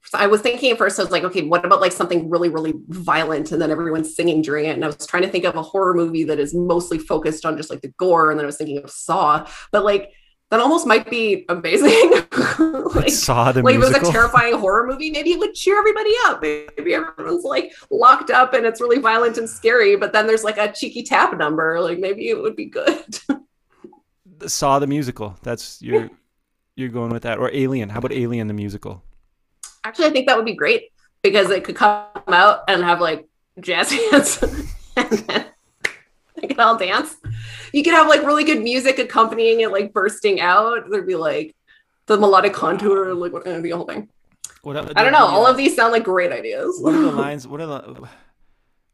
[0.13, 2.73] I was thinking at first, I was like, okay, what about like something really, really
[2.89, 4.75] violent and then everyone's singing during it?
[4.75, 7.55] And I was trying to think of a horror movie that is mostly focused on
[7.55, 8.29] just like the gore.
[8.29, 10.11] And then I was thinking of Saw, but like
[10.49, 12.11] that almost might be amazing.
[12.93, 15.77] like, Saw the like if it was a terrifying horror movie, maybe it would cheer
[15.77, 16.41] everybody up.
[16.41, 20.57] Maybe everyone's like locked up and it's really violent and scary, but then there's like
[20.57, 21.79] a cheeky tap number.
[21.79, 23.17] Like maybe it would be good.
[24.45, 25.37] Saw the musical.
[25.41, 26.09] That's you're
[26.75, 27.89] you're going with that, or Alien.
[27.89, 29.03] How about Alien the musical?
[29.83, 30.91] Actually, I think that would be great
[31.23, 33.27] because it could come out and have like
[33.59, 34.41] jazz hands
[34.95, 35.45] and then
[36.35, 37.15] they could all dance.
[37.73, 40.89] You could have like really good music accompanying it, like bursting out.
[40.89, 41.55] There'd be like
[42.07, 44.09] the melodic contour, like what would be a whole thing.
[44.63, 45.27] What I don't know.
[45.27, 46.79] the, All of these sound like great ideas.
[46.79, 47.47] What are the lines?
[47.47, 48.09] What are the?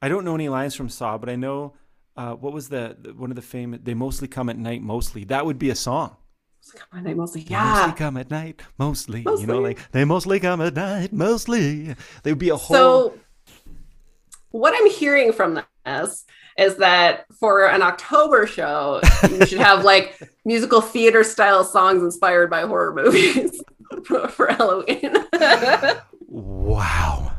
[0.02, 1.74] I don't know any lines from Saw, but I know
[2.16, 3.82] uh, what was the, the one of the famous.
[3.84, 4.82] They mostly come at night.
[4.82, 6.16] Mostly that would be a song.
[6.72, 7.74] Come on, they mostly, yeah.
[7.86, 8.62] mostly come at night.
[8.78, 9.42] Mostly, mostly.
[9.42, 11.14] you know, like they mostly come at night.
[11.14, 12.76] Mostly, they would be a whole.
[12.76, 13.20] So,
[14.52, 16.26] what I'm hearing from this
[16.58, 22.50] is that for an October show, you should have like musical theater style songs inspired
[22.50, 23.62] by horror movies
[24.06, 25.14] for, for Halloween.
[26.28, 27.32] wow.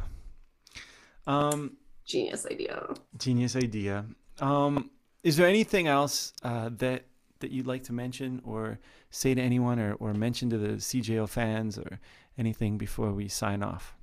[1.26, 1.76] Um,
[2.06, 2.94] Genius idea.
[3.18, 4.06] genius idea.
[4.40, 4.90] Um,
[5.24, 7.04] is there anything else uh, that
[7.40, 8.78] that you'd like to mention or
[9.10, 12.00] say to anyone or, or mention to the CJO fans or
[12.36, 13.94] anything before we sign off?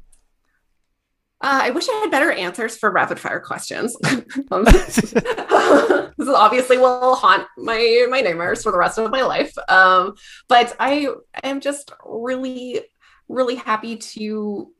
[1.41, 3.95] Uh, I wish I had better answers for rapid fire questions.
[4.52, 9.53] Um, this is obviously will haunt my my nightmares for the rest of my life.
[9.70, 10.16] Um,
[10.48, 11.07] but I
[11.44, 12.82] am just really,
[13.28, 14.72] really happy to.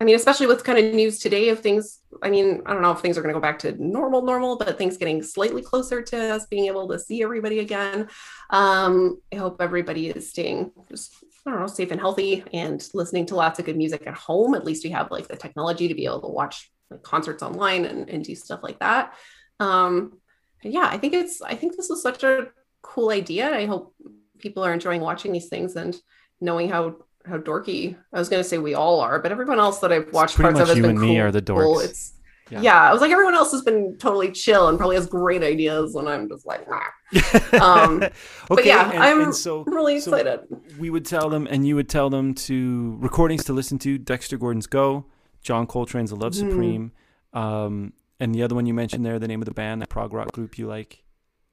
[0.00, 2.00] I mean, especially with kind of news today of things.
[2.22, 4.56] I mean, I don't know if things are going to go back to normal, normal,
[4.56, 8.08] but things getting slightly closer to us being able to see everybody again.
[8.50, 11.12] Um, I hope everybody is staying just
[11.46, 14.54] I don't know, safe and healthy and listening to lots of good music at home.
[14.54, 17.84] At least we have like the technology to be able to watch like concerts online
[17.84, 19.14] and, and do stuff like that.
[19.58, 20.18] Um,
[20.62, 22.48] yeah, I think it's, I think this is such a
[22.82, 23.50] cool idea.
[23.50, 23.94] I hope
[24.38, 25.96] people are enjoying watching these things and
[26.40, 26.96] knowing how,
[27.28, 30.12] how dorky, I was going to say we all are, but everyone else that I've
[30.12, 31.84] watched pretty parts of much has you been and me are the dorks.
[31.84, 32.12] It's,
[32.50, 32.60] Yeah.
[32.62, 32.80] yeah.
[32.82, 35.94] I was like, everyone else has been totally chill and probably has great ideas.
[35.94, 36.80] And I'm just like, nah.
[37.62, 38.12] Um, okay,
[38.48, 40.40] but yeah, and, I'm and so I'm really so excited.
[40.78, 44.36] we would tell them, and you would tell them to recordings to listen to: Dexter
[44.36, 45.06] Gordon's "Go,"
[45.42, 46.50] John Coltrane's "The Love Mhm.
[46.50, 46.92] Supreme,"
[47.32, 50.12] um, and the other one you mentioned there, the name of the band, that prog
[50.12, 51.02] rock group you like.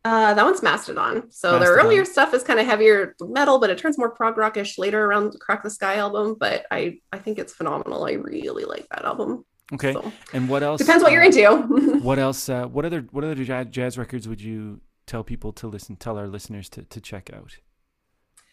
[0.06, 1.32] Uh, that one's Mastodon.
[1.32, 1.60] So Mastodon.
[1.62, 5.04] their earlier stuff is kind of heavier metal, but it turns more prog rockish later
[5.04, 6.36] around the Crack the Skye album.
[6.40, 8.06] But I I think it's phenomenal.
[8.06, 9.46] I really like that album.
[9.74, 10.80] Okay, So, and what else?
[10.80, 12.00] depends what you're uh, into.
[12.04, 12.48] What else?
[12.48, 15.96] Uh, what other what other jazz, records would you tell people to listen?
[15.96, 17.58] Tell our listeners to to check out.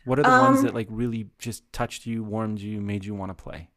[0.07, 3.15] What are the ones Um, that like really just touched you, warmed you, made you
[3.15, 3.69] want to play?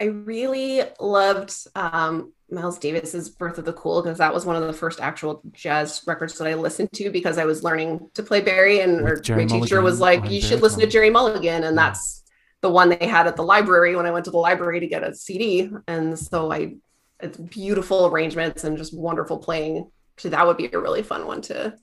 [0.00, 4.66] I really loved um, Miles Davis's Birth of the Cool because that was one of
[4.66, 8.40] the first actual jazz records that I listened to because I was learning to play
[8.40, 10.86] bari, and my teacher was like, "You should listen to.
[10.86, 11.82] Gerry Mulligan," and Yeah.
[11.84, 12.22] that's
[12.60, 15.02] the one they had at the library when I went to the library to get
[15.02, 16.76] a CD, and so I,
[17.20, 19.90] it's beautiful arrangements and just wonderful playing.
[20.18, 21.74] So that would be a really fun one to,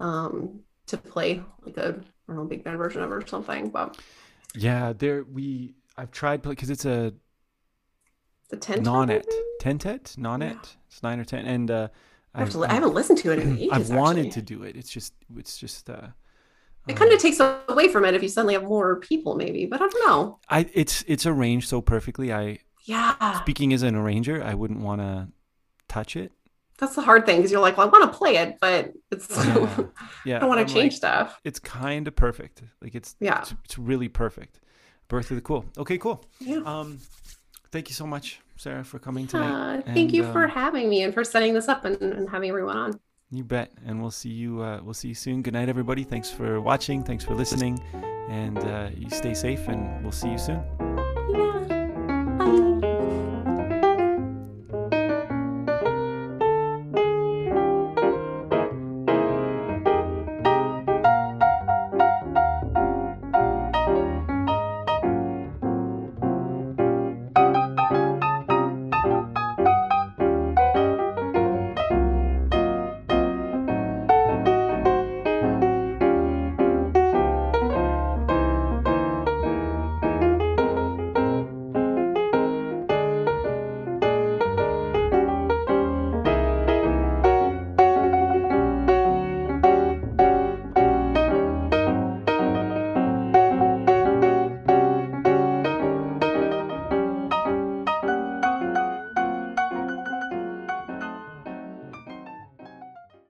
[0.00, 3.98] um, to play like a I don't know big band version of or something, but
[4.54, 5.74] Yeah, there we.
[5.98, 7.14] I've tried because it's a
[8.48, 9.24] the ten nonet,
[9.60, 10.76] tentet, nonet.
[10.88, 11.88] It's nine or ten, and uh,
[12.34, 13.68] I, have to, I've- I haven't listened to it in ages.
[13.72, 14.30] I've wanted actually.
[14.32, 14.76] to do it.
[14.76, 15.88] It's just, it's just.
[15.90, 16.08] Uh,
[16.88, 19.66] It um, kind of takes away from it if you suddenly have more people, maybe.
[19.66, 20.38] But I don't know.
[20.48, 22.32] I it's it's arranged so perfectly.
[22.32, 25.28] I Yeah, speaking as an arranger, I wouldn't want to
[25.88, 26.30] touch it.
[26.78, 29.28] that's the hard thing because you're like, well, I want to play it, but it's
[29.30, 29.84] Yeah,
[30.24, 30.36] yeah.
[30.36, 31.40] I don't want to change like, stuff.
[31.42, 32.62] it's kind of perfect.
[32.82, 33.40] Like it's Yeah.
[33.40, 34.60] it's, it's really perfect.
[35.08, 35.64] Birth of the cool.
[35.78, 36.24] Okay, cool.
[36.40, 36.60] Yeah.
[36.64, 36.98] Um,
[37.76, 39.50] thank you so much, Sarah, for coming tonight.
[39.50, 42.26] Uh, thank and, you for um, having me and for setting this up and, and,
[42.30, 43.00] having everyone on.
[43.30, 43.70] You bet.
[43.84, 44.62] And we'll see you.
[44.62, 45.42] Uh, we'll see you soon.
[45.42, 46.02] Good night, everybody.
[46.02, 47.02] Thanks for watching.
[47.02, 47.78] Thanks for listening.
[48.30, 49.68] And uh, you stay safe.
[49.68, 50.62] And we'll see you soon.
[51.28, 52.76] Yeah.
[52.80, 52.85] Bye.